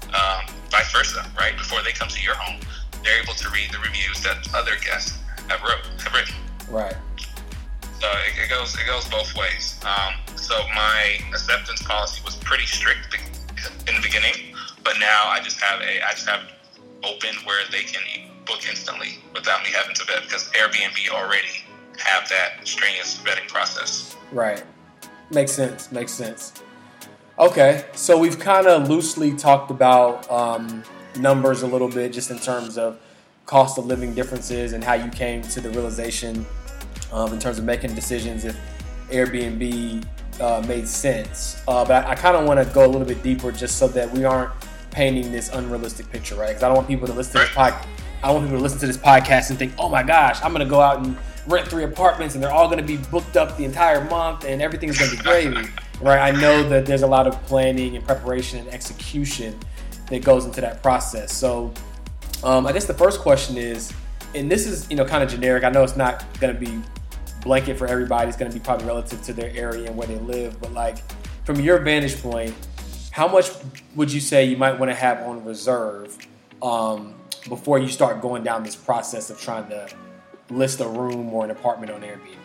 um, 0.08 0.46
vice 0.70 0.90
versa. 0.90 1.24
Right 1.38 1.56
before 1.56 1.82
they 1.82 1.92
come 1.92 2.08
to 2.08 2.22
your 2.22 2.34
home, 2.34 2.60
they're 3.02 3.20
able 3.22 3.34
to 3.34 3.50
read 3.50 3.70
the 3.70 3.78
reviews 3.78 4.22
that 4.22 4.48
other 4.54 4.72
guests 4.82 5.18
have 5.48 5.62
wrote 5.62 5.84
have 6.00 6.14
written. 6.14 6.34
Right. 6.68 6.96
So 8.00 8.08
it, 8.08 8.44
it 8.44 8.50
goes 8.50 8.74
it 8.74 8.86
goes 8.86 9.06
both 9.08 9.36
ways. 9.36 9.78
Um, 9.84 10.14
so 10.36 10.56
my 10.74 11.18
acceptance 11.28 11.82
policy 11.82 12.22
was 12.24 12.36
pretty 12.36 12.66
strict 12.66 13.14
in 13.86 13.94
the 13.94 14.02
beginning, 14.02 14.56
but 14.82 14.94
now 14.98 15.28
I 15.28 15.40
just 15.40 15.60
have 15.60 15.80
a 15.80 16.02
I 16.02 16.10
just 16.12 16.28
have 16.28 16.40
open 17.04 17.36
where 17.44 17.62
they 17.70 17.82
can 17.82 18.00
book 18.46 18.66
instantly 18.68 19.18
without 19.34 19.62
me 19.62 19.70
having 19.70 19.94
to 19.94 20.04
vet 20.04 20.22
because 20.22 20.48
Airbnb 20.50 21.10
already 21.10 21.64
have 21.98 22.28
that 22.30 22.66
strenuous 22.66 23.18
vetting 23.18 23.48
process. 23.48 24.16
Right. 24.32 24.62
Makes 25.30 25.52
sense. 25.52 25.92
Makes 25.92 26.12
sense. 26.12 26.62
Okay, 27.36 27.84
so 27.94 28.16
we've 28.16 28.38
kind 28.38 28.68
of 28.68 28.88
loosely 28.88 29.34
talked 29.34 29.72
about 29.72 30.30
um, 30.30 30.84
numbers 31.18 31.62
a 31.62 31.66
little 31.66 31.88
bit, 31.88 32.12
just 32.12 32.30
in 32.30 32.38
terms 32.38 32.78
of 32.78 33.00
cost 33.44 33.76
of 33.76 33.86
living 33.86 34.14
differences 34.14 34.72
and 34.72 34.84
how 34.84 34.94
you 34.94 35.10
came 35.10 35.42
to 35.42 35.60
the 35.60 35.68
realization 35.70 36.46
um, 37.12 37.32
in 37.32 37.40
terms 37.40 37.58
of 37.58 37.64
making 37.64 37.92
decisions 37.92 38.44
if 38.44 38.56
Airbnb 39.08 40.04
uh, 40.40 40.64
made 40.68 40.86
sense. 40.86 41.60
Uh, 41.66 41.84
but 41.84 42.06
I, 42.06 42.10
I 42.10 42.14
kind 42.14 42.36
of 42.36 42.46
want 42.46 42.64
to 42.64 42.72
go 42.72 42.86
a 42.86 42.90
little 42.90 43.06
bit 43.06 43.20
deeper 43.24 43.50
just 43.50 43.78
so 43.78 43.88
that 43.88 44.08
we 44.12 44.24
aren't 44.24 44.52
painting 44.92 45.32
this 45.32 45.48
unrealistic 45.48 46.08
picture, 46.10 46.36
right? 46.36 46.50
Because 46.50 46.62
I 46.62 46.68
don't 46.68 46.76
want 46.76 46.86
people 46.86 47.08
to 47.08 47.14
listen 47.14 47.32
to 47.32 47.38
this 47.40 47.50
podcast. 47.50 47.84
I 48.22 48.30
want 48.30 48.44
people 48.44 48.58
to 48.58 48.62
listen 48.62 48.78
to 48.78 48.86
this 48.86 48.96
podcast 48.96 49.50
and 49.50 49.58
think, 49.58 49.72
"Oh 49.76 49.88
my 49.88 50.04
gosh, 50.04 50.40
I'm 50.40 50.52
going 50.52 50.64
to 50.64 50.70
go 50.70 50.80
out 50.80 51.04
and 51.04 51.16
rent 51.48 51.66
three 51.66 51.82
apartments, 51.82 52.36
and 52.36 52.44
they're 52.44 52.52
all 52.52 52.68
going 52.68 52.78
to 52.78 52.84
be 52.84 52.96
booked 52.96 53.36
up 53.36 53.56
the 53.56 53.64
entire 53.64 54.04
month, 54.04 54.44
and 54.44 54.62
everything's 54.62 54.96
going 54.96 55.10
to 55.10 55.16
be 55.16 55.22
gravy." 55.24 55.68
Right? 56.00 56.34
I 56.34 56.38
know 56.38 56.68
that 56.68 56.86
there's 56.86 57.02
a 57.02 57.06
lot 57.06 57.26
of 57.26 57.40
planning 57.44 57.96
and 57.96 58.04
preparation 58.04 58.58
and 58.58 58.68
execution 58.68 59.58
that 60.08 60.22
goes 60.22 60.44
into 60.44 60.60
that 60.60 60.82
process. 60.82 61.32
So, 61.32 61.72
um, 62.42 62.66
I 62.66 62.72
guess 62.72 62.84
the 62.84 62.94
first 62.94 63.20
question 63.20 63.56
is, 63.56 63.92
and 64.34 64.50
this 64.50 64.66
is 64.66 64.88
you 64.90 64.96
know 64.96 65.04
kind 65.04 65.22
of 65.22 65.30
generic. 65.30 65.64
I 65.64 65.70
know 65.70 65.82
it's 65.82 65.96
not 65.96 66.24
going 66.40 66.54
to 66.54 66.60
be 66.60 66.80
blanket 67.42 67.78
for 67.78 67.86
everybody. 67.86 68.28
It's 68.28 68.36
going 68.36 68.50
to 68.50 68.58
be 68.58 68.62
probably 68.62 68.86
relative 68.86 69.22
to 69.22 69.32
their 69.32 69.50
area 69.54 69.86
and 69.86 69.96
where 69.96 70.08
they 70.08 70.18
live. 70.18 70.60
But 70.60 70.72
like 70.72 70.98
from 71.44 71.60
your 71.60 71.78
vantage 71.78 72.20
point, 72.20 72.54
how 73.10 73.28
much 73.28 73.50
would 73.94 74.12
you 74.12 74.20
say 74.20 74.44
you 74.44 74.56
might 74.56 74.78
want 74.78 74.90
to 74.90 74.94
have 74.94 75.20
on 75.20 75.44
reserve 75.44 76.16
um, 76.62 77.14
before 77.48 77.78
you 77.78 77.88
start 77.88 78.20
going 78.20 78.42
down 78.42 78.64
this 78.64 78.74
process 78.74 79.30
of 79.30 79.40
trying 79.40 79.68
to 79.68 79.88
list 80.50 80.80
a 80.80 80.88
room 80.88 81.32
or 81.32 81.44
an 81.44 81.50
apartment 81.50 81.92
on 81.92 82.00
Airbnb? 82.00 82.43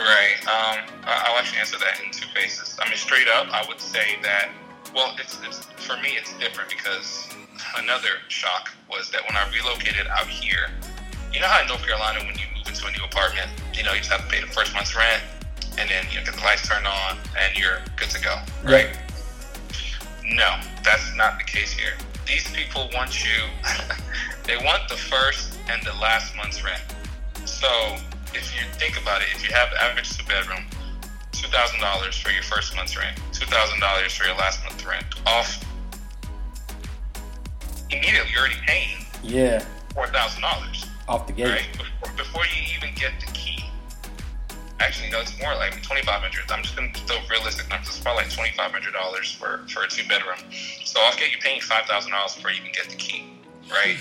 Right. 0.00 0.40
Um, 0.48 0.80
I'll 1.04 1.36
actually 1.36 1.58
answer 1.58 1.76
that 1.78 2.00
in 2.02 2.10
two 2.10 2.26
phases. 2.34 2.78
I 2.80 2.88
mean, 2.88 2.96
straight 2.96 3.28
up, 3.28 3.48
I 3.52 3.64
would 3.68 3.80
say 3.80 4.16
that. 4.22 4.48
Well, 4.94 5.14
it's, 5.20 5.38
it's 5.46 5.66
for 5.84 6.00
me, 6.00 6.16
it's 6.16 6.32
different 6.38 6.70
because 6.70 7.28
another 7.76 8.24
shock 8.28 8.70
was 8.90 9.10
that 9.10 9.20
when 9.28 9.36
I 9.36 9.48
relocated 9.52 10.06
out 10.08 10.26
here, 10.26 10.70
you 11.32 11.40
know 11.40 11.46
how 11.46 11.62
in 11.62 11.68
North 11.68 11.86
Carolina, 11.86 12.20
when 12.20 12.34
you 12.34 12.46
move 12.56 12.66
into 12.66 12.86
a 12.86 12.92
new 12.92 13.04
apartment, 13.04 13.50
you 13.74 13.84
know, 13.84 13.92
you 13.92 13.98
just 13.98 14.10
have 14.10 14.22
to 14.22 14.28
pay 14.28 14.40
the 14.40 14.48
first 14.48 14.74
month's 14.74 14.96
rent, 14.96 15.22
and 15.78 15.88
then 15.88 16.04
you 16.10 16.18
know, 16.18 16.24
get 16.24 16.34
the 16.34 16.42
lights 16.42 16.66
turned 16.66 16.86
on, 16.86 17.18
and 17.38 17.56
you're 17.56 17.78
good 17.96 18.10
to 18.10 18.20
go, 18.20 18.40
right? 18.64 18.88
No, 20.24 20.58
that's 20.82 21.14
not 21.14 21.38
the 21.38 21.44
case 21.44 21.72
here. 21.72 21.94
these 22.26 22.50
people 22.52 22.88
want 22.94 23.22
you. 23.22 23.46
they 24.44 24.56
want 24.64 24.88
the 24.88 24.96
first 24.96 25.58
and 25.68 25.82
the 25.84 25.92
last 26.00 26.34
month's 26.36 26.64
rent. 26.64 26.82
So 27.44 27.96
if 28.34 28.54
you 28.54 28.64
think 28.78 29.00
about 29.00 29.22
it, 29.22 29.28
if 29.34 29.46
you 29.46 29.54
have 29.54 29.68
average 29.80 30.16
two 30.16 30.24
bedroom, 30.26 30.64
two 31.32 31.48
thousand 31.48 31.80
dollars 31.80 32.16
for 32.18 32.30
your 32.30 32.42
first 32.42 32.74
month's 32.76 32.96
rent, 32.96 33.18
two 33.32 33.46
thousand 33.46 33.80
dollars 33.80 34.12
for 34.14 34.24
your 34.24 34.36
last 34.36 34.62
month's 34.64 34.84
rent, 34.84 35.04
off 35.26 35.64
immediately 37.90 38.30
you're 38.30 38.40
already 38.40 38.56
paying 38.66 38.98
Yeah, 39.22 39.64
four 39.94 40.06
thousand 40.08 40.42
dollars, 40.42 40.86
off 41.08 41.26
the 41.26 41.32
gate. 41.32 41.48
right? 41.48 41.66
Before, 41.72 42.16
before 42.16 42.42
you 42.44 42.74
even 42.76 42.94
get 42.94 43.12
the 43.20 43.26
key. 43.32 43.64
Actually, 44.78 45.10
no, 45.10 45.20
it's 45.20 45.38
more 45.40 45.54
like 45.56 45.82
twenty 45.82 46.02
five 46.02 46.22
hundred. 46.22 46.50
I'm 46.50 46.62
just 46.62 46.74
gonna 46.76 46.92
throw 47.06 47.16
realistic 47.30 47.68
numbers. 47.68 47.88
It's 47.88 48.00
probably 48.00 48.24
like 48.24 48.32
twenty 48.32 48.52
five 48.56 48.70
hundred 48.72 48.92
dollars 48.94 49.30
for 49.32 49.60
for 49.68 49.82
a 49.82 49.88
two 49.88 50.06
bedroom. 50.08 50.38
So 50.84 51.00
I'll 51.02 51.16
get 51.16 51.30
you 51.32 51.38
paying 51.38 51.60
five 51.60 51.84
thousand 51.86 52.12
dollars 52.12 52.34
before 52.34 52.50
you 52.50 52.60
even 52.60 52.72
get 52.72 52.88
the 52.88 52.96
key, 52.96 53.24
right? 53.70 53.98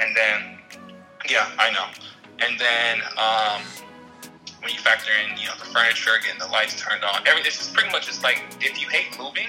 And 0.00 0.16
then, 0.16 0.58
yeah, 1.30 1.50
I 1.58 1.70
know. 1.70 1.86
And 2.44 2.58
then 2.60 3.00
um, 3.16 3.62
when 4.60 4.72
you 4.72 4.78
factor 4.78 5.10
in, 5.16 5.36
you 5.38 5.46
know, 5.46 5.54
the 5.58 5.64
furniture, 5.64 6.10
getting 6.22 6.38
the 6.38 6.46
lights 6.48 6.78
turned 6.80 7.02
on, 7.04 7.26
every 7.26 7.40
it's 7.42 7.56
just 7.56 7.72
pretty 7.72 7.90
much 7.90 8.06
just 8.06 8.22
like 8.22 8.42
if 8.60 8.80
you 8.80 8.88
hate 8.88 9.16
moving, 9.18 9.48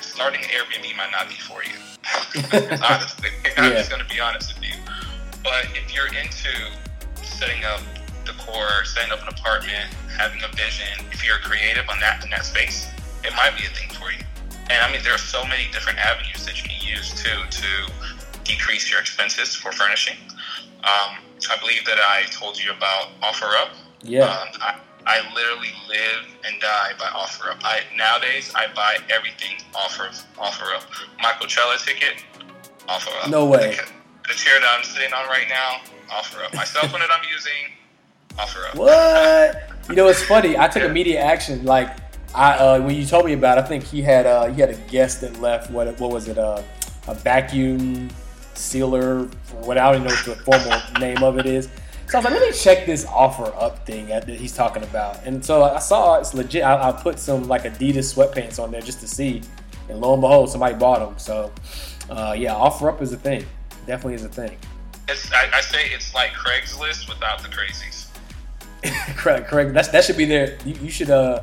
starting 0.00 0.40
an 0.40 0.48
Airbnb 0.50 0.96
might 0.96 1.10
not 1.10 1.28
be 1.28 1.34
for 1.34 1.64
you. 1.64 1.74
Honestly, 2.82 3.30
I'm 3.56 3.64
Yeah. 3.72 3.78
just 3.78 3.90
gonna 3.90 4.04
be 4.08 4.20
honest 4.20 4.54
with 4.54 4.64
you. 4.64 4.74
But 5.42 5.66
if 5.74 5.92
you're 5.94 6.06
into 6.08 6.50
setting 7.24 7.64
up 7.64 7.80
decor, 8.24 8.84
setting 8.84 9.10
up 9.12 9.22
an 9.22 9.28
apartment, 9.28 9.90
having 10.16 10.42
a 10.42 10.48
vision, 10.56 10.86
if 11.10 11.26
you're 11.26 11.38
creative 11.38 11.88
on 11.88 11.98
that 12.00 12.22
in 12.22 12.30
that 12.30 12.44
space, 12.44 12.86
it 13.24 13.32
might 13.34 13.56
be 13.58 13.64
a 13.66 13.70
thing 13.70 13.90
for 13.90 14.12
you. 14.12 14.22
And 14.70 14.82
I 14.82 14.92
mean, 14.92 15.02
there 15.02 15.14
are 15.14 15.18
so 15.18 15.44
many 15.44 15.66
different 15.72 15.98
avenues 15.98 16.44
that 16.46 16.62
you 16.62 16.68
can 16.68 16.78
use 16.86 17.10
too 17.14 17.38
to 17.50 17.92
decrease 18.44 18.90
your 18.90 19.00
expenses 19.00 19.54
for 19.56 19.72
furnishing. 19.72 20.16
Um, 20.84 21.16
I 21.50 21.56
believe 21.60 21.84
that 21.86 21.98
I 21.98 22.24
told 22.30 22.58
you 22.62 22.72
about 22.72 23.08
OfferUp. 23.22 23.70
Yeah, 24.02 24.24
Um, 24.24 24.48
I, 24.60 24.78
I 25.06 25.34
literally 25.34 25.72
live 25.88 26.24
and 26.44 26.60
die 26.60 26.92
by 26.98 27.06
OfferUp. 27.06 27.58
I 27.64 27.80
nowadays 27.96 28.52
I 28.54 28.66
buy 28.74 28.98
everything 29.10 29.56
off 29.74 29.98
of 30.00 30.12
OfferUp. 30.36 30.84
My 31.20 31.32
Coachella 31.32 31.82
ticket, 31.84 32.24
OfferUp. 32.88 33.30
No 33.30 33.46
way. 33.46 33.76
The, 33.76 33.82
the 34.28 34.34
chair 34.34 34.58
that 34.60 34.74
I'm 34.78 34.84
sitting 34.84 35.12
on 35.12 35.26
right 35.28 35.46
now, 35.48 35.80
OfferUp. 36.08 36.54
My 36.54 36.64
cell 36.64 36.86
phone 36.88 37.00
that 37.00 37.10
I'm 37.10 37.24
using, 37.32 37.72
OfferUp. 38.38 38.74
what? 38.76 39.70
You 39.88 39.94
know, 39.96 40.08
it's 40.08 40.22
funny. 40.24 40.56
I 40.58 40.68
took 40.68 40.82
immediate 40.82 41.20
action. 41.20 41.64
Like 41.64 41.96
I, 42.34 42.52
uh, 42.54 42.80
when 42.80 42.94
you 42.96 43.06
told 43.06 43.24
me 43.26 43.32
about, 43.32 43.58
it, 43.58 43.64
I 43.64 43.66
think 43.66 43.84
he 43.84 44.02
had 44.02 44.26
uh, 44.26 44.46
he 44.52 44.60
had 44.60 44.70
a 44.70 44.76
guest 44.90 45.20
that 45.22 45.40
left. 45.40 45.70
What 45.70 45.98
what 46.00 46.10
was 46.10 46.28
it? 46.28 46.38
Uh, 46.38 46.62
a 47.08 47.14
vacuum 47.14 48.08
sealer. 48.56 49.24
What 49.64 49.78
I 49.78 49.92
don't 49.92 50.02
even 50.02 50.08
know 50.08 50.14
what 50.14 50.38
the 50.38 50.44
formal 50.44 51.00
name 51.00 51.22
of 51.22 51.38
it 51.38 51.46
is. 51.46 51.68
So 52.08 52.18
I 52.18 52.20
was 52.20 52.24
like, 52.30 52.40
let 52.40 52.50
me 52.50 52.56
check 52.56 52.86
this 52.86 53.04
OfferUp 53.06 53.84
thing 53.84 54.06
that 54.06 54.28
he's 54.28 54.54
talking 54.54 54.84
about. 54.84 55.24
And 55.24 55.44
so 55.44 55.64
I 55.64 55.80
saw 55.80 56.18
it's 56.20 56.34
legit. 56.34 56.62
I, 56.62 56.90
I 56.90 56.92
put 56.92 57.18
some 57.18 57.48
like 57.48 57.64
Adidas 57.64 58.14
sweatpants 58.14 58.62
on 58.62 58.70
there 58.70 58.80
just 58.80 59.00
to 59.00 59.08
see, 59.08 59.42
and 59.88 60.00
lo 60.00 60.12
and 60.12 60.20
behold, 60.20 60.50
somebody 60.50 60.76
bought 60.76 61.00
them. 61.00 61.18
So 61.18 61.52
uh, 62.08 62.34
yeah, 62.38 62.54
OfferUp 62.54 63.02
is 63.02 63.12
a 63.12 63.16
thing. 63.16 63.44
Definitely 63.86 64.14
is 64.14 64.24
a 64.24 64.28
thing. 64.28 64.56
It's, 65.08 65.32
I, 65.32 65.48
I 65.52 65.60
say 65.60 65.88
it's 65.90 66.14
like 66.14 66.30
Craigslist 66.30 67.08
without 67.08 67.42
the 67.42 67.48
crazies. 67.48 68.06
Craig, 69.16 69.46
Craig, 69.46 69.72
that's 69.72 69.88
that 69.88 70.04
should 70.04 70.16
be 70.16 70.24
there. 70.24 70.58
You, 70.64 70.74
you 70.74 70.90
should 70.90 71.10
uh, 71.10 71.42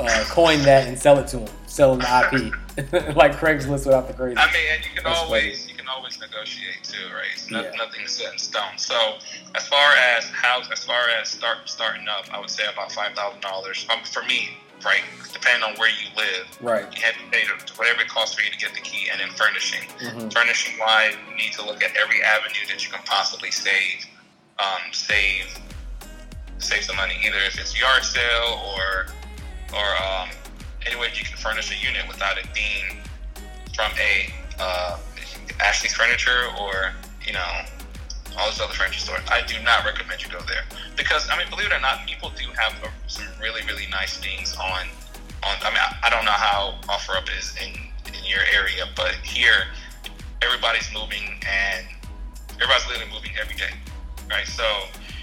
uh, 0.00 0.24
coin 0.28 0.62
that 0.62 0.88
and 0.88 0.98
sell 0.98 1.18
it 1.18 1.28
to 1.28 1.40
him. 1.40 1.48
Sell 1.66 1.94
him 1.94 2.00
the 2.00 2.52
IP, 2.76 3.16
like 3.16 3.32
Craigslist 3.32 3.86
without 3.86 4.08
the 4.08 4.14
crazy. 4.14 4.36
I 4.36 4.46
mean, 4.52 4.62
and 4.74 4.84
you 4.84 4.90
can 4.94 5.04
That's 5.04 5.20
always 5.20 5.68
you 5.68 5.71
can 5.82 5.88
always 5.94 6.18
negotiate 6.20 6.82
too, 6.84 7.12
right? 7.14 7.26
It's 7.34 7.50
not, 7.50 7.64
Yeah. 7.64 7.70
Nothing's 7.76 8.12
set 8.12 8.32
in 8.32 8.38
stone. 8.38 8.78
So 8.78 9.18
as 9.54 9.66
far 9.66 9.92
as 10.16 10.24
how, 10.30 10.62
as 10.70 10.84
far 10.84 11.08
as 11.20 11.28
start 11.28 11.58
starting 11.68 12.06
up, 12.08 12.32
I 12.32 12.38
would 12.38 12.50
say 12.50 12.64
about 12.72 12.92
five 12.92 13.14
thousand 13.14 13.40
dollars. 13.40 13.86
Um, 13.90 13.98
for 14.04 14.22
me, 14.22 14.56
right? 14.84 15.02
Depending 15.32 15.62
on 15.68 15.74
where 15.76 15.90
you 15.90 16.06
live, 16.16 16.46
Right. 16.60 16.86
you 16.94 17.02
have 17.02 17.14
to 17.14 17.26
pay 17.30 17.42
to, 17.44 17.72
whatever 17.74 18.02
it 18.02 18.08
costs 18.08 18.34
for 18.36 18.42
you 18.42 18.50
to 18.50 18.56
get 18.58 18.74
the 18.74 18.80
key, 18.80 19.08
and 19.10 19.20
then 19.20 19.30
furnishing. 19.32 19.82
Mhm. 19.98 20.32
Furnishing 20.32 20.78
wise, 20.78 21.14
you 21.28 21.34
need 21.34 21.52
to 21.54 21.62
look 21.64 21.82
at 21.82 21.96
every 21.96 22.22
avenue 22.22 22.66
that 22.68 22.84
you 22.84 22.90
can 22.90 23.02
possibly 23.04 23.50
save, 23.50 24.06
um, 24.58 24.92
save, 24.92 25.46
save 26.58 26.84
some 26.84 26.96
money. 26.96 27.18
Either 27.26 27.38
if 27.38 27.58
it's 27.58 27.78
yard 27.78 28.04
sale 28.04 28.62
or 28.76 29.06
or 29.74 29.96
um, 29.96 30.28
any 30.86 30.96
way 30.96 31.10
you 31.14 31.24
can 31.24 31.36
furnish 31.38 31.70
a 31.72 31.76
unit 31.86 32.06
without 32.06 32.36
it 32.38 32.46
being 32.54 33.02
from 33.74 33.90
a 33.98 34.30
uh, 34.60 34.98
Ashley's 35.60 35.94
Furniture 35.94 36.48
or 36.60 36.92
you 37.26 37.32
know 37.32 37.50
all 38.38 38.48
this 38.48 38.60
other 38.60 38.72
furniture 38.72 39.00
store. 39.00 39.18
I 39.28 39.42
do 39.46 39.60
not 39.62 39.84
recommend 39.84 40.22
you 40.22 40.30
go 40.30 40.40
there 40.46 40.64
because 40.96 41.28
I 41.30 41.38
mean, 41.38 41.48
believe 41.50 41.66
it 41.66 41.72
or 41.72 41.80
not, 41.80 42.06
people 42.06 42.32
do 42.36 42.48
have 42.58 42.72
uh, 42.82 42.88
some 43.06 43.26
really 43.40 43.62
really 43.66 43.86
nice 43.90 44.16
things 44.18 44.56
on. 44.56 44.86
On 45.44 45.56
I 45.62 45.70
mean, 45.70 45.82
I, 45.82 45.96
I 46.04 46.10
don't 46.10 46.24
know 46.24 46.30
how 46.30 46.78
OfferUp 46.88 47.28
is 47.38 47.54
in 47.60 47.74
in 48.14 48.24
your 48.24 48.42
area, 48.52 48.86
but 48.96 49.14
here 49.22 49.66
everybody's 50.42 50.90
moving 50.92 51.40
and 51.46 51.86
everybody's 52.56 52.86
literally 52.88 53.12
moving 53.12 53.32
every 53.40 53.56
day, 53.56 53.72
right? 54.28 54.46
So 54.46 54.64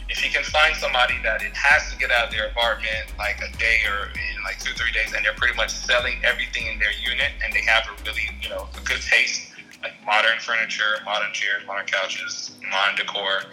if 0.10 0.24
you 0.24 0.32
can 0.32 0.44
find 0.44 0.76
somebody 0.76 1.16
that 1.24 1.42
it 1.44 1.54
has 1.54 1.92
to 1.92 1.98
get 1.98 2.12
out 2.12 2.26
of 2.28 2.32
their 2.32 2.48
apartment 2.48 3.14
like 3.18 3.38
a 3.42 3.52
day 3.58 3.82
or 3.88 4.10
in 4.10 4.44
like 4.44 4.60
two 4.60 4.74
three 4.74 4.92
days, 4.92 5.14
and 5.14 5.24
they're 5.24 5.38
pretty 5.38 5.56
much 5.56 5.72
selling 5.72 6.20
everything 6.24 6.68
in 6.68 6.80
their 6.80 6.94
unit, 6.94 7.32
and 7.44 7.54
they 7.54 7.62
have 7.62 7.86
a 7.88 8.04
really 8.04 8.30
you 8.42 8.50
know 8.50 8.68
a 8.78 8.82
good 8.86 9.02
taste, 9.02 9.49
like 9.82 9.94
modern 10.06 10.40
furniture, 10.40 11.00
modern 11.06 11.32
chairs, 11.34 11.64
modern 11.66 11.86
couches, 11.86 12.52
modern 12.70 12.96
decor, 12.96 13.44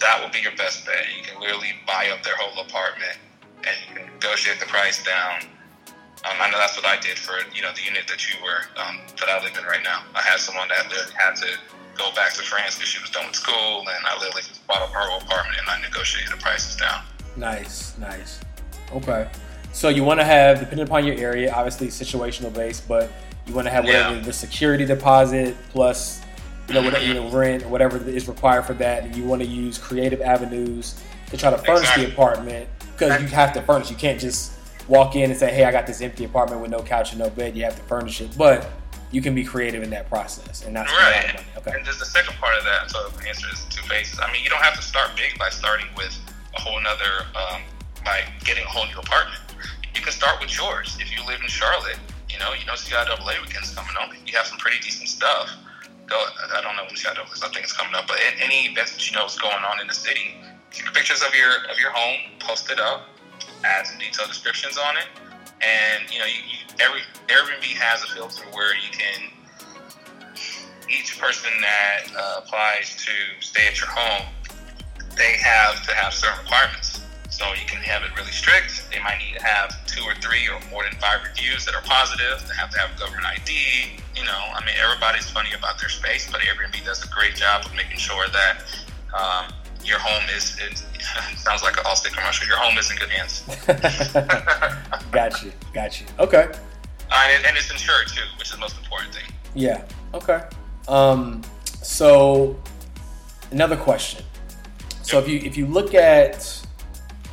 that 0.00 0.22
will 0.22 0.30
be 0.30 0.40
your 0.40 0.56
best 0.56 0.86
bet. 0.86 1.06
You 1.16 1.22
can 1.24 1.40
literally 1.40 1.72
buy 1.86 2.10
up 2.10 2.22
their 2.22 2.36
whole 2.36 2.64
apartment, 2.64 3.18
and 3.66 3.76
you 3.88 3.94
can 3.94 4.06
negotiate 4.14 4.60
the 4.60 4.66
price 4.66 5.04
down. 5.04 5.46
Um, 6.24 6.40
I 6.40 6.50
know 6.50 6.58
that's 6.58 6.76
what 6.76 6.86
I 6.86 6.98
did 7.00 7.18
for 7.18 7.36
you 7.54 7.62
know 7.62 7.72
the 7.74 7.84
unit 7.84 8.08
that 8.08 8.26
you 8.28 8.40
were 8.42 8.64
um, 8.80 9.00
that 9.20 9.28
I 9.28 9.42
live 9.42 9.56
in 9.56 9.64
right 9.64 9.84
now. 9.84 10.02
I 10.14 10.22
had 10.22 10.40
someone 10.40 10.68
that 10.68 10.88
literally 10.88 11.12
had 11.16 11.36
to 11.36 11.58
go 11.96 12.12
back 12.14 12.32
to 12.34 12.42
France 12.42 12.76
because 12.76 12.88
she 12.88 13.00
was 13.00 13.10
done 13.10 13.26
with 13.26 13.36
school, 13.36 13.80
and 13.80 14.06
I 14.06 14.14
literally 14.18 14.42
just 14.42 14.66
bought 14.66 14.82
up 14.82 14.90
her 14.90 15.00
whole 15.00 15.20
apartment 15.20 15.58
and 15.60 15.68
I 15.68 15.80
negotiated 15.80 16.32
the 16.32 16.40
prices 16.40 16.76
down. 16.76 17.04
Nice, 17.36 17.96
nice. 17.98 18.40
Okay. 18.92 19.28
So 19.72 19.88
you 19.88 20.04
want 20.04 20.20
to 20.20 20.24
have, 20.24 20.60
depending 20.60 20.86
upon 20.86 21.04
your 21.04 21.16
area, 21.16 21.52
obviously 21.52 21.88
situational 21.88 22.54
based, 22.54 22.86
but 22.86 23.10
you 23.46 23.54
want 23.54 23.66
to 23.66 23.70
have 23.72 23.84
whatever 23.84 24.14
Yeah. 24.16 24.20
the 24.22 24.32
security 24.32 24.84
deposit 24.86 25.56
plus, 25.70 26.20
you 26.68 26.74
know, 26.74 26.82
whatever 26.82 27.04
you 27.04 27.14
know, 27.14 27.28
rent 27.28 27.64
or 27.64 27.68
whatever 27.68 27.96
is 28.08 28.26
required 28.28 28.64
for 28.64 28.74
that, 28.74 29.04
and 29.04 29.14
you 29.14 29.24
want 29.24 29.42
to 29.42 29.48
use 29.48 29.76
creative 29.78 30.20
avenues 30.22 30.94
to 31.30 31.36
try 31.36 31.50
to 31.50 31.58
furnish 31.58 31.80
Exactly. 31.82 32.06
the 32.06 32.12
apartment 32.12 32.68
because 32.92 33.20
you 33.20 33.28
have 33.28 33.52
to 33.52 33.62
furnish. 33.62 33.90
You 33.90 33.96
can't 33.96 34.18
just 34.20 34.52
walk 34.88 35.16
in 35.16 35.30
and 35.30 35.38
say, 35.38 35.52
"Hey, 35.52 35.64
I 35.64 35.72
got 35.72 35.86
this 35.86 36.00
empty 36.00 36.24
apartment 36.24 36.62
with 36.62 36.70
no 36.70 36.80
couch 36.82 37.10
and 37.10 37.18
no 37.20 37.28
bed." 37.30 37.56
You 37.56 37.64
have 37.64 37.76
to 37.76 37.82
furnish 37.82 38.20
it, 38.20 38.36
but 38.38 38.66
you 39.10 39.20
can 39.22 39.34
be 39.34 39.44
creative 39.44 39.82
in 39.82 39.90
that 39.90 40.08
process 40.08 40.62
and 40.64 40.74
not 40.74 40.88
spend 40.88 41.00
a 41.00 41.04
lot 41.04 41.10
of 41.18 41.24
Right. 41.24 41.34
money. 41.34 41.46
Okay. 41.58 41.70
And 41.76 41.86
there's 41.86 41.98
the 41.98 42.04
second 42.06 42.34
part 42.40 42.56
of 42.56 42.64
that. 42.64 42.90
So 42.90 43.08
the 43.10 43.28
answer 43.28 43.46
is 43.52 43.60
two 43.70 43.82
phases. 43.82 44.18
I 44.20 44.30
mean, 44.32 44.42
you 44.42 44.50
don't 44.50 44.62
have 44.62 44.74
to 44.76 44.82
start 44.82 45.10
big 45.16 45.38
by 45.38 45.50
starting 45.50 45.86
with 45.96 46.16
a 46.56 46.60
whole 46.60 46.80
nother, 46.80 47.26
um, 47.36 47.62
by 48.04 48.22
getting 48.44 48.64
a 48.64 48.68
whole 48.68 48.86
new 48.86 48.98
apartment. 48.98 49.40
You 49.94 50.00
can 50.02 50.12
start 50.12 50.40
with 50.40 50.56
yours. 50.56 50.96
If 51.00 51.12
you 51.12 51.24
live 51.26 51.40
in 51.40 51.48
Charlotte, 51.48 51.98
you 52.34 52.42
know, 52.42 52.50
you 52.58 52.66
know 52.66 52.74
CIAA 52.74 53.38
weekend's 53.40 53.70
coming 53.70 53.94
up. 54.02 54.10
You 54.26 54.34
have 54.36 54.46
some 54.46 54.58
pretty 54.58 54.82
decent 54.82 55.08
stuff. 55.08 55.54
Go, 56.06 56.18
I 56.18 56.60
don't 56.60 56.74
know 56.74 56.82
when 56.84 56.98
CIAA 56.98 57.22
is. 57.32 57.42
I 57.42 57.48
think 57.54 57.62
it's 57.62 57.72
coming 57.72 57.94
up. 57.94 58.08
But 58.10 58.18
any 58.42 58.66
events 58.66 58.98
that 58.98 59.06
you 59.08 59.16
know 59.16 59.24
is 59.24 59.38
going 59.38 59.62
on 59.62 59.80
in 59.80 59.86
the 59.86 59.94
city, 59.94 60.34
take 60.74 60.92
pictures 60.92 61.22
of 61.22 61.32
your 61.34 61.62
of 61.70 61.78
your 61.78 61.94
home, 61.94 62.34
post 62.40 62.70
it 62.70 62.80
up, 62.80 63.06
add 63.62 63.86
some 63.86 63.98
detailed 63.98 64.28
descriptions 64.28 64.76
on 64.76 64.98
it, 64.98 65.06
and 65.62 66.10
you 66.12 66.18
know, 66.18 66.26
you, 66.26 66.42
you, 66.50 66.58
every 66.82 67.00
Airbnb 67.30 67.64
has 67.78 68.02
a 68.02 68.10
filter 68.12 68.42
where 68.52 68.74
you 68.74 68.90
can 68.90 69.30
each 70.90 71.18
person 71.18 71.50
that 71.60 72.12
uh, 72.16 72.40
applies 72.44 72.96
to 72.96 73.12
stay 73.40 73.66
at 73.66 73.80
your 73.80 73.88
home, 73.88 74.26
they 75.16 75.36
have 75.38 75.86
to 75.86 75.94
have 75.94 76.12
certain 76.12 76.38
requirements. 76.40 76.93
So 77.34 77.50
you 77.58 77.66
can 77.66 77.82
have 77.82 78.04
it 78.04 78.14
really 78.16 78.30
strict. 78.30 78.86
They 78.92 79.02
might 79.02 79.18
need 79.18 79.36
to 79.36 79.42
have 79.42 79.84
two 79.86 80.04
or 80.04 80.14
three 80.22 80.46
or 80.46 80.60
more 80.70 80.84
than 80.84 80.94
five 81.00 81.18
reviews 81.26 81.64
that 81.66 81.74
are 81.74 81.82
positive. 81.82 82.46
They 82.46 82.54
have 82.54 82.70
to 82.70 82.78
have 82.78 82.96
government 82.96 83.26
ID. 83.26 83.98
You 84.14 84.22
know, 84.22 84.38
I 84.54 84.64
mean, 84.64 84.76
everybody's 84.78 85.28
funny 85.28 85.50
about 85.52 85.80
their 85.80 85.88
space, 85.88 86.30
but 86.30 86.42
Airbnb 86.42 86.84
does 86.84 87.02
a 87.04 87.08
great 87.08 87.34
job 87.34 87.66
of 87.66 87.74
making 87.74 87.98
sure 87.98 88.28
that 88.28 88.62
um, 89.18 89.52
your 89.82 89.98
home 89.98 90.22
is, 90.30 90.56
is 90.62 90.86
sounds 91.42 91.64
like 91.64 91.76
an 91.76 91.82
Allstate 91.82 92.14
commercial. 92.16 92.46
Your 92.46 92.56
home 92.56 92.78
is 92.78 92.88
in 92.88 92.98
good 92.98 93.10
hands. 93.10 93.42
got 95.10 95.42
you. 95.42 95.50
Got 95.72 96.00
you. 96.00 96.06
Okay. 96.20 96.46
Uh, 97.10 97.28
and, 97.34 97.46
and 97.46 97.56
it's 97.56 97.68
insured 97.68 98.06
too, 98.06 98.22
which 98.38 98.46
is 98.46 98.54
the 98.54 98.60
most 98.60 98.78
important 98.78 99.12
thing. 99.12 99.34
Yeah. 99.56 99.82
Okay. 100.14 100.40
Um, 100.86 101.42
so 101.82 102.56
another 103.50 103.76
question. 103.76 104.24
So 105.02 105.18
if 105.18 105.28
you 105.28 105.40
if 105.40 105.56
you 105.56 105.66
look 105.66 105.94
at 105.94 106.63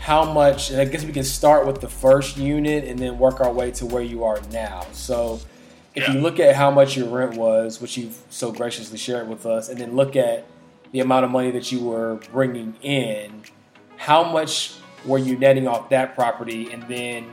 how 0.02 0.26
much, 0.26 0.72
and 0.72 0.82
I 0.82 0.86
guess 0.86 1.06
we 1.06 1.12
can 1.14 1.24
start 1.24 1.68
with 1.68 1.80
the 1.80 1.88
first 1.88 2.36
unit 2.36 2.86
and 2.86 2.97
then 2.97 3.20
work 3.20 3.39
our 3.39 3.54
way 3.54 3.70
to 3.74 3.86
where 3.86 4.02
you 4.02 4.24
are 4.24 4.41
now. 4.52 4.84
So 4.93 5.39
if 5.93 6.08
Yeah. 6.08 6.14
you 6.14 6.22
look 6.22 6.39
at 6.39 6.56
how 6.56 6.72
much 6.72 6.97
your 6.97 7.08
rent 7.08 7.36
was, 7.38 7.80
which 7.80 7.97
you've 7.97 8.18
so 8.32 8.52
graciously 8.52 8.97
shared 8.97 9.30
with 9.30 9.45
us, 9.45 9.70
and 9.70 9.80
then 9.80 9.95
look 9.95 10.16
at 10.16 10.45
the 10.91 11.02
amount 11.02 11.26
of 11.26 11.30
money 11.30 11.52
that 11.52 11.72
you 11.72 11.82
were 11.82 12.16
bringing 12.34 12.74
in, 12.82 13.43
how 13.97 14.24
much 14.24 14.72
were 15.06 15.20
you 15.20 15.38
netting 15.38 15.68
off 15.68 15.89
that 15.89 16.16
property? 16.16 16.72
And 16.74 16.82
then, 16.88 17.28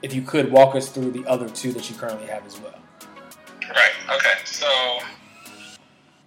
if 0.00 0.14
you 0.14 0.22
could 0.22 0.50
walk 0.50 0.74
us 0.74 0.88
through 0.88 1.10
the 1.10 1.26
other 1.26 1.50
two 1.50 1.72
that 1.72 1.90
you 1.90 1.96
currently 1.96 2.26
have 2.26 2.46
as 2.46 2.58
well. 2.58 2.78
Right. 3.68 3.92
Okay. 4.16 4.38
So, 4.46 4.66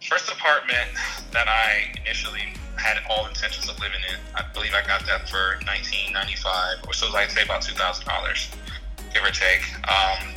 first 0.07 0.31
apartment 0.31 0.89
that 1.31 1.47
I 1.47 1.93
initially 2.05 2.53
had 2.77 2.97
all 3.09 3.25
intentions 3.27 3.67
of 3.69 3.79
living 3.79 4.01
in, 4.09 4.19
I 4.35 4.43
believe 4.53 4.73
I 4.73 4.85
got 4.85 5.05
that 5.07 5.27
for 5.29 5.57
1995, 5.65 6.85
or 6.87 6.93
so 6.93 7.07
I'd 7.15 7.31
say 7.31 7.43
about 7.43 7.61
two 7.61 7.73
thousand 7.73 8.05
dollars, 8.05 8.51
give 9.13 9.23
or 9.23 9.31
take. 9.31 9.63
Um, 9.89 10.35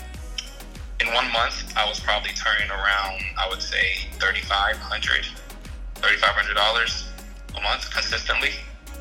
in 1.01 1.12
one 1.14 1.31
month, 1.33 1.73
I 1.77 1.87
was 1.87 2.01
probably 2.01 2.33
turning 2.33 2.71
around, 2.71 3.23
I 3.39 3.49
would 3.49 3.62
say, 3.62 4.09
3500 4.19 5.27
$3,500 5.97 7.09
a 7.57 7.61
month 7.62 7.91
consistently, 7.93 8.51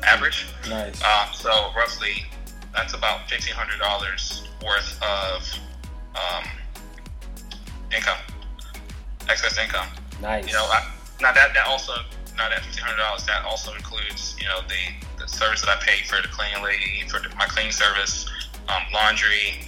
average. 0.02 0.46
Nice. 0.68 1.02
Um, 1.02 1.28
so 1.32 1.72
roughly, 1.76 2.26
that's 2.74 2.94
about 2.94 3.28
fifteen 3.30 3.54
hundred 3.54 3.78
dollars 3.78 4.48
worth 4.64 5.00
of 5.02 5.42
um, 6.14 6.44
income, 7.94 8.18
excess 9.28 9.58
income. 9.58 9.88
Nice. 10.20 10.46
You 10.46 10.52
know, 10.54 10.64
I, 10.64 10.90
now 11.20 11.32
that 11.32 11.54
that 11.54 11.66
also 11.66 11.92
now 12.36 12.48
that 12.48 12.64
fifteen 12.64 12.84
hundred 12.84 13.02
dollars 13.02 13.24
that 13.26 13.44
also 13.44 13.74
includes 13.74 14.36
you 14.38 14.46
know 14.46 14.60
the, 14.68 15.22
the 15.22 15.28
service 15.28 15.60
that 15.62 15.70
I 15.70 15.82
paid 15.82 16.06
for 16.06 16.20
the 16.22 16.28
cleaning 16.28 16.62
lady 16.62 17.04
for 17.08 17.20
the, 17.20 17.28
my 17.36 17.46
cleaning 17.46 17.72
service, 17.72 18.26
um, 18.68 18.82
laundry, 18.92 19.66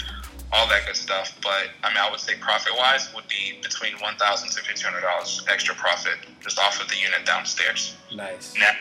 all 0.52 0.68
that 0.68 0.86
good 0.86 0.96
stuff. 0.96 1.38
But 1.42 1.70
I 1.82 1.88
mean, 1.88 1.98
I 1.98 2.10
would 2.10 2.20
say 2.20 2.34
profit 2.40 2.72
wise 2.76 3.12
would 3.14 3.26
be 3.28 3.58
between 3.62 3.94
one 3.98 4.16
thousand 4.16 4.50
to 4.50 4.62
fifteen 4.62 4.90
hundred 4.92 5.06
dollars 5.06 5.44
extra 5.48 5.74
profit 5.74 6.18
just 6.40 6.58
off 6.58 6.80
of 6.80 6.88
the 6.88 6.96
unit 6.96 7.26
downstairs. 7.26 7.96
nice. 8.14 8.54
Now, 8.58 8.72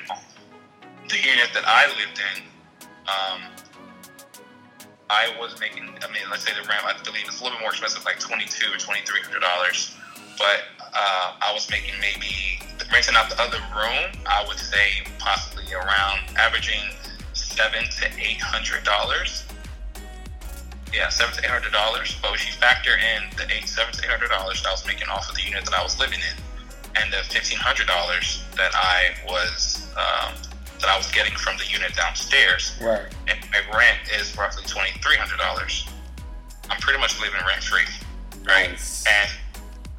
the 1.10 1.18
unit 1.18 1.50
that 1.54 1.66
I 1.66 1.88
lived 1.88 2.22
in, 2.22 2.44
um, 3.10 3.42
I 5.10 5.34
was 5.40 5.60
making. 5.60 5.84
I 5.84 6.08
mean, 6.14 6.30
let's 6.30 6.46
say 6.46 6.54
the 6.54 6.68
rent. 6.68 6.86
I 6.86 6.94
believe 7.04 7.26
it's 7.26 7.42
a 7.42 7.44
little 7.44 7.58
bit 7.58 7.64
more 7.64 7.72
expensive, 7.72 8.06
like 8.06 8.20
twenty 8.20 8.46
two 8.46 8.72
or 8.72 8.78
twenty 8.78 9.02
three 9.06 9.22
hundred 9.22 9.42
dollars. 9.42 9.96
But 10.38 10.79
uh, 10.94 11.34
I 11.42 11.52
was 11.54 11.70
making 11.70 11.94
maybe 12.02 12.60
renting 12.92 13.16
out 13.16 13.30
the 13.30 13.40
other 13.42 13.60
room. 13.76 14.12
I 14.26 14.44
would 14.48 14.58
say 14.60 15.04
possibly 15.20 15.72
around 15.74 16.20
averaging 16.38 16.82
seven 17.34 17.84
to 18.00 18.06
eight 18.20 18.42
hundred 18.42 18.84
dollars. 18.84 19.46
Yeah, 20.94 21.10
seven 21.10 21.36
to 21.36 21.42
eight 21.44 21.50
hundred 21.52 21.72
dollars. 21.72 22.18
But 22.22 22.34
if 22.36 22.46
you 22.48 22.54
factor 22.54 22.92
in 22.98 23.30
the 23.38 23.46
eight, 23.54 23.68
seven 23.68 23.94
to 23.94 24.00
eight 24.04 24.10
hundred 24.10 24.30
dollars 24.30 24.62
that 24.64 24.70
I 24.70 24.72
was 24.72 24.86
making 24.88 25.08
off 25.10 25.30
of 25.30 25.36
the 25.36 25.44
unit 25.44 25.66
that 25.66 25.74
I 25.74 25.84
was 25.84 26.00
living 26.00 26.20
in, 26.20 26.36
and 27.02 27.14
the 27.14 27.18
fifteen 27.30 27.60
hundred 27.60 27.88
dollars 27.88 28.44
that 28.58 28.72
I 28.74 29.14
was 29.28 29.88
um, 29.96 30.34
that 30.82 30.90
I 30.90 30.98
was 30.98 31.12
getting 31.12 31.36
from 31.36 31.58
the 31.58 31.66
unit 31.66 31.94
downstairs, 31.96 32.74
Right. 32.82 33.06
and 33.28 33.38
my 33.52 33.60
rent 33.78 34.00
is 34.20 34.36
roughly 34.38 34.64
twenty 34.66 34.92
three 35.04 35.18
hundred 35.18 35.38
dollars. 35.38 35.86
I'm 36.72 36.80
pretty 36.80 37.00
much 37.00 37.20
living 37.20 37.42
rent 37.48 37.64
free, 37.64 37.82
right? 38.48 38.70
Nice. 38.72 39.06
And 39.08 39.30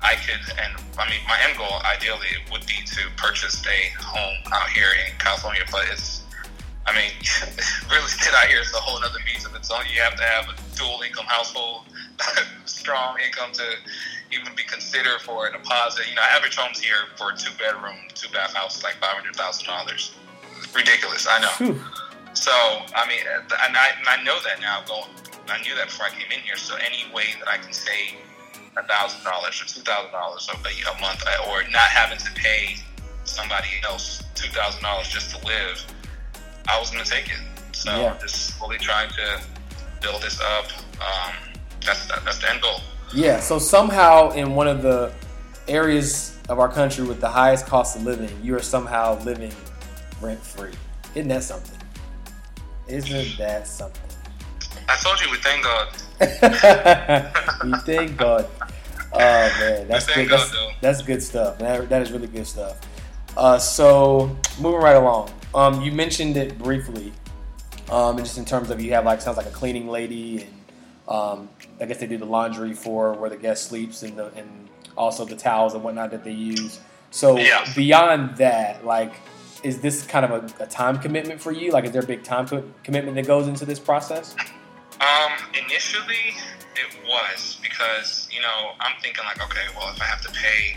I 0.03 0.14
could, 0.16 0.40
and 0.57 0.72
I 0.98 1.09
mean, 1.11 1.20
my 1.28 1.36
end 1.44 1.59
goal 1.59 1.80
ideally 1.84 2.32
would 2.51 2.64
be 2.66 2.80
to 2.84 3.01
purchase 3.16 3.62
a 3.66 4.03
home 4.03 4.38
out 4.53 4.68
here 4.70 4.88
in 5.07 5.12
California, 5.18 5.62
but 5.70 5.84
it's, 5.92 6.24
I 6.86 6.96
mean, 6.96 7.12
real 7.92 8.05
estate 8.05 8.32
out 8.32 8.48
here 8.48 8.61
is 8.61 8.72
a 8.72 8.80
whole 8.80 8.96
other 9.05 9.18
beast 9.26 9.46
of 9.46 9.55
its 9.55 9.70
own. 9.70 9.84
You 9.92 10.01
have 10.01 10.16
to 10.16 10.24
have 10.24 10.48
a 10.48 10.57
dual 10.76 11.03
income 11.05 11.26
household, 11.26 11.84
strong 12.64 13.16
income 13.20 13.53
to 13.53 13.64
even 14.32 14.55
be 14.57 14.62
considered 14.64 15.20
for 15.20 15.48
a 15.48 15.53
deposit. 15.53 16.09
You 16.09 16.14
know, 16.16 16.22
average 16.32 16.57
homes 16.57 16.80
here 16.80 17.12
for 17.16 17.32
a 17.32 17.36
two 17.36 17.53
bedroom, 17.59 18.09
two 18.14 18.32
bath 18.32 18.55
house 18.55 18.78
is 18.78 18.82
like 18.82 18.94
five 18.96 19.14
hundred 19.14 19.36
thousand 19.36 19.66
dollars. 19.66 20.14
Ridiculous, 20.74 21.26
I 21.28 21.40
know. 21.40 21.55
Phew. 21.61 21.80
So 22.32 22.53
I 22.53 23.07
mean, 23.07 23.20
uh, 23.28 23.42
and 23.68 23.76
I, 23.76 23.90
and 23.98 24.09
I 24.09 24.22
know 24.24 24.38
that 24.44 24.61
now. 24.61 24.82
Going, 24.86 25.11
I 25.48 25.61
knew 25.62 25.74
that 25.76 25.88
before 25.88 26.07
I 26.07 26.11
came 26.11 26.30
in 26.32 26.40
here. 26.40 26.57
So 26.57 26.76
any 26.76 27.05
way 27.12 27.36
that 27.38 27.48
I 27.48 27.59
can 27.59 27.72
save 27.72 28.16
a 28.77 28.83
thousand 28.85 29.25
dollars 29.25 29.61
or 29.61 29.66
two 29.66 29.81
thousand 29.81 30.12
dollars 30.12 30.49
a 30.49 31.01
month, 31.01 31.25
uh, 31.27 31.51
or 31.51 31.62
not 31.71 31.89
having 31.91 32.18
to 32.18 32.31
pay 32.33 32.77
somebody 33.25 33.68
else 33.85 34.23
two 34.35 34.51
thousand 34.53 34.83
dollars 34.83 35.09
just 35.09 35.35
to 35.37 35.47
live, 35.47 35.85
I 36.68 36.79
was 36.79 36.91
going 36.91 37.05
to 37.05 37.11
take 37.11 37.29
it. 37.29 37.41
So 37.73 37.91
Yeah. 37.91 38.16
just 38.21 38.57
slowly 38.59 38.79
trying 38.79 39.11
to 39.11 39.41
build 40.01 40.23
this 40.23 40.41
up. 40.41 40.66
Um, 41.01 41.35
that's 41.85 42.07
that's 42.25 42.39
the 42.39 42.51
end 42.51 42.62
goal. 42.62 42.81
Yeah, 43.12 43.41
so 43.41 43.59
somehow 43.59 44.31
in 44.33 44.55
one 44.55 44.68
of 44.68 44.83
the 44.83 45.12
areas 45.66 46.39
of 46.49 46.59
our 46.59 46.68
country 46.68 47.05
with 47.05 47.21
the 47.21 47.29
highest 47.29 47.66
cost 47.66 47.97
of 47.97 48.05
living, 48.05 48.31
you 48.43 48.55
are 48.57 48.62
somehow 48.62 49.18
living 49.25 49.53
rent 50.21 50.41
free. 50.41 50.73
Isn't 51.14 51.29
that 51.29 51.43
something? 51.43 51.79
Isn't 52.89 53.37
that 53.39 53.66
something? 53.66 54.03
I 54.89 54.97
told 54.97 55.21
you 55.21 55.31
we 55.31 55.39
thank 55.39 55.64
God. 55.64 55.89
We 56.21 57.73
thank 57.87 58.16
God. 58.16 58.49
Oh 59.12 59.18
man, 59.18 59.89
that's 59.89 60.07
good. 60.07 60.29
God, 60.29 60.49
though. 60.53 60.71
that's 60.81 61.03
good 61.03 61.23
stuff. 61.23 61.59
That, 61.59 61.89
that 61.89 62.03
is 62.03 62.12
really 62.12 62.29
good 62.29 62.47
stuff. 62.47 62.79
Uh, 63.37 63.59
so 63.59 64.37
moving 64.61 64.81
right 64.81 64.97
along, 64.97 65.31
um, 65.55 65.81
you 65.81 65.93
mentioned 65.93 66.37
it 66.37 66.59
briefly, 66.59 67.12
um, 67.91 68.16
and 68.16 68.25
just 68.25 68.39
in 68.39 68.45
terms 68.45 68.71
of 68.71 68.81
you 68.81 68.93
have 68.93 69.05
like 69.05 69.21
sounds 69.21 69.37
like 69.37 69.47
a 69.47 69.51
cleaning 69.51 69.89
lady, 69.89 70.43
and 70.43 70.55
um, 71.09 71.49
I 71.81 71.87
guess 71.87 71.99
they 71.99 72.07
do 72.07 72.18
the 72.18 72.27
laundry 72.27 72.73
for 72.75 73.14
where 73.14 73.31
the 73.31 73.37
guest 73.37 73.64
sleeps, 73.68 74.03
and 74.03 74.16
the, 74.16 74.27
and 74.35 74.68
also 74.97 75.25
the 75.25 75.37
towels 75.37 75.75
and 75.75 75.83
whatnot 75.83 76.11
that 76.11 76.23
they 76.25 76.33
use. 76.33 76.81
So 77.11 77.39
Yeah. 77.39 77.64
beyond 77.75 78.37
that, 78.37 78.85
like, 78.85 79.14
is 79.64 79.81
this 79.81 80.07
kind 80.07 80.25
of 80.25 80.31
a, 80.61 80.64
a 80.64 80.66
time 80.66 80.99
commitment 80.99 81.41
for 81.41 81.51
you? 81.51 81.73
Like, 81.73 81.85
is 81.85 81.91
there 81.93 82.03
a 82.03 82.07
big 82.07 82.23
time 82.23 82.47
co- 82.47 82.64
commitment 82.85 83.16
that 83.16 83.27
goes 83.27 83.49
into 83.49 83.64
this 83.64 83.79
process? 83.81 84.37
Um, 85.01 85.32
initially 85.57 86.36
it 86.76 86.92
was 87.09 87.59
because, 87.62 88.28
you 88.30 88.40
know, 88.40 88.72
I'm 88.80 89.01
thinking 89.01 89.24
like, 89.24 89.42
okay, 89.42 89.64
well, 89.74 89.92
if 89.92 90.01
I 90.01 90.05
have 90.05 90.20
to 90.22 90.32
pay 90.32 90.76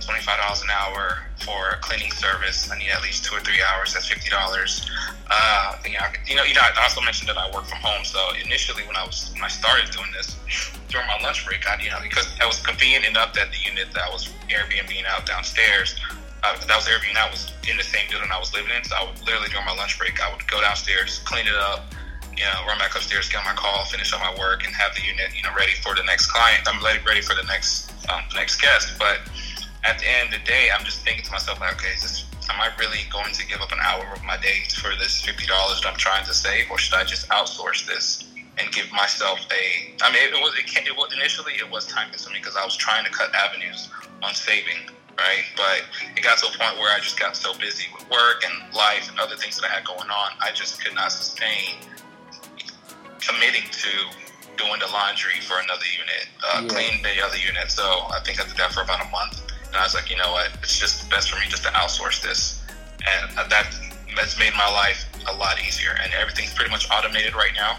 $25 0.00 0.64
an 0.64 0.70
hour 0.70 1.18
for 1.44 1.70
a 1.70 1.76
cleaning 1.76 2.10
service, 2.10 2.70
I 2.70 2.78
need 2.78 2.88
at 2.90 3.02
least 3.02 3.24
two 3.24 3.36
or 3.36 3.40
three 3.40 3.60
hours. 3.60 3.92
That's 3.92 4.08
$50. 4.08 4.88
Uh, 5.30 5.76
you 5.84 5.92
know, 5.92 6.06
you 6.26 6.36
know, 6.36 6.44
you 6.44 6.54
know, 6.54 6.62
I 6.62 6.82
also 6.82 7.02
mentioned 7.02 7.28
that 7.28 7.36
I 7.36 7.50
work 7.50 7.66
from 7.66 7.78
home. 7.78 8.04
So 8.04 8.18
initially 8.42 8.84
when 8.86 8.96
I 8.96 9.04
was, 9.04 9.30
when 9.34 9.44
I 9.44 9.48
started 9.48 9.90
doing 9.90 10.10
this 10.12 10.36
during 10.88 11.06
my 11.06 11.20
lunch 11.22 11.44
break, 11.46 11.68
I, 11.68 11.80
you 11.82 11.90
know, 11.90 11.98
because 12.02 12.26
I 12.40 12.46
was 12.46 12.64
convenient 12.64 13.04
enough 13.04 13.34
that 13.34 13.52
the 13.52 13.70
unit 13.70 13.92
that 13.92 14.04
I 14.04 14.08
was 14.08 14.32
Airbnb 14.48 15.04
out 15.06 15.26
downstairs, 15.26 15.94
uh, 16.42 16.56
that 16.56 16.76
was 16.76 16.86
Airbnb 16.88 17.16
I 17.16 17.30
was 17.30 17.52
in 17.68 17.76
the 17.76 17.84
same 17.84 18.08
building 18.10 18.30
I 18.32 18.38
was 18.38 18.54
living 18.54 18.70
in. 18.74 18.82
So 18.84 18.96
I 18.96 19.04
would 19.04 19.20
literally 19.26 19.48
during 19.50 19.66
my 19.66 19.76
lunch 19.76 19.98
break, 19.98 20.16
I 20.22 20.32
would 20.32 20.46
go 20.48 20.62
downstairs, 20.62 21.20
clean 21.26 21.46
it 21.46 21.54
up, 21.54 21.84
you 22.38 22.44
know, 22.46 22.64
run 22.66 22.78
back 22.78 22.94
upstairs, 22.94 23.28
get 23.28 23.42
on 23.42 23.44
my 23.44 23.58
call, 23.58 23.84
finish 23.86 24.12
up 24.14 24.20
my 24.20 24.30
work, 24.38 24.64
and 24.64 24.74
have 24.74 24.94
the 24.94 25.02
unit, 25.02 25.34
you 25.34 25.42
know, 25.42 25.50
ready 25.58 25.74
for 25.82 25.94
the 25.94 26.04
next 26.04 26.30
client. 26.30 26.62
I'm 26.70 26.78
ready, 26.82 27.02
ready 27.04 27.20
for 27.20 27.34
the 27.34 27.42
next, 27.50 27.90
um, 28.08 28.22
next 28.34 28.60
guest. 28.60 28.94
But 28.98 29.26
at 29.82 29.98
the 29.98 30.06
end 30.06 30.32
of 30.32 30.38
the 30.38 30.44
day, 30.46 30.70
I'm 30.70 30.84
just 30.84 31.02
thinking 31.02 31.24
to 31.24 31.32
myself, 31.32 31.58
like, 31.60 31.74
okay, 31.74 31.90
is 31.90 32.02
this, 32.02 32.24
am 32.48 32.60
I 32.60 32.70
really 32.78 33.02
going 33.10 33.34
to 33.34 33.46
give 33.46 33.60
up 33.60 33.72
an 33.72 33.82
hour 33.82 34.06
of 34.14 34.22
my 34.22 34.38
day 34.38 34.62
for 34.78 34.94
this 34.96 35.20
fifty 35.20 35.46
dollars 35.46 35.82
that 35.82 35.88
I'm 35.90 35.98
trying 35.98 36.24
to 36.26 36.34
save, 36.34 36.70
or 36.70 36.78
should 36.78 36.94
I 36.94 37.04
just 37.04 37.28
outsource 37.28 37.86
this 37.86 38.30
and 38.56 38.70
give 38.70 38.90
myself 38.92 39.40
a? 39.50 39.94
I 40.00 40.12
mean, 40.12 40.22
it 40.22 40.40
was, 40.40 40.54
it, 40.56 40.66
can, 40.66 40.86
it 40.86 40.96
was 40.96 41.12
initially 41.12 41.54
it 41.58 41.68
was 41.68 41.86
time 41.86 42.10
consuming 42.10 42.40
because 42.40 42.56
I 42.56 42.64
was 42.64 42.76
trying 42.76 43.04
to 43.04 43.10
cut 43.10 43.34
avenues 43.34 43.90
on 44.22 44.34
saving. 44.34 44.94
Right, 45.18 45.42
but 45.56 45.82
it 46.14 46.22
got 46.22 46.38
to 46.38 46.46
a 46.46 46.50
point 46.56 46.78
where 46.78 46.94
I 46.94 47.00
just 47.00 47.18
got 47.18 47.34
so 47.34 47.52
busy 47.58 47.86
with 47.92 48.08
work 48.08 48.44
and 48.46 48.72
life 48.72 49.10
and 49.10 49.18
other 49.18 49.34
things 49.34 49.58
that 49.58 49.68
I 49.68 49.74
had 49.74 49.84
going 49.84 50.08
on, 50.08 50.30
I 50.40 50.52
just 50.54 50.80
could 50.80 50.94
not 50.94 51.10
sustain 51.10 51.74
committing 53.28 53.68
to 53.70 53.90
doing 54.56 54.80
the 54.80 54.88
laundry 54.88 55.38
for 55.40 55.60
another 55.60 55.86
unit, 55.86 56.26
uh, 56.42 56.62
Yeah. 56.62 56.68
clean 56.68 57.02
the 57.02 57.22
other 57.24 57.36
unit. 57.36 57.70
So 57.70 58.08
I 58.10 58.20
think 58.24 58.40
I 58.40 58.44
did 58.44 58.56
that 58.56 58.72
for 58.72 58.82
about 58.82 59.00
a 59.04 59.08
month, 59.08 59.40
and 59.66 59.76
I 59.76 59.82
was 59.84 59.94
like, 59.94 60.10
you 60.10 60.16
know 60.16 60.32
what, 60.32 60.50
it's 60.62 60.78
just 60.78 61.08
best 61.10 61.30
for 61.30 61.38
me 61.38 61.46
just 61.48 61.62
to 61.64 61.70
outsource 61.70 62.20
this, 62.22 62.60
and 63.06 63.36
that 63.36 63.66
that's 64.16 64.36
made 64.38 64.54
my 64.54 64.68
life 64.72 65.06
a 65.28 65.34
lot 65.36 65.60
easier. 65.60 65.96
And 66.02 66.12
everything's 66.14 66.52
pretty 66.54 66.70
much 66.70 66.90
automated 66.90 67.34
right 67.36 67.54
now. 67.54 67.78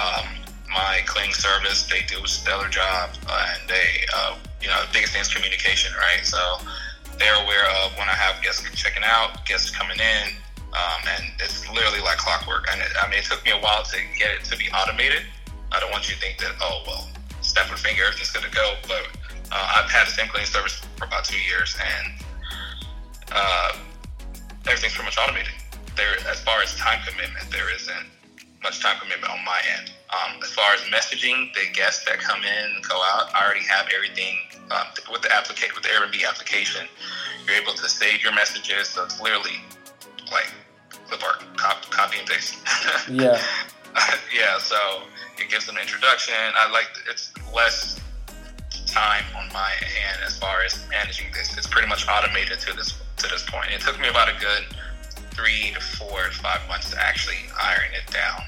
Um, 0.00 0.26
my 0.70 1.02
cleaning 1.04 1.34
service, 1.34 1.84
they 1.84 2.02
do 2.02 2.24
a 2.24 2.28
stellar 2.28 2.68
job, 2.68 3.10
uh, 3.28 3.52
and 3.52 3.68
they, 3.68 4.06
uh, 4.14 4.36
you 4.62 4.68
know, 4.68 4.80
the 4.86 4.92
biggest 4.92 5.12
thing 5.12 5.20
is 5.20 5.28
communication, 5.28 5.92
right? 5.98 6.24
So 6.24 6.38
they're 7.18 7.34
aware 7.44 7.66
of 7.82 7.96
when 7.98 8.08
I 8.08 8.14
have 8.14 8.42
guests 8.42 8.64
checking 8.74 9.04
out, 9.04 9.44
guests 9.44 9.70
coming 9.70 9.98
in, 9.98 10.34
um, 10.74 11.00
and 11.06 11.24
it's 11.38 11.68
literally 11.70 12.00
like 12.00 12.18
clockwork. 12.18 12.66
And 12.70 12.80
it, 12.80 12.90
I 13.00 13.08
mean, 13.08 13.18
it 13.18 13.24
took 13.24 13.44
me 13.44 13.52
a 13.52 13.58
while 13.58 13.82
to 13.84 13.96
get 14.18 14.34
it 14.34 14.44
to 14.50 14.56
be 14.58 14.70
automated. 14.70 15.22
I 15.72 15.80
don't 15.80 15.90
want 15.90 16.08
you 16.08 16.14
to 16.14 16.20
think 16.20 16.38
that, 16.38 16.54
oh, 16.60 16.82
well, 16.86 17.08
snap 17.40 17.66
of 17.66 17.74
a 17.74 17.76
finger, 17.76 18.04
everything's 18.04 18.30
going 18.30 18.46
to 18.46 18.54
go. 18.54 18.74
But 18.86 19.06
uh, 19.50 19.78
I've 19.78 19.90
had 19.90 20.06
the 20.06 20.12
same 20.12 20.28
cleaning 20.28 20.50
service 20.50 20.82
for 20.96 21.06
about 21.06 21.24
two 21.24 21.38
years, 21.38 21.76
and 21.78 22.14
uh, 23.32 23.72
everything's 24.66 24.94
pretty 24.94 25.06
much 25.06 25.18
automated. 25.18 25.54
There, 25.96 26.18
as 26.28 26.42
far 26.42 26.60
as 26.62 26.74
time 26.74 27.00
commitment, 27.06 27.50
there 27.50 27.72
isn't 27.74 28.06
much 28.62 28.80
time 28.80 28.98
commitment 28.98 29.30
on 29.30 29.44
my 29.44 29.60
end. 29.78 29.92
Um, 30.10 30.42
as 30.42 30.50
far 30.50 30.74
as 30.74 30.80
messaging 30.90 31.52
the 31.54 31.70
guests 31.72 32.04
that 32.06 32.18
come 32.18 32.42
in 32.42 32.74
and 32.74 32.82
go 32.82 32.96
out, 32.96 33.34
I 33.34 33.44
already 33.44 33.64
have 33.66 33.88
everything 33.94 34.38
um, 34.70 34.86
with 35.10 35.22
the 35.22 35.32
application 35.32 35.74
with 35.74 35.84
the 35.84 35.90
Airbnb 35.90 36.26
application. 36.26 36.86
You're 37.46 37.56
able 37.56 37.74
to 37.74 37.88
save 37.88 38.22
your 38.22 38.32
messages, 38.32 38.88
so 38.88 39.04
it's 39.04 39.20
literally 39.20 39.60
like 40.32 40.50
clip 41.14 41.30
art, 41.30 41.56
copy, 41.56 41.86
copy 41.90 42.18
and 42.18 42.28
paste. 42.28 42.56
yeah. 43.10 43.40
yeah. 44.34 44.58
So 44.58 44.76
it 45.38 45.50
gives 45.50 45.66
them 45.66 45.76
an 45.76 45.82
introduction. 45.82 46.34
I 46.56 46.70
like 46.70 46.88
it's 47.08 47.32
less 47.54 48.00
time 48.86 49.24
on 49.36 49.48
my 49.52 49.70
hand 49.70 50.20
as 50.26 50.38
far 50.38 50.62
as 50.62 50.84
managing 50.90 51.26
this. 51.32 51.56
It's 51.56 51.66
pretty 51.66 51.88
much 51.88 52.06
automated 52.08 52.58
to 52.60 52.76
this 52.76 53.00
to 53.18 53.28
this 53.28 53.48
point. 53.48 53.70
It 53.72 53.80
took 53.80 54.00
me 54.00 54.08
about 54.08 54.28
a 54.28 54.38
good 54.40 54.64
three 55.34 55.72
to 55.74 55.80
four 55.80 56.24
to 56.24 56.30
five 56.30 56.60
months 56.68 56.90
to 56.90 57.00
actually 57.00 57.38
iron 57.60 57.90
it 57.94 58.12
down. 58.12 58.42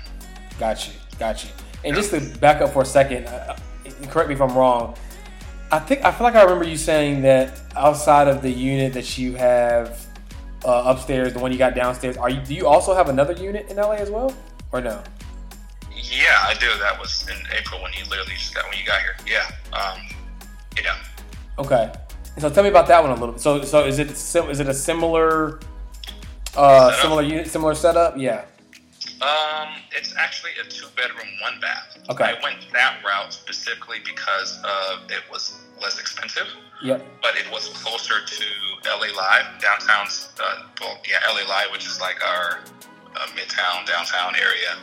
Got 0.58 0.86
you, 0.86 0.94
got 1.18 1.44
you. 1.44 1.50
And 1.84 1.94
just 1.94 2.10
to 2.10 2.20
back 2.38 2.60
up 2.60 2.72
for 2.72 2.82
a 2.82 2.86
second, 2.86 3.26
uh, 3.26 3.56
correct 4.08 4.28
me 4.28 4.34
if 4.34 4.40
I'm 4.40 4.56
wrong. 4.56 4.96
I 5.70 5.80
think 5.80 6.04
I 6.04 6.12
feel 6.12 6.24
like 6.24 6.36
I 6.36 6.42
remember 6.42 6.64
you 6.64 6.76
saying 6.76 7.22
that 7.22 7.60
outside 7.74 8.28
of 8.28 8.40
the 8.40 8.50
unit 8.50 8.92
that 8.94 9.18
you 9.18 9.34
have 9.34 10.06
uh, 10.66 10.82
upstairs, 10.84 11.32
the 11.32 11.38
one 11.38 11.52
you 11.52 11.58
got 11.58 11.74
downstairs, 11.74 12.16
are 12.16 12.28
you? 12.28 12.40
Do 12.40 12.54
you 12.54 12.66
also 12.66 12.92
have 12.94 13.08
another 13.08 13.32
unit 13.32 13.70
in 13.70 13.76
LA 13.76 13.92
as 13.92 14.10
well, 14.10 14.34
or 14.72 14.80
no? 14.80 15.02
Yeah, 15.94 16.42
I 16.42 16.54
do. 16.54 16.66
That 16.80 16.98
was 16.98 17.26
in 17.28 17.36
April 17.56 17.80
when 17.82 17.92
you 17.92 18.04
literally 18.10 18.34
just 18.34 18.54
got 18.54 18.68
when 18.68 18.78
you 18.78 18.84
got 18.84 19.00
here. 19.00 19.16
Yeah, 19.26 19.76
um, 19.78 20.00
yeah. 20.82 20.96
Okay. 21.58 21.92
So 22.38 22.50
tell 22.50 22.64
me 22.64 22.68
about 22.68 22.86
that 22.88 23.02
one 23.02 23.12
a 23.12 23.14
little 23.14 23.32
bit. 23.32 23.40
So 23.40 23.62
so 23.62 23.86
is 23.86 23.98
it 23.98 24.10
is 24.10 24.60
it 24.60 24.68
a 24.68 24.74
similar 24.74 25.60
uh, 26.56 26.92
similar 27.00 27.22
unit, 27.22 27.48
similar 27.48 27.74
setup? 27.74 28.16
Yeah. 28.18 28.44
Um, 29.22 29.68
it's 29.96 30.14
actually 30.18 30.50
a 30.62 30.68
two 30.68 30.86
bedroom, 30.94 31.28
one 31.40 31.58
bath. 31.60 31.96
Okay. 32.10 32.24
I 32.24 32.42
went 32.42 32.58
that 32.72 32.98
route 33.04 33.32
specifically 33.32 33.98
because 34.04 34.58
of 34.58 35.10
it 35.10 35.22
was 35.30 35.58
less 35.80 35.98
expensive. 35.98 36.48
Yep. 36.82 37.06
But 37.22 37.36
it 37.36 37.50
was 37.50 37.68
closer 37.68 38.24
to 38.24 38.44
LA 38.84 39.14
Live, 39.16 39.60
downtown's, 39.60 40.28
uh, 40.40 40.62
well, 40.80 40.98
yeah, 41.08 41.18
LA 41.28 41.48
Live, 41.48 41.72
which 41.72 41.86
is 41.86 42.00
like 42.00 42.22
our 42.24 42.60
uh, 43.16 43.26
midtown, 43.34 43.86
downtown 43.86 44.34
area. 44.36 44.76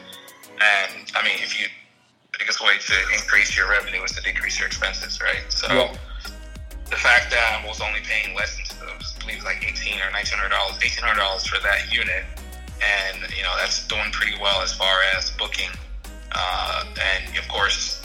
And 0.53 1.11
I 1.15 1.23
mean, 1.23 1.37
if 1.41 1.59
you, 1.59 1.67
the 2.31 2.39
biggest 2.39 2.61
way 2.61 2.77
to 2.77 2.95
increase 3.13 3.55
your 3.55 3.69
revenue 3.69 4.03
is 4.03 4.11
to 4.13 4.21
decrease 4.21 4.59
your 4.59 4.67
expenses, 4.67 5.21
right? 5.21 5.43
So 5.49 5.71
yep. 5.71 5.97
the 6.89 6.95
fact 6.95 7.31
that 7.31 7.61
I 7.63 7.67
was 7.67 7.79
only 7.81 8.01
paying 8.01 8.35
less 8.35 8.57
than, 8.57 8.87
I 8.87 9.19
believe, 9.19 9.43
like 9.43 9.63
eighteen 9.63 10.01
or 10.01 10.11
nineteen 10.11 10.37
hundred 10.37 10.49
dollars, 10.49 10.77
eighteen 10.83 11.03
hundred 11.03 11.19
dollars 11.19 11.45
for 11.45 11.61
that 11.61 11.93
unit, 11.93 12.23
and 12.81 13.21
you 13.35 13.43
know 13.43 13.53
that's 13.57 13.87
doing 13.87 14.11
pretty 14.11 14.37
well 14.41 14.61
as 14.61 14.73
far 14.73 15.01
as 15.15 15.31
booking. 15.31 15.69
Uh, 16.31 16.85
and 16.97 17.37
of 17.37 17.47
course, 17.47 18.02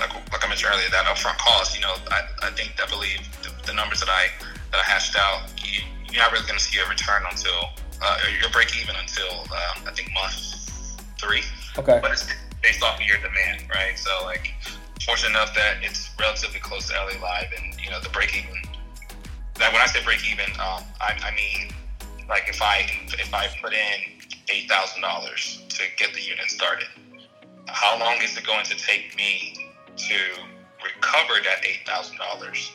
like, 0.00 0.14
like 0.32 0.44
I 0.44 0.48
mentioned 0.48 0.72
earlier, 0.72 0.88
that 0.90 1.06
upfront 1.06 1.38
cost. 1.38 1.74
You 1.74 1.82
know, 1.82 1.94
I, 2.10 2.22
I 2.42 2.50
think 2.50 2.72
I 2.82 2.88
believe 2.88 3.20
the, 3.42 3.52
the 3.66 3.74
numbers 3.74 4.00
that 4.00 4.08
I 4.08 4.28
that 4.72 4.80
I 4.80 4.84
hashed 4.84 5.16
out, 5.16 5.48
you, 5.64 5.80
you're 6.10 6.22
not 6.22 6.32
really 6.32 6.46
going 6.46 6.58
to 6.58 6.64
see 6.64 6.78
a 6.78 6.88
return 6.88 7.22
until 7.30 7.70
uh, 8.02 8.18
you're 8.40 8.50
break 8.50 8.74
even 8.80 8.96
until 8.96 9.40
um, 9.52 9.86
I 9.86 9.92
think 9.92 10.10
month 10.14 10.34
three. 11.20 11.42
Okay. 11.78 11.98
But 12.00 12.12
it's 12.12 12.26
based 12.62 12.82
off 12.82 13.00
of 13.00 13.06
your 13.06 13.18
demand, 13.18 13.64
right? 13.74 13.98
So 13.98 14.10
like, 14.24 14.54
fortunate 15.04 15.30
enough 15.30 15.54
that 15.54 15.82
it's 15.82 16.10
relatively 16.18 16.60
close 16.60 16.88
to 16.88 16.94
LA 16.94 17.20
Live, 17.20 17.52
and 17.56 17.80
you 17.80 17.90
know 17.90 18.00
the 18.00 18.10
break 18.10 18.36
even. 18.36 18.56
That 19.58 19.72
when 19.72 19.82
I 19.82 19.86
say 19.86 20.02
break 20.04 20.24
even, 20.30 20.50
um, 20.56 20.84
I, 21.00 21.16
I 21.20 21.34
mean 21.34 21.70
like 22.28 22.48
if 22.48 22.62
I 22.62 22.86
if 23.18 23.34
I 23.34 23.48
put 23.60 23.72
in 23.72 24.22
eight 24.48 24.68
thousand 24.68 25.02
dollars 25.02 25.62
to 25.68 25.82
get 25.96 26.14
the 26.14 26.22
unit 26.22 26.48
started, 26.48 26.88
how 27.66 27.98
long 27.98 28.16
is 28.22 28.36
it 28.36 28.46
going 28.46 28.64
to 28.64 28.76
take 28.76 29.16
me 29.16 29.69
to 29.96 30.14
recover 30.82 31.34
that 31.44 31.64
eight 31.64 31.86
thousand 31.86 32.18
dollars? 32.18 32.72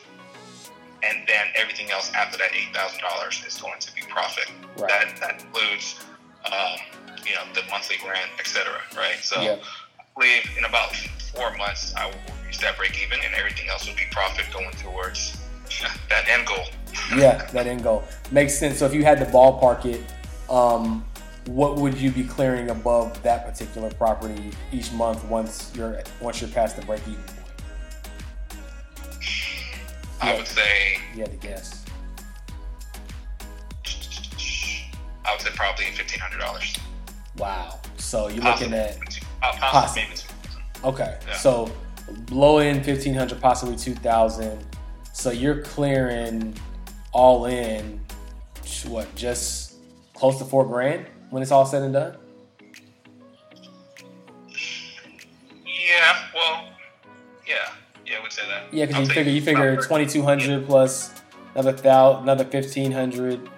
And 1.02 1.28
then 1.28 1.46
everything 1.54 1.90
else 1.90 2.10
after 2.14 2.38
that 2.38 2.50
eight 2.54 2.74
thousand 2.74 3.00
dollars 3.00 3.42
is 3.46 3.60
going 3.60 3.78
to 3.80 3.94
be 3.94 4.02
profit. 4.08 4.50
Right. 4.78 4.88
That 4.88 5.20
that 5.20 5.42
includes 5.42 6.00
um, 6.46 6.78
you 7.26 7.34
know 7.34 7.42
the 7.54 7.62
monthly 7.70 7.96
rent, 8.06 8.30
etc. 8.38 8.72
Right. 8.96 9.16
So 9.20 9.40
Yeah. 9.40 9.56
I 9.98 10.04
believe 10.18 10.48
in 10.58 10.64
about 10.64 10.94
four 11.34 11.54
months 11.56 11.94
I 11.96 12.06
will 12.06 12.14
reach 12.46 12.58
that 12.60 12.76
break 12.78 13.00
even, 13.02 13.18
and 13.24 13.34
everything 13.34 13.68
else 13.68 13.86
will 13.86 13.96
be 13.96 14.06
profit 14.10 14.46
going 14.52 14.70
towards 14.72 15.36
that 16.08 16.26
end 16.28 16.46
goal. 16.46 16.64
yeah, 17.16 17.44
that 17.52 17.66
end 17.66 17.82
goal 17.82 18.04
makes 18.30 18.58
sense. 18.58 18.78
So 18.78 18.86
if 18.86 18.94
you 18.94 19.04
had 19.04 19.18
to 19.18 19.26
ballpark 19.26 19.84
it, 19.84 20.00
um, 20.48 21.04
what 21.46 21.76
would 21.76 21.94
you 21.96 22.10
be 22.10 22.24
clearing 22.24 22.70
above 22.70 23.22
that 23.22 23.46
particular 23.46 23.90
property 23.90 24.50
each 24.72 24.92
month 24.92 25.24
once 25.24 25.70
you're 25.74 26.02
once 26.20 26.40
you're 26.40 26.50
past 26.50 26.76
the 26.76 26.84
break 26.84 27.00
even 27.08 27.22
point? 27.22 27.36
I 30.20 30.30
Yeah. 30.32 30.36
would 30.38 30.46
say 30.46 30.98
You 31.14 31.20
had 31.22 31.30
to 31.30 31.46
guess. 31.46 31.84
I 35.24 35.32
would 35.32 35.40
say 35.40 35.50
probably 35.54 35.84
fifteen 35.86 36.20
hundred 36.20 36.38
dollars. 36.40 36.76
Wow. 37.36 37.80
So 37.96 38.28
you're 38.28 38.42
looking 38.44 38.72
at 38.74 38.96
uh, 39.42 39.52
possibly 39.58 39.60
Possibly. 39.60 40.02
maybe 40.04 40.16
two 40.16 40.28
thousand. 40.48 40.62
okay. 40.84 41.18
Yeah. 41.28 41.36
So 41.36 41.70
low 42.30 42.58
end 42.58 42.84
fifteen 42.84 43.14
hundred, 43.14 43.40
possibly 43.40 43.76
two 43.76 43.94
thousand. 43.94 44.64
So 45.12 45.30
you're 45.30 45.62
clearing 45.62 46.54
all 47.12 47.46
in 47.46 48.00
what 48.88 49.12
just 49.16 49.74
close 50.14 50.38
to 50.38 50.44
four 50.44 50.64
grand 50.64 51.06
when 51.36 51.42
it's 51.42 51.52
all 51.52 51.66
said 51.66 51.82
and 51.82 51.92
done. 51.92 52.16
Yeah, 54.48 56.16
well, 56.34 56.70
yeah, 57.46 57.56
yeah, 58.06 58.16
I 58.18 58.22
would 58.22 58.32
say 58.32 58.48
that. 58.48 58.72
Yeah, 58.72 58.86
because 58.86 59.06
you 59.06 59.14
figure 59.14 59.32
you 59.32 59.42
figure 59.42 59.76
twenty 59.76 60.06
two 60.06 60.22
hundred 60.22 60.64
plus 60.64 61.12
another 61.52 61.72
thousand, 61.72 62.22
another 62.22 62.46
fifteen 62.46 62.90
hundred. 62.90 63.50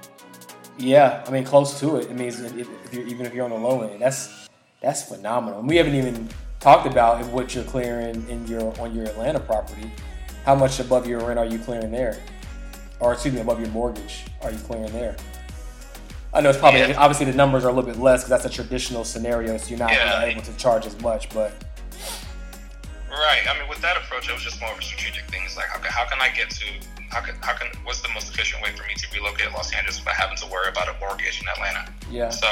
Yeah, 0.76 1.22
I 1.24 1.31
mean 1.31 1.45
close 1.45 1.79
to 1.79 1.99
it. 1.99 2.11
It 2.11 2.16
means 2.16 2.41
if, 2.41 2.53
if 2.59 2.93
you're, 2.93 3.07
even 3.07 3.26
if 3.26 3.33
you're 3.33 3.45
on 3.45 3.51
the 3.51 3.57
low 3.57 3.83
end, 3.83 4.03
that's 4.03 4.49
that's 4.83 5.05
phenomenal. 5.05 5.61
And 5.61 5.68
we 5.68 5.76
haven't 5.76 5.95
even 5.95 6.29
talked 6.59 6.89
about 6.89 7.24
what 7.26 7.55
you're 7.55 7.62
clearing 7.62 8.29
in 8.29 8.45
your 8.49 8.76
on 8.81 8.93
your 8.93 9.05
Atlanta 9.05 9.39
property. 9.39 9.89
How 10.45 10.57
much 10.57 10.81
above 10.81 11.07
your 11.07 11.20
rent 11.20 11.39
are 11.39 11.47
you 11.47 11.61
clearing 11.61 11.93
there, 11.93 12.20
or 12.99 13.12
excuse 13.12 13.35
me, 13.35 13.41
above 13.41 13.61
your 13.61 13.70
mortgage 13.70 14.24
are 14.43 14.51
you 14.51 14.59
clearing 14.59 14.93
there? 14.93 15.14
I 16.35 16.41
know 16.41 16.51
it's 16.51 16.59
probably 16.59 16.81
Yeah. 16.81 16.95
obviously 16.99 17.26
the 17.26 17.37
numbers 17.37 17.64
are 17.64 17.68
a 17.68 17.72
little 17.72 17.91
bit 17.91 17.99
less 18.01 18.24
because 18.24 18.43
that's 18.43 18.45
a 18.53 18.55
traditional 18.55 19.05
scenario, 19.05 19.57
so 19.57 19.68
you're 19.70 19.79
not 19.79 19.93
Yeah. 19.93 20.22
able 20.24 20.43
to 20.43 20.53
charge 20.57 20.87
as 20.87 20.99
much. 21.01 21.29
But 21.31 21.53
Right. 23.11 23.43
I 23.49 23.59
mean, 23.59 23.68
with 23.68 23.81
that 23.81 23.97
approach, 23.97 24.29
it 24.29 24.33
was 24.33 24.43
just 24.45 24.61
more 24.61 24.70
of 24.70 24.79
a 24.79 24.83
strategic 24.83 25.24
thing. 25.31 25.43
It's 25.45 25.57
like, 25.57 25.66
how 25.68 25.79
can, 25.79 25.91
how 25.91 26.05
can 26.05 26.20
I 26.20 26.29
get 26.29 26.51
to 26.51 26.64
how 27.11 27.20
can 27.20 27.35
how 27.41 27.55
can 27.55 27.68
what's 27.85 28.01
the 28.03 28.11
most 28.11 28.29
efficient 28.33 28.62
way 28.62 28.70
for 28.76 28.85
me 28.87 28.93
to 28.95 29.07
relocate 29.14 29.49
to 29.49 29.55
Los 29.55 29.72
Angeles 29.72 29.99
without 29.99 30.14
having 30.14 30.37
to 30.37 30.47
worry 30.47 30.68
about 30.68 30.89
a 30.89 30.95
mortgage 31.01 31.41
in 31.41 31.49
Atlanta? 31.49 31.91
yeah, 32.11 32.29
So 32.29 32.47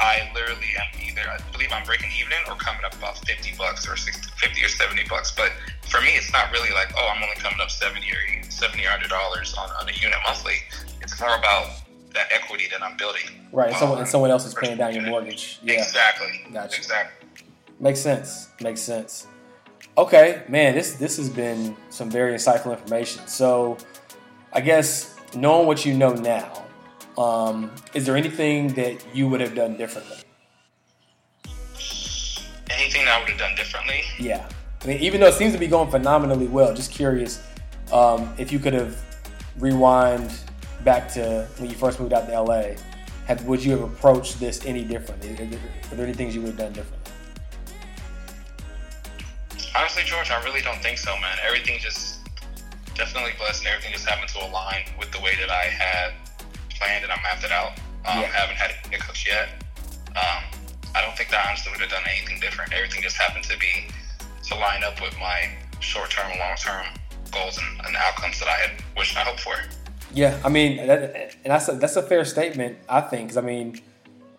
I 0.00 0.30
literally 0.34 0.72
am 0.80 1.00
either 1.06 1.20
I 1.30 1.36
believe 1.52 1.70
I'm 1.70 1.84
breaking 1.84 2.10
even 2.18 2.32
or 2.48 2.56
coming 2.56 2.82
up 2.84 2.94
about 2.94 3.18
fifty 3.26 3.52
bucks 3.58 3.86
or 3.86 3.96
60, 3.96 4.30
50 4.38 4.64
or 4.64 4.68
seventy 4.68 5.04
bucks. 5.04 5.30
But 5.36 5.52
for 5.86 6.00
me, 6.00 6.16
it's 6.16 6.32
not 6.32 6.50
really 6.50 6.70
like 6.72 6.90
oh 6.96 7.12
I'm 7.14 7.22
only 7.22 7.36
coming 7.36 7.60
up 7.60 7.70
seventy 7.70 8.10
or 8.10 8.50
seventy 8.50 8.86
or 8.86 8.90
hundred 8.90 9.10
dollars 9.10 9.52
on, 9.54 9.68
on 9.80 9.88
a 9.88 9.92
unit 9.92 10.18
monthly. 10.26 10.56
It's 11.02 11.20
more 11.20 11.36
about 11.36 11.70
that 12.14 12.28
equity 12.32 12.64
that 12.70 12.82
I'm 12.82 12.96
building. 12.96 13.22
right. 13.52 13.68
And 13.68 13.76
someone, 13.76 13.98
and 13.98 14.08
someone 14.08 14.30
else 14.30 14.46
is 14.46 14.54
paying 14.54 14.76
down 14.78 14.94
your 14.94 15.04
mortgage. 15.04 15.58
Yeah. 15.62 15.74
Exactly. 15.74 16.28
Gotcha. 16.52 16.76
Exactly. 16.78 17.28
Makes 17.78 18.00
sense. 18.00 18.48
Makes 18.60 18.80
sense. 18.80 19.26
Okay, 19.96 20.42
man, 20.48 20.74
this 20.74 20.94
this 20.94 21.16
has 21.16 21.28
been 21.28 21.76
some 21.90 22.10
very 22.10 22.32
insightful 22.34 22.70
information. 22.70 23.26
So, 23.26 23.76
I 24.52 24.60
guess 24.60 25.16
knowing 25.34 25.66
what 25.66 25.84
you 25.84 25.94
know 25.94 26.12
now, 26.12 26.64
um, 27.18 27.70
is 27.94 28.06
there 28.06 28.16
anything 28.16 28.68
that 28.74 29.04
you 29.14 29.28
would 29.28 29.40
have 29.40 29.54
done 29.54 29.76
differently? 29.76 30.16
Anything 32.70 33.04
that 33.04 33.16
I 33.16 33.20
would 33.20 33.30
have 33.30 33.38
done 33.38 33.54
differently? 33.56 34.02
Yeah, 34.18 34.48
I 34.82 34.86
mean, 34.86 34.98
even 35.00 35.20
though 35.20 35.26
it 35.26 35.34
seems 35.34 35.52
to 35.52 35.58
be 35.58 35.66
going 35.66 35.90
phenomenally 35.90 36.46
well, 36.46 36.72
just 36.74 36.92
curious 36.92 37.42
um, 37.92 38.32
if 38.38 38.52
you 38.52 38.58
could 38.58 38.72
have 38.72 38.96
rewind 39.58 40.30
back 40.84 41.08
to 41.12 41.46
when 41.58 41.70
you 41.70 41.76
first 41.76 42.00
moved 42.00 42.12
out 42.12 42.26
to 42.26 42.40
LA. 42.40 42.74
Have, 43.26 43.44
would 43.44 43.62
you 43.64 43.72
have 43.72 43.82
approached 43.82 44.40
this 44.40 44.64
any 44.64 44.84
differently? 44.84 45.30
Are 45.32 45.36
there, 45.36 45.60
are 45.92 45.94
there 45.94 46.06
any 46.06 46.14
things 46.14 46.34
you 46.34 46.40
would 46.40 46.50
have 46.50 46.58
done 46.58 46.72
differently? 46.72 47.12
Honestly, 49.76 50.02
George, 50.04 50.30
I 50.30 50.42
really 50.42 50.62
don't 50.62 50.82
think 50.82 50.98
so, 50.98 51.12
man. 51.20 51.38
Everything 51.46 51.78
just 51.78 52.18
definitely 52.94 53.32
blessed, 53.38 53.60
and 53.64 53.68
everything 53.68 53.92
just 53.92 54.06
happened 54.06 54.28
to 54.30 54.44
align 54.44 54.82
with 54.98 55.12
the 55.12 55.20
way 55.20 55.32
that 55.38 55.50
I 55.50 55.64
had 55.64 56.12
planned 56.70 57.04
and 57.04 57.12
I 57.12 57.16
mapped 57.22 57.44
it 57.44 57.52
out. 57.52 57.72
Um, 58.04 58.20
Yeah. 58.20 58.26
Haven't 58.26 58.56
had 58.56 58.72
hiccups 58.90 59.26
yet. 59.26 59.48
Um, 60.16 60.42
I 60.94 61.02
don't 61.02 61.16
think 61.16 61.30
that 61.30 61.46
I 61.46 61.50
honestly 61.50 61.70
would 61.72 61.80
have 61.80 61.90
done 61.90 62.02
anything 62.08 62.40
different. 62.40 62.72
Everything 62.72 63.02
just 63.02 63.16
happened 63.16 63.44
to 63.44 63.56
be 63.58 63.88
to 64.48 64.54
line 64.56 64.82
up 64.82 65.00
with 65.00 65.14
my 65.20 65.52
short-term 65.78 66.30
and 66.32 66.40
long-term 66.40 66.86
goals 67.30 67.58
and, 67.58 67.86
and 67.86 67.96
outcomes 67.96 68.40
that 68.40 68.48
I 68.48 68.58
had 68.58 68.70
wished 68.96 69.16
I 69.16 69.20
hoped 69.20 69.40
for. 69.40 69.54
Yeah, 70.12 70.38
I 70.44 70.48
mean, 70.48 70.86
that, 70.86 71.36
and 71.44 71.52
that's 71.52 71.68
a, 71.68 71.72
that's 71.72 71.96
a 71.96 72.02
fair 72.02 72.24
statement, 72.24 72.78
I 72.88 73.00
think. 73.00 73.28
Because 73.28 73.36
I 73.36 73.42
mean, 73.42 73.80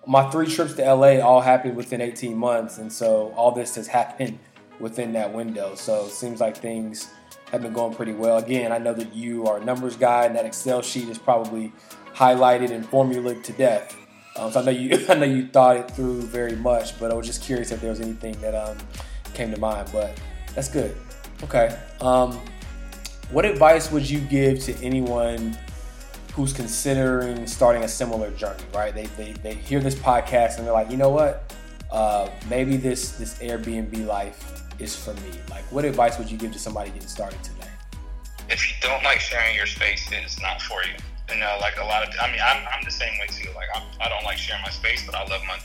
my 0.05 0.29
three 0.29 0.47
trips 0.47 0.73
to 0.73 0.93
LA 0.93 1.19
all 1.19 1.41
happened 1.41 1.75
within 1.75 2.01
18 2.01 2.35
months, 2.35 2.77
and 2.77 2.91
so 2.91 3.33
all 3.37 3.51
this 3.51 3.75
has 3.75 3.87
happened 3.87 4.37
within 4.79 5.13
that 5.13 5.33
window. 5.33 5.75
So 5.75 6.05
it 6.05 6.11
seems 6.11 6.41
like 6.41 6.57
things 6.57 7.09
have 7.51 7.61
been 7.61 7.73
going 7.73 7.93
pretty 7.93 8.13
well. 8.13 8.37
Again, 8.37 8.71
I 8.71 8.77
know 8.77 8.93
that 8.93 9.13
you 9.13 9.45
are 9.47 9.57
a 9.57 9.63
numbers 9.63 9.95
guy, 9.95 10.25
and 10.25 10.35
that 10.35 10.45
Excel 10.45 10.81
sheet 10.81 11.07
is 11.07 11.17
probably 11.17 11.71
highlighted 12.13 12.71
and 12.71 12.85
formula 12.85 13.35
to 13.35 13.53
death. 13.53 13.95
Um, 14.37 14.51
so 14.51 14.61
I 14.61 14.65
know 14.65 14.71
you, 14.71 15.05
I 15.09 15.13
know 15.15 15.25
you 15.25 15.47
thought 15.47 15.77
it 15.77 15.91
through 15.91 16.21
very 16.23 16.55
much, 16.55 16.99
but 16.99 17.11
I 17.11 17.13
was 17.13 17.27
just 17.27 17.43
curious 17.43 17.71
if 17.71 17.79
there 17.79 17.89
was 17.89 18.01
anything 18.01 18.39
that 18.41 18.55
um, 18.55 18.77
came 19.33 19.51
to 19.51 19.59
mind. 19.59 19.89
But 19.91 20.19
that's 20.53 20.69
good. 20.69 20.95
Okay. 21.43 21.77
Um, 22.01 22.39
what 23.31 23.45
advice 23.45 23.91
would 23.91 24.09
you 24.09 24.19
give 24.19 24.59
to 24.59 24.75
anyone 24.83 25.57
who's 26.33 26.53
considering 26.53 27.47
starting 27.47 27.83
a 27.83 27.87
similar 27.87 28.31
journey? 28.31 28.63
Right? 28.73 28.93
They 28.93 29.05
they, 29.17 29.33
they 29.33 29.55
hear 29.55 29.79
this 29.79 29.95
podcast 29.95 30.57
and 30.57 30.65
they're 30.65 30.73
like, 30.73 30.91
you 30.91 30.97
know 30.97 31.09
what? 31.09 31.53
Uh, 31.89 32.29
maybe 32.49 32.77
this 32.77 33.13
this 33.13 33.37
Airbnb 33.39 34.05
life 34.05 34.63
is 34.79 34.95
for 34.95 35.13
me. 35.15 35.31
Like, 35.49 35.63
what 35.71 35.85
advice 35.85 36.17
would 36.17 36.29
you 36.29 36.37
give 36.37 36.51
to 36.53 36.59
somebody 36.59 36.91
getting 36.91 37.07
started 37.07 37.41
today? 37.43 37.67
If 38.49 38.67
you 38.67 38.75
don't 38.81 39.03
like 39.03 39.19
sharing 39.19 39.55
your 39.55 39.65
space, 39.65 40.07
it's 40.11 40.41
not 40.41 40.61
for 40.61 40.83
you. 40.83 40.95
You 41.33 41.39
know, 41.39 41.57
like 41.61 41.77
a 41.77 41.85
lot 41.85 42.03
of, 42.03 42.13
I 42.21 42.29
mean, 42.29 42.41
I'm, 42.43 42.65
I'm 42.73 42.83
the 42.83 42.91
same 42.91 43.13
way 43.19 43.27
too. 43.27 43.49
Like, 43.55 43.69
I'm, 43.73 43.83
I 44.01 44.09
do 44.09 44.15
not 44.15 44.23
like 44.25 44.37
sharing 44.37 44.61
my 44.63 44.69
space, 44.69 45.05
but 45.05 45.15
I 45.15 45.25
love 45.25 45.41
money. 45.47 45.63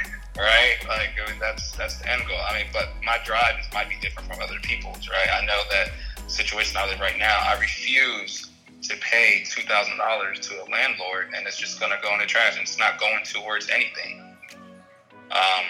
right? 0.36 0.76
Like, 0.88 1.10
I 1.24 1.30
mean, 1.30 1.40
that's 1.40 1.72
that's 1.72 1.98
the 1.98 2.10
end 2.10 2.22
goal. 2.26 2.38
I 2.48 2.58
mean, 2.58 2.66
but 2.72 2.90
my 3.04 3.18
drive 3.24 3.58
is, 3.60 3.66
might 3.72 3.88
be 3.88 3.96
different 4.00 4.28
from 4.32 4.42
other 4.42 4.58
people's, 4.62 5.08
right? 5.08 5.28
I 5.30 5.44
know 5.46 5.62
that 5.70 5.90
situation 6.26 6.76
I 6.76 6.86
live 6.86 6.96
in 6.96 7.00
right 7.00 7.18
now, 7.18 7.38
I 7.42 7.58
refuse 7.60 8.48
to 8.82 8.96
pay 8.98 9.44
two 9.48 9.62
thousand 9.62 9.98
dollars 9.98 10.40
to 10.48 10.62
a 10.62 10.66
landlord, 10.70 11.32
and 11.36 11.46
it's 11.46 11.56
just 11.56 11.80
going 11.80 11.92
to 11.92 11.98
go 12.02 12.12
in 12.14 12.20
the 12.20 12.26
trash, 12.26 12.54
and 12.54 12.62
it's 12.62 12.78
not 12.78 13.00
going 13.00 13.24
towards 13.24 13.70
anything. 13.70 14.20
Um, 15.30 15.64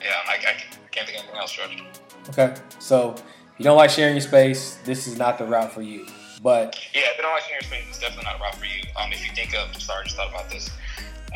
yeah, 0.00 0.14
I, 0.26 0.34
I 0.34 0.38
can't 0.90 1.06
think 1.06 1.18
of 1.18 1.24
anything 1.24 1.36
else, 1.36 1.52
George. 1.52 1.82
Okay, 2.30 2.54
so 2.78 3.16
you 3.58 3.64
don't 3.64 3.76
like 3.76 3.90
sharing 3.90 4.14
your 4.14 4.22
space, 4.22 4.78
this 4.84 5.06
is 5.06 5.18
not 5.18 5.38
the 5.38 5.44
route 5.44 5.72
for 5.72 5.82
you. 5.82 6.06
But 6.42 6.78
yeah, 6.94 7.12
if 7.12 7.18
don't 7.18 7.42
sharing 7.42 7.60
your 7.60 7.68
space, 7.68 7.84
it's 7.88 7.98
definitely 7.98 8.24
not 8.24 8.40
route 8.40 8.54
for 8.54 8.64
you. 8.64 8.82
Um, 8.96 9.12
if 9.12 9.24
you 9.26 9.34
think 9.34 9.54
of, 9.54 9.76
sorry, 9.80 10.00
I 10.00 10.04
just 10.04 10.16
thought 10.16 10.30
about 10.30 10.48
this. 10.50 10.70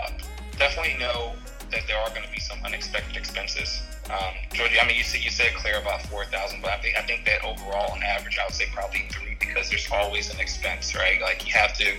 Uh, 0.01 0.11
definitely 0.57 0.97
know 0.99 1.35
that 1.71 1.83
there 1.87 1.99
are 1.99 2.09
going 2.11 2.25
to 2.25 2.33
be 2.33 2.41
some 2.41 2.59
unexpected 2.65 3.17
expenses. 3.17 3.83
Um, 4.11 4.35
Georgie, 4.53 4.81
I 4.81 4.87
mean, 4.87 4.97
you 4.97 5.05
said 5.05 5.25
you 5.25 5.31
said 5.31 5.55
clear 5.55 5.79
about 5.81 6.03
four 6.07 6.25
thousand, 6.27 6.61
but 6.61 6.71
I 6.71 6.79
think 6.81 6.97
I 6.97 7.03
think 7.03 7.25
that 7.27 7.45
overall, 7.45 7.93
on 7.93 8.03
average, 8.03 8.39
I 8.39 8.45
would 8.45 8.55
say 8.55 8.67
probably 8.73 9.05
three 9.11 9.37
because 9.41 9.71
there's 9.71 9.89
always 9.91 10.33
an 10.33 10.41
expense, 10.41 10.95
right? 10.95 11.21
Like 11.21 11.47
you 11.47 11.53
have 11.55 11.75
to 11.79 11.93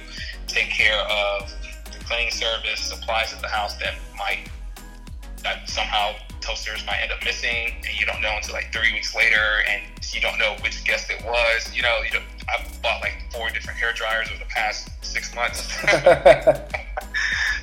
take 0.47 0.69
care 0.69 0.99
of 1.01 1.51
the 1.91 2.03
cleaning 2.05 2.31
service, 2.31 2.79
supplies 2.79 3.33
at 3.33 3.41
the 3.41 3.47
house 3.47 3.75
that 3.77 3.95
might 4.17 4.49
that 5.43 5.67
somehow 5.69 6.13
toasters 6.41 6.85
might 6.85 6.99
end 7.01 7.11
up 7.11 7.23
missing, 7.23 7.73
and 7.85 7.99
you 7.99 8.05
don't 8.05 8.21
know 8.21 8.33
until 8.35 8.53
like 8.53 8.71
three 8.71 8.93
weeks 8.93 9.15
later, 9.15 9.63
and 9.67 9.81
you 10.13 10.21
don't 10.21 10.37
know 10.37 10.55
which 10.61 10.83
guest 10.85 11.09
it 11.09 11.23
was. 11.25 11.75
You 11.75 11.81
know, 11.81 11.97
you 12.05 12.19
know, 12.19 12.25
I've 12.49 12.81
bought 12.81 13.01
like 13.01 13.13
four 13.31 13.49
different 13.49 13.79
hair 13.79 13.93
dryers 13.93 14.29
over 14.29 14.39
the 14.39 14.45
past 14.45 14.89
six 15.01 15.33
months. 15.35 15.83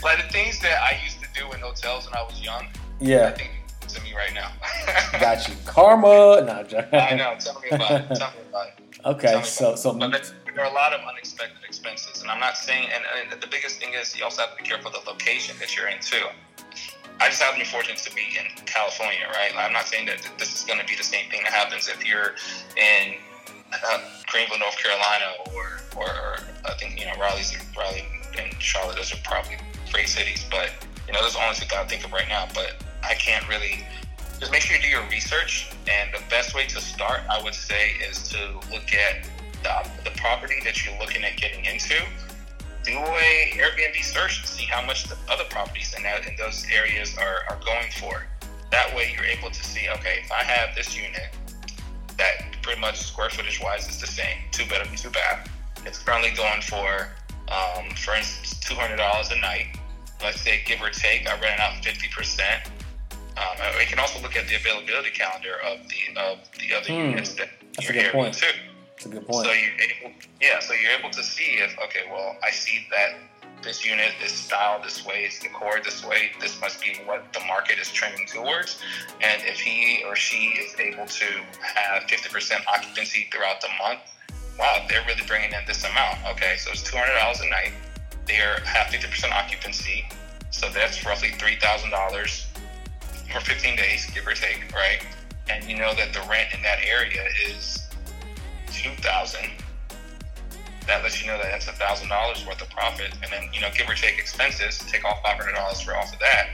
like 0.02 0.22
the 0.22 0.28
things 0.30 0.60
that 0.60 0.82
I 0.82 0.98
used 1.02 1.20
to 1.20 1.28
do 1.34 1.50
in 1.52 1.60
hotels 1.60 2.06
when 2.06 2.16
I 2.16 2.22
was 2.22 2.40
young. 2.40 2.66
Yeah. 3.00 3.28
I 3.28 3.32
think 3.32 3.50
to 3.88 4.02
me 4.02 4.14
right 4.14 4.34
now. 4.34 4.50
Got 5.20 5.48
you. 5.48 5.54
Karma. 5.64 6.42
No, 6.42 6.64
I 6.92 7.14
know. 7.14 7.36
Tell 7.38 7.60
me 7.60 7.68
about 7.70 7.90
it. 7.92 8.16
Tell 8.16 8.30
me 8.30 8.36
about 8.48 8.68
it. 8.68 8.74
Okay, 9.04 9.42
so 9.42 9.74
so 9.74 9.92
but 9.94 10.32
there 10.44 10.64
are 10.64 10.70
a 10.70 10.74
lot 10.74 10.92
of 10.92 11.00
unexpected 11.08 11.64
expenses, 11.64 12.22
and 12.22 12.30
I'm 12.30 12.38
not 12.38 12.56
saying. 12.56 12.88
And, 12.94 13.32
and 13.32 13.42
the 13.42 13.48
biggest 13.48 13.80
thing 13.80 13.94
is 13.94 14.16
you 14.16 14.22
also 14.22 14.42
have 14.42 14.56
to 14.56 14.62
be 14.62 14.68
careful 14.68 14.92
of 14.92 15.04
the 15.04 15.10
location 15.10 15.56
that 15.58 15.76
you're 15.76 15.88
in 15.88 15.98
too. 16.00 16.26
I 17.20 17.28
just 17.28 17.42
happen 17.42 17.58
to 17.58 17.64
be 17.64 17.70
fortunate 17.70 17.98
to 17.98 18.14
be 18.14 18.36
in 18.38 18.64
California, 18.64 19.26
right? 19.28 19.52
I'm 19.56 19.72
not 19.72 19.86
saying 19.86 20.06
that 20.06 20.26
this 20.38 20.54
is 20.54 20.64
going 20.64 20.78
to 20.78 20.86
be 20.86 20.96
the 20.96 21.04
same 21.04 21.28
thing 21.30 21.42
that 21.44 21.52
happens 21.52 21.88
if 21.88 22.06
you're 22.06 22.34
in 22.76 23.14
uh, 23.72 23.98
Greenville, 24.26 24.58
North 24.58 24.76
Carolina, 24.78 25.32
or, 25.54 25.80
or, 25.96 26.38
I 26.64 26.74
think 26.78 26.98
you 26.98 27.06
know 27.06 27.12
Raleigh's 27.18 27.56
Raleigh 27.76 28.06
and 28.38 28.52
Charlotte. 28.60 28.96
Those 28.96 29.12
are 29.12 29.18
probably 29.24 29.56
great 29.92 30.08
cities, 30.08 30.46
but 30.50 30.70
you 31.06 31.12
know 31.12 31.22
those 31.22 31.34
are 31.34 31.40
the 31.40 31.44
only 31.44 31.56
two 31.56 31.66
that 31.70 31.84
I 31.84 31.86
think 31.86 32.04
of 32.04 32.12
right 32.12 32.28
now. 32.28 32.46
But 32.54 32.82
I 33.02 33.14
can't 33.14 33.46
really 33.48 33.84
just 34.38 34.52
make 34.52 34.62
sure 34.62 34.76
you 34.76 34.82
do 34.82 34.88
your 34.88 35.08
research. 35.08 35.70
And 35.90 36.12
the 36.14 36.22
best 36.30 36.54
way 36.54 36.66
to 36.66 36.80
start, 36.80 37.20
I 37.28 37.42
would 37.42 37.54
say, 37.54 37.92
is 38.08 38.28
to 38.30 38.60
look 38.70 38.92
at 38.94 39.28
the, 39.62 39.88
the 40.04 40.16
property 40.16 40.56
that 40.64 40.84
you're 40.84 40.98
looking 40.98 41.24
at 41.24 41.36
getting 41.36 41.64
into 41.64 41.96
do 42.84 42.98
a 42.98 43.52
Airbnb 43.54 44.02
search 44.02 44.40
and 44.40 44.46
see 44.46 44.64
how 44.64 44.84
much 44.84 45.04
the 45.04 45.16
other 45.30 45.44
properties 45.50 45.94
in 45.96 46.02
that 46.02 46.26
in 46.26 46.34
those 46.36 46.66
areas 46.72 47.16
are, 47.16 47.44
are 47.48 47.58
going 47.64 47.90
for. 47.92 48.26
That 48.70 48.94
way 48.96 49.12
you're 49.14 49.24
able 49.24 49.50
to 49.50 49.64
see, 49.64 49.88
okay, 49.96 50.20
if 50.24 50.32
I 50.32 50.42
have 50.42 50.74
this 50.74 50.96
unit 50.96 51.28
that 52.22 52.62
pretty 52.62 52.80
much 52.80 52.98
square 52.98 53.30
footage 53.30 53.60
wise 53.60 53.88
is 53.88 54.00
the 54.00 54.06
same, 54.06 54.38
two 54.52 54.66
bedroom, 54.66 54.94
two 54.96 55.10
bath. 55.10 55.50
It's 55.84 55.98
currently 55.98 56.30
going 56.30 56.62
for, 56.62 57.08
um, 57.50 57.90
for 57.96 58.14
instance, 58.14 58.60
two 58.60 58.74
hundred 58.74 58.96
dollars 58.96 59.30
a 59.32 59.38
night. 59.40 59.78
Let's 60.22 60.40
say 60.40 60.62
give 60.64 60.80
or 60.80 60.90
take, 60.90 61.28
I 61.28 61.38
rent 61.40 61.60
out 61.60 61.84
fifty 61.84 62.08
percent. 62.08 62.70
Um, 63.36 63.56
we 63.78 63.86
can 63.86 63.98
also 63.98 64.22
look 64.22 64.36
at 64.36 64.46
the 64.46 64.56
availability 64.56 65.10
calendar 65.10 65.56
of 65.64 65.78
the 65.88 66.20
of 66.20 66.38
the 66.60 66.74
other 66.74 66.92
hmm. 66.92 67.10
units 67.10 67.34
that 67.34 67.48
That's 67.74 67.88
you're 67.88 67.98
a 67.98 68.02
good 68.04 68.12
point. 68.12 68.34
too. 68.34 68.46
That's 68.92 69.06
a 69.06 69.08
good 69.08 69.26
point. 69.26 69.46
So 69.46 69.52
you're 69.52 69.80
able, 69.80 70.16
yeah, 70.40 70.60
so 70.60 70.74
you're 70.74 70.92
able 70.98 71.10
to 71.10 71.22
see 71.22 71.58
if 71.58 71.76
okay, 71.86 72.04
well, 72.10 72.36
I 72.44 72.50
see 72.50 72.86
that 72.90 73.16
this 73.62 73.84
unit 73.84 74.12
is 74.24 74.32
styled 74.32 74.84
this 74.84 75.04
way, 75.04 75.24
it's 75.24 75.38
decored 75.38 75.84
this 75.84 76.04
way. 76.04 76.32
This 76.40 76.60
must 76.60 76.80
be 76.80 76.98
what 77.04 77.32
the 77.32 77.40
market 77.46 77.78
is 77.78 77.90
trending 77.90 78.26
towards. 78.26 78.80
And 79.20 79.42
if 79.44 79.60
he 79.60 80.02
or 80.04 80.16
she 80.16 80.54
is 80.58 80.74
able 80.78 81.06
to 81.06 81.24
have 81.62 82.02
50% 82.04 82.66
occupancy 82.66 83.28
throughout 83.32 83.60
the 83.60 83.68
month, 83.82 84.00
wow, 84.58 84.84
they're 84.88 85.04
really 85.06 85.26
bringing 85.26 85.52
in 85.52 85.60
this 85.66 85.84
amount. 85.84 86.18
Okay, 86.32 86.56
so 86.56 86.70
it's 86.72 86.82
$200 86.82 87.46
a 87.46 87.50
night. 87.50 87.72
They're 88.26 88.60
have 88.60 88.88
50% 88.88 89.32
occupancy, 89.32 90.06
so 90.50 90.68
that's 90.70 91.04
roughly 91.04 91.30
$3,000 91.30 92.46
for 93.32 93.40
15 93.40 93.76
days, 93.76 94.06
give 94.12 94.26
or 94.26 94.34
take, 94.34 94.72
right? 94.74 95.04
And 95.48 95.64
you 95.64 95.76
know 95.76 95.94
that 95.94 96.12
the 96.12 96.20
rent 96.28 96.54
in 96.54 96.62
that 96.62 96.78
area 96.84 97.24
is 97.48 97.88
two 98.72 98.90
thousand, 99.02 99.50
that 100.86 101.02
lets 101.02 101.20
you 101.20 101.30
know 101.30 101.38
that 101.38 101.50
that's 101.50 101.68
a 101.68 101.72
thousand 101.72 102.08
dollars 102.08 102.44
worth 102.46 102.60
of 102.62 102.70
profit, 102.70 103.12
and 103.22 103.32
then 103.32 103.48
you 103.52 103.60
know 103.60 103.68
give 103.76 103.88
or 103.88 103.94
take 103.94 104.18
expenses, 104.18 104.78
take 104.78 105.04
off 105.04 105.22
five 105.22 105.38
hundred 105.38 105.54
dollars 105.54 105.80
for 105.80 105.96
off 105.96 106.12
of 106.12 106.18
that, 106.18 106.48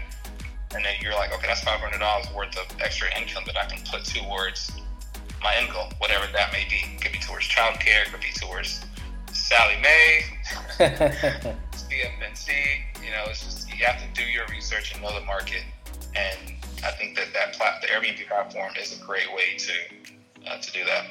and 0.74 0.84
then 0.84 0.94
you're 1.00 1.14
like, 1.14 1.32
okay, 1.32 1.46
that's 1.46 1.62
five 1.62 1.80
hundred 1.80 1.98
dollars 1.98 2.26
worth 2.34 2.56
of 2.58 2.66
extra 2.80 3.08
income 3.18 3.44
that 3.46 3.56
I 3.56 3.66
can 3.66 3.80
put 3.90 4.04
towards 4.04 4.72
my 5.42 5.54
end 5.54 5.70
goal, 5.72 5.88
whatever 5.98 6.26
that 6.32 6.52
may 6.52 6.66
be. 6.68 6.82
It 6.94 7.00
could 7.00 7.12
be 7.12 7.18
towards 7.18 7.48
childcare, 7.48 8.06
it 8.06 8.12
could 8.12 8.20
be 8.20 8.32
towards 8.34 8.84
Sallie 9.32 9.80
Mae, 9.80 10.24
CFNC. 11.72 12.48
You 13.02 13.10
know, 13.12 13.24
it's 13.28 13.44
just 13.44 13.68
you 13.72 13.84
have 13.86 14.00
to 14.00 14.08
do 14.20 14.28
your 14.28 14.46
research 14.50 14.92
and 14.92 15.02
know 15.02 15.18
the 15.18 15.24
market, 15.24 15.62
and 16.14 16.38
I 16.84 16.90
think 16.90 17.16
that 17.16 17.32
that 17.32 17.54
plat- 17.54 17.80
the 17.80 17.88
Airbnb 17.88 18.26
platform 18.28 18.72
is 18.80 19.00
a 19.00 19.04
great 19.04 19.32
way 19.34 19.56
to 19.56 20.50
uh, 20.50 20.58
to 20.58 20.72
do 20.72 20.84
that. 20.84 21.06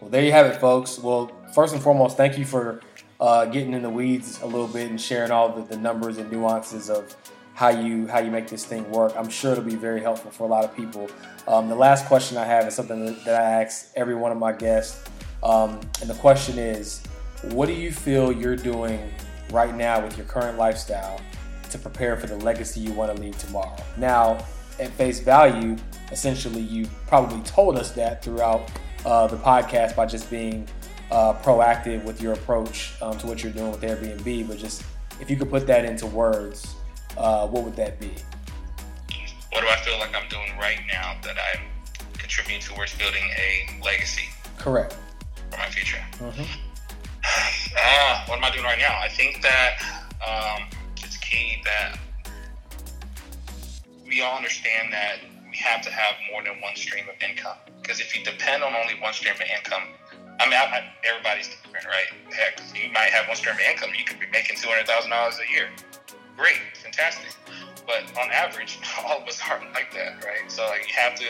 Well, 0.00 0.10
there 0.10 0.22
you 0.22 0.32
have 0.32 0.46
it, 0.46 0.56
folks. 0.56 0.98
Well, 0.98 1.30
first 1.54 1.74
and 1.74 1.82
foremost, 1.82 2.16
thank 2.16 2.38
you 2.38 2.44
for 2.44 2.80
uh, 3.20 3.44
getting 3.46 3.72
in 3.72 3.82
the 3.82 3.90
weeds 3.90 4.40
a 4.42 4.46
little 4.46 4.68
bit 4.68 4.90
and 4.90 5.00
sharing 5.00 5.30
all 5.30 5.50
the, 5.50 5.62
the 5.62 5.76
numbers 5.76 6.18
and 6.18 6.30
nuances 6.30 6.88
of 6.88 7.14
how 7.54 7.68
you 7.68 8.06
how 8.06 8.18
you 8.18 8.30
make 8.30 8.48
this 8.48 8.64
thing 8.64 8.90
work. 8.90 9.12
I'm 9.16 9.28
sure 9.28 9.52
it'll 9.52 9.64
be 9.64 9.74
very 9.74 10.00
helpful 10.00 10.30
for 10.30 10.44
a 10.44 10.46
lot 10.46 10.64
of 10.64 10.74
people. 10.74 11.10
Um, 11.46 11.68
the 11.68 11.74
last 11.74 12.06
question 12.06 12.38
I 12.38 12.44
have 12.44 12.66
is 12.66 12.74
something 12.74 13.04
that, 13.04 13.34
I 13.34 13.62
ask 13.62 13.92
every 13.96 14.14
one 14.14 14.32
of 14.32 14.38
my 14.38 14.52
guests, 14.52 15.04
um, 15.42 15.80
and 16.00 16.08
the 16.08 16.14
question 16.14 16.58
is, 16.58 17.02
what 17.42 17.66
do 17.66 17.72
you 17.72 17.90
feel 17.90 18.32
you're 18.32 18.56
doing 18.56 19.12
right 19.50 19.74
now 19.74 20.02
with 20.02 20.16
your 20.16 20.26
current 20.26 20.56
lifestyle 20.56 21.20
to 21.70 21.78
prepare 21.78 22.16
for 22.16 22.26
the 22.26 22.36
legacy 22.36 22.80
you 22.80 22.92
want 22.92 23.14
to 23.14 23.20
leave 23.20 23.36
tomorrow? 23.38 23.76
Now, 23.96 24.44
at 24.78 24.90
face 24.92 25.20
value, 25.20 25.76
essentially, 26.10 26.62
you 26.62 26.88
probably 27.06 27.40
told 27.42 27.76
us 27.76 27.90
that 27.92 28.24
throughout 28.24 28.70
uh, 29.04 29.26
the 29.26 29.36
podcast 29.36 29.96
by 29.96 30.06
just 30.06 30.30
being 30.30 30.66
uh, 31.10 31.34
proactive 31.34 32.04
with 32.04 32.22
your 32.22 32.32
approach 32.32 32.92
um, 33.02 33.18
to 33.18 33.26
what 33.26 33.42
you're 33.42 33.52
doing 33.52 33.70
with 33.70 33.82
Airbnb. 33.82 34.48
But 34.48 34.58
just 34.58 34.84
if 35.20 35.30
you 35.30 35.36
could 35.36 35.50
put 35.50 35.66
that 35.66 35.84
into 35.84 36.06
words, 36.06 36.74
uh, 37.16 37.46
what 37.46 37.64
would 37.64 37.76
that 37.76 38.00
be? 38.00 38.12
What 39.52 39.62
do 39.62 39.68
I 39.68 39.76
feel 39.84 39.98
like 39.98 40.14
I'm 40.14 40.28
doing 40.28 40.56
right 40.58 40.80
now 40.92 41.16
that 41.22 41.36
I'm 41.54 41.62
contributing 42.12 42.60
towards 42.60 42.94
building 42.96 43.24
a 43.36 43.82
legacy? 43.84 44.28
Correct. 44.56 44.96
For 45.50 45.58
my 45.58 45.66
future. 45.66 45.98
Mm-hmm. 46.18 46.42
Uh, 47.76 48.24
what 48.26 48.38
am 48.38 48.44
I 48.44 48.50
doing 48.50 48.64
right 48.64 48.78
now? 48.78 48.98
I 49.00 49.08
think 49.08 49.42
that 49.42 49.82
um, 50.26 50.68
it's 50.96 51.16
key 51.16 51.62
that 51.64 51.98
we 54.06 54.20
all 54.22 54.36
understand 54.36 54.92
that 54.92 55.18
we 55.50 55.56
have 55.56 55.82
to 55.82 55.90
have 55.90 56.14
more 56.30 56.42
than 56.44 56.60
one 56.60 56.76
stream 56.76 57.06
of 57.08 57.20
income. 57.22 57.56
Because 57.80 58.00
if 58.00 58.16
you 58.16 58.24
depend 58.24 58.62
on 58.62 58.74
only 58.74 58.94
one 59.00 59.12
stream 59.12 59.34
of 59.34 59.40
income, 59.40 59.82
I 60.40 60.44
mean, 60.46 60.54
I, 60.54 60.64
I, 60.64 60.92
everybody's 61.04 61.48
different, 61.48 61.84
right? 61.84 62.08
Heck, 62.32 62.62
you 62.74 62.90
might 62.92 63.12
have 63.12 63.28
one 63.28 63.36
stream 63.36 63.56
of 63.56 63.60
income. 63.60 63.90
You 63.96 64.04
could 64.04 64.18
be 64.18 64.26
making 64.32 64.56
two 64.56 64.68
hundred 64.68 64.86
thousand 64.86 65.10
dollars 65.10 65.36
a 65.36 65.52
year. 65.52 65.68
Great, 66.36 66.56
fantastic. 66.82 67.36
But 67.86 68.08
on 68.18 68.30
average, 68.32 68.78
all 69.04 69.20
of 69.20 69.28
us 69.28 69.40
aren't 69.48 69.72
like 69.74 69.92
that, 69.92 70.24
right? 70.24 70.50
So 70.50 70.64
like, 70.66 70.88
you 70.88 70.94
have 70.94 71.14
to 71.16 71.26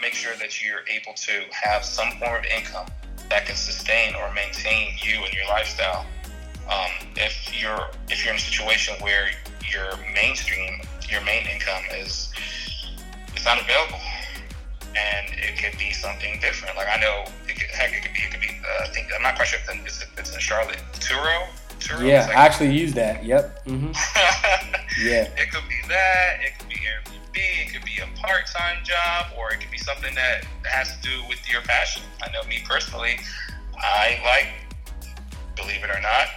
make 0.00 0.14
sure 0.14 0.34
that 0.38 0.62
you're 0.62 0.86
able 0.86 1.14
to 1.14 1.42
have 1.50 1.84
some 1.84 2.12
form 2.18 2.38
of 2.38 2.44
income 2.44 2.86
that 3.30 3.46
can 3.46 3.56
sustain 3.56 4.14
or 4.14 4.32
maintain 4.32 4.94
you 5.02 5.24
and 5.24 5.32
your 5.34 5.46
lifestyle. 5.48 6.06
Um, 6.70 6.90
if 7.16 7.50
you're 7.60 7.90
if 8.10 8.24
you're 8.24 8.32
in 8.32 8.38
a 8.38 8.42
situation 8.42 8.94
where 9.00 9.30
your 9.72 9.90
mainstream, 10.14 10.82
your 11.08 11.24
main 11.24 11.46
income 11.46 11.82
is 11.98 12.30
is 13.36 13.44
not 13.44 13.60
available, 13.60 13.98
and 14.94 15.26
it 15.34 15.58
could 15.58 15.76
be 15.78 15.92
something 15.92 16.38
different. 16.40 16.76
Like 16.76 16.88
I 16.88 17.00
know, 17.00 17.24
it 17.60 17.70
heck, 17.70 17.92
it 17.92 18.02
could 18.02 18.12
be, 18.14 18.20
it 18.20 18.30
could 18.30 18.40
be. 18.40 18.48
Uh, 18.48 18.84
I 18.84 18.88
think 18.88 19.08
I'm 19.14 19.22
not 19.22 19.34
quite 19.34 19.48
sure 19.48 19.58
if 19.58 19.86
it's, 19.86 20.04
it's 20.16 20.34
in 20.34 20.40
Charlotte, 20.40 20.78
Turo. 20.94 21.48
Turo 21.80 22.06
yeah, 22.06 22.26
like, 22.26 22.36
I 22.36 22.46
actually 22.46 22.72
use 22.72 22.92
that. 22.94 23.24
Yep. 23.24 23.66
Mm-hmm. 23.66 23.90
yeah. 25.04 25.28
It 25.36 25.50
could 25.50 25.68
be 25.68 25.80
that. 25.88 26.38
It 26.40 26.58
could 26.58 26.68
be 26.68 26.76
Airbnb. 26.76 27.34
It 27.34 27.72
could 27.72 27.84
be 27.84 27.98
a 27.98 28.20
part-time 28.20 28.84
job, 28.84 29.26
or 29.36 29.52
it 29.52 29.60
could 29.60 29.70
be 29.70 29.78
something 29.78 30.14
that 30.14 30.44
has 30.64 30.96
to 30.96 31.02
do 31.02 31.22
with 31.28 31.40
your 31.50 31.62
passion. 31.62 32.02
I 32.22 32.30
know 32.30 32.46
me 32.48 32.62
personally, 32.64 33.18
I 33.76 34.20
like, 34.24 34.48
believe 35.56 35.82
it 35.82 35.90
or 35.90 36.00
not, 36.00 36.28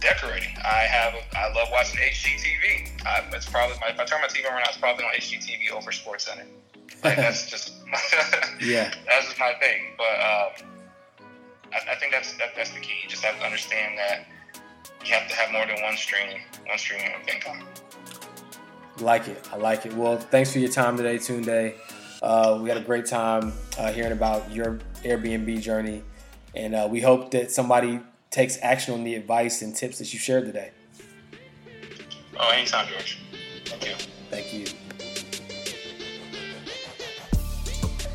decorating. 0.00 0.54
I 0.64 0.84
have, 0.84 1.14
I 1.34 1.52
love 1.54 1.68
watching 1.72 1.98
HGTV. 1.98 3.06
I, 3.06 3.24
it's 3.32 3.48
probably 3.48 3.76
my, 3.80 3.88
if 3.88 3.98
I 3.98 4.04
turn 4.04 4.20
my 4.20 4.28
TV 4.28 4.50
on, 4.50 4.60
it's 4.68 4.76
probably 4.76 5.04
on 5.04 5.12
HGTV 5.12 5.72
over 5.72 5.90
SportsCenter. 5.90 6.44
Like 7.02 7.16
that's 7.16 7.50
just 7.50 7.75
yeah, 8.60 8.92
that's 9.06 9.26
just 9.26 9.38
my 9.38 9.54
thing. 9.60 9.94
But 9.96 10.04
um, 10.04 10.70
I, 11.72 11.92
I, 11.92 11.94
think 11.96 12.12
that's 12.12 12.32
that, 12.38 12.54
that's 12.56 12.70
the 12.70 12.80
key. 12.80 12.94
You 13.02 13.08
just 13.08 13.24
have 13.24 13.38
to 13.38 13.44
understand 13.44 13.98
that 13.98 14.26
you 15.04 15.14
have 15.14 15.28
to 15.28 15.34
have 15.34 15.52
more 15.52 15.66
than 15.66 15.80
one 15.82 15.96
stream, 15.96 16.40
one 16.66 16.78
stream 16.78 17.00
of 17.20 17.28
income. 17.28 17.66
Like 19.00 19.28
it, 19.28 19.48
I 19.52 19.56
like 19.56 19.86
it. 19.86 19.92
Well, 19.94 20.16
thanks 20.16 20.52
for 20.52 20.58
your 20.58 20.70
time 20.70 20.96
today, 20.96 21.16
Tunde. 21.16 21.74
Uh, 22.22 22.58
we 22.62 22.68
had 22.68 22.78
a 22.78 22.82
great 22.82 23.06
time 23.06 23.52
uh, 23.78 23.92
hearing 23.92 24.12
about 24.12 24.50
your 24.50 24.78
Airbnb 25.04 25.60
journey, 25.60 26.02
and 26.54 26.74
uh, 26.74 26.88
we 26.90 27.00
hope 27.00 27.30
that 27.32 27.50
somebody 27.50 28.00
takes 28.30 28.58
action 28.62 28.94
on 28.94 29.04
the 29.04 29.14
advice 29.14 29.62
and 29.62 29.76
tips 29.76 29.98
that 29.98 30.12
you 30.12 30.18
shared 30.18 30.46
today. 30.46 30.70
Oh, 32.38 32.50
anytime, 32.50 32.86
George. 32.88 33.18
Thank 33.64 33.86
you. 33.86 33.94
Thank 34.30 34.52
you. 34.52 34.85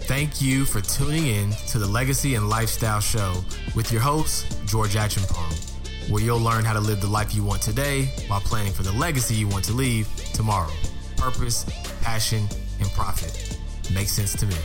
Thank 0.05 0.41
you 0.41 0.65
for 0.65 0.81
tuning 0.81 1.27
in 1.27 1.51
to 1.67 1.79
the 1.79 1.87
Legacy 1.87 2.35
and 2.35 2.49
Lifestyle 2.49 2.99
Show 2.99 3.43
with 3.75 3.91
your 3.91 4.01
host, 4.01 4.57
George 4.65 4.95
Acheampong, 4.95 6.09
where 6.09 6.21
you'll 6.21 6.39
learn 6.39 6.65
how 6.65 6.73
to 6.73 6.79
live 6.79 6.99
the 7.01 7.07
life 7.07 7.33
you 7.33 7.43
want 7.43 7.61
today 7.61 8.09
while 8.27 8.41
planning 8.41 8.73
for 8.73 8.83
the 8.83 8.91
legacy 8.93 9.35
you 9.35 9.47
want 9.47 9.63
to 9.65 9.73
leave 9.73 10.07
tomorrow. 10.33 10.71
Purpose, 11.17 11.65
passion, 12.01 12.47
and 12.79 12.89
profit. 12.91 13.57
Makes 13.93 14.11
sense 14.11 14.35
to 14.37 14.45
me. 14.45 14.55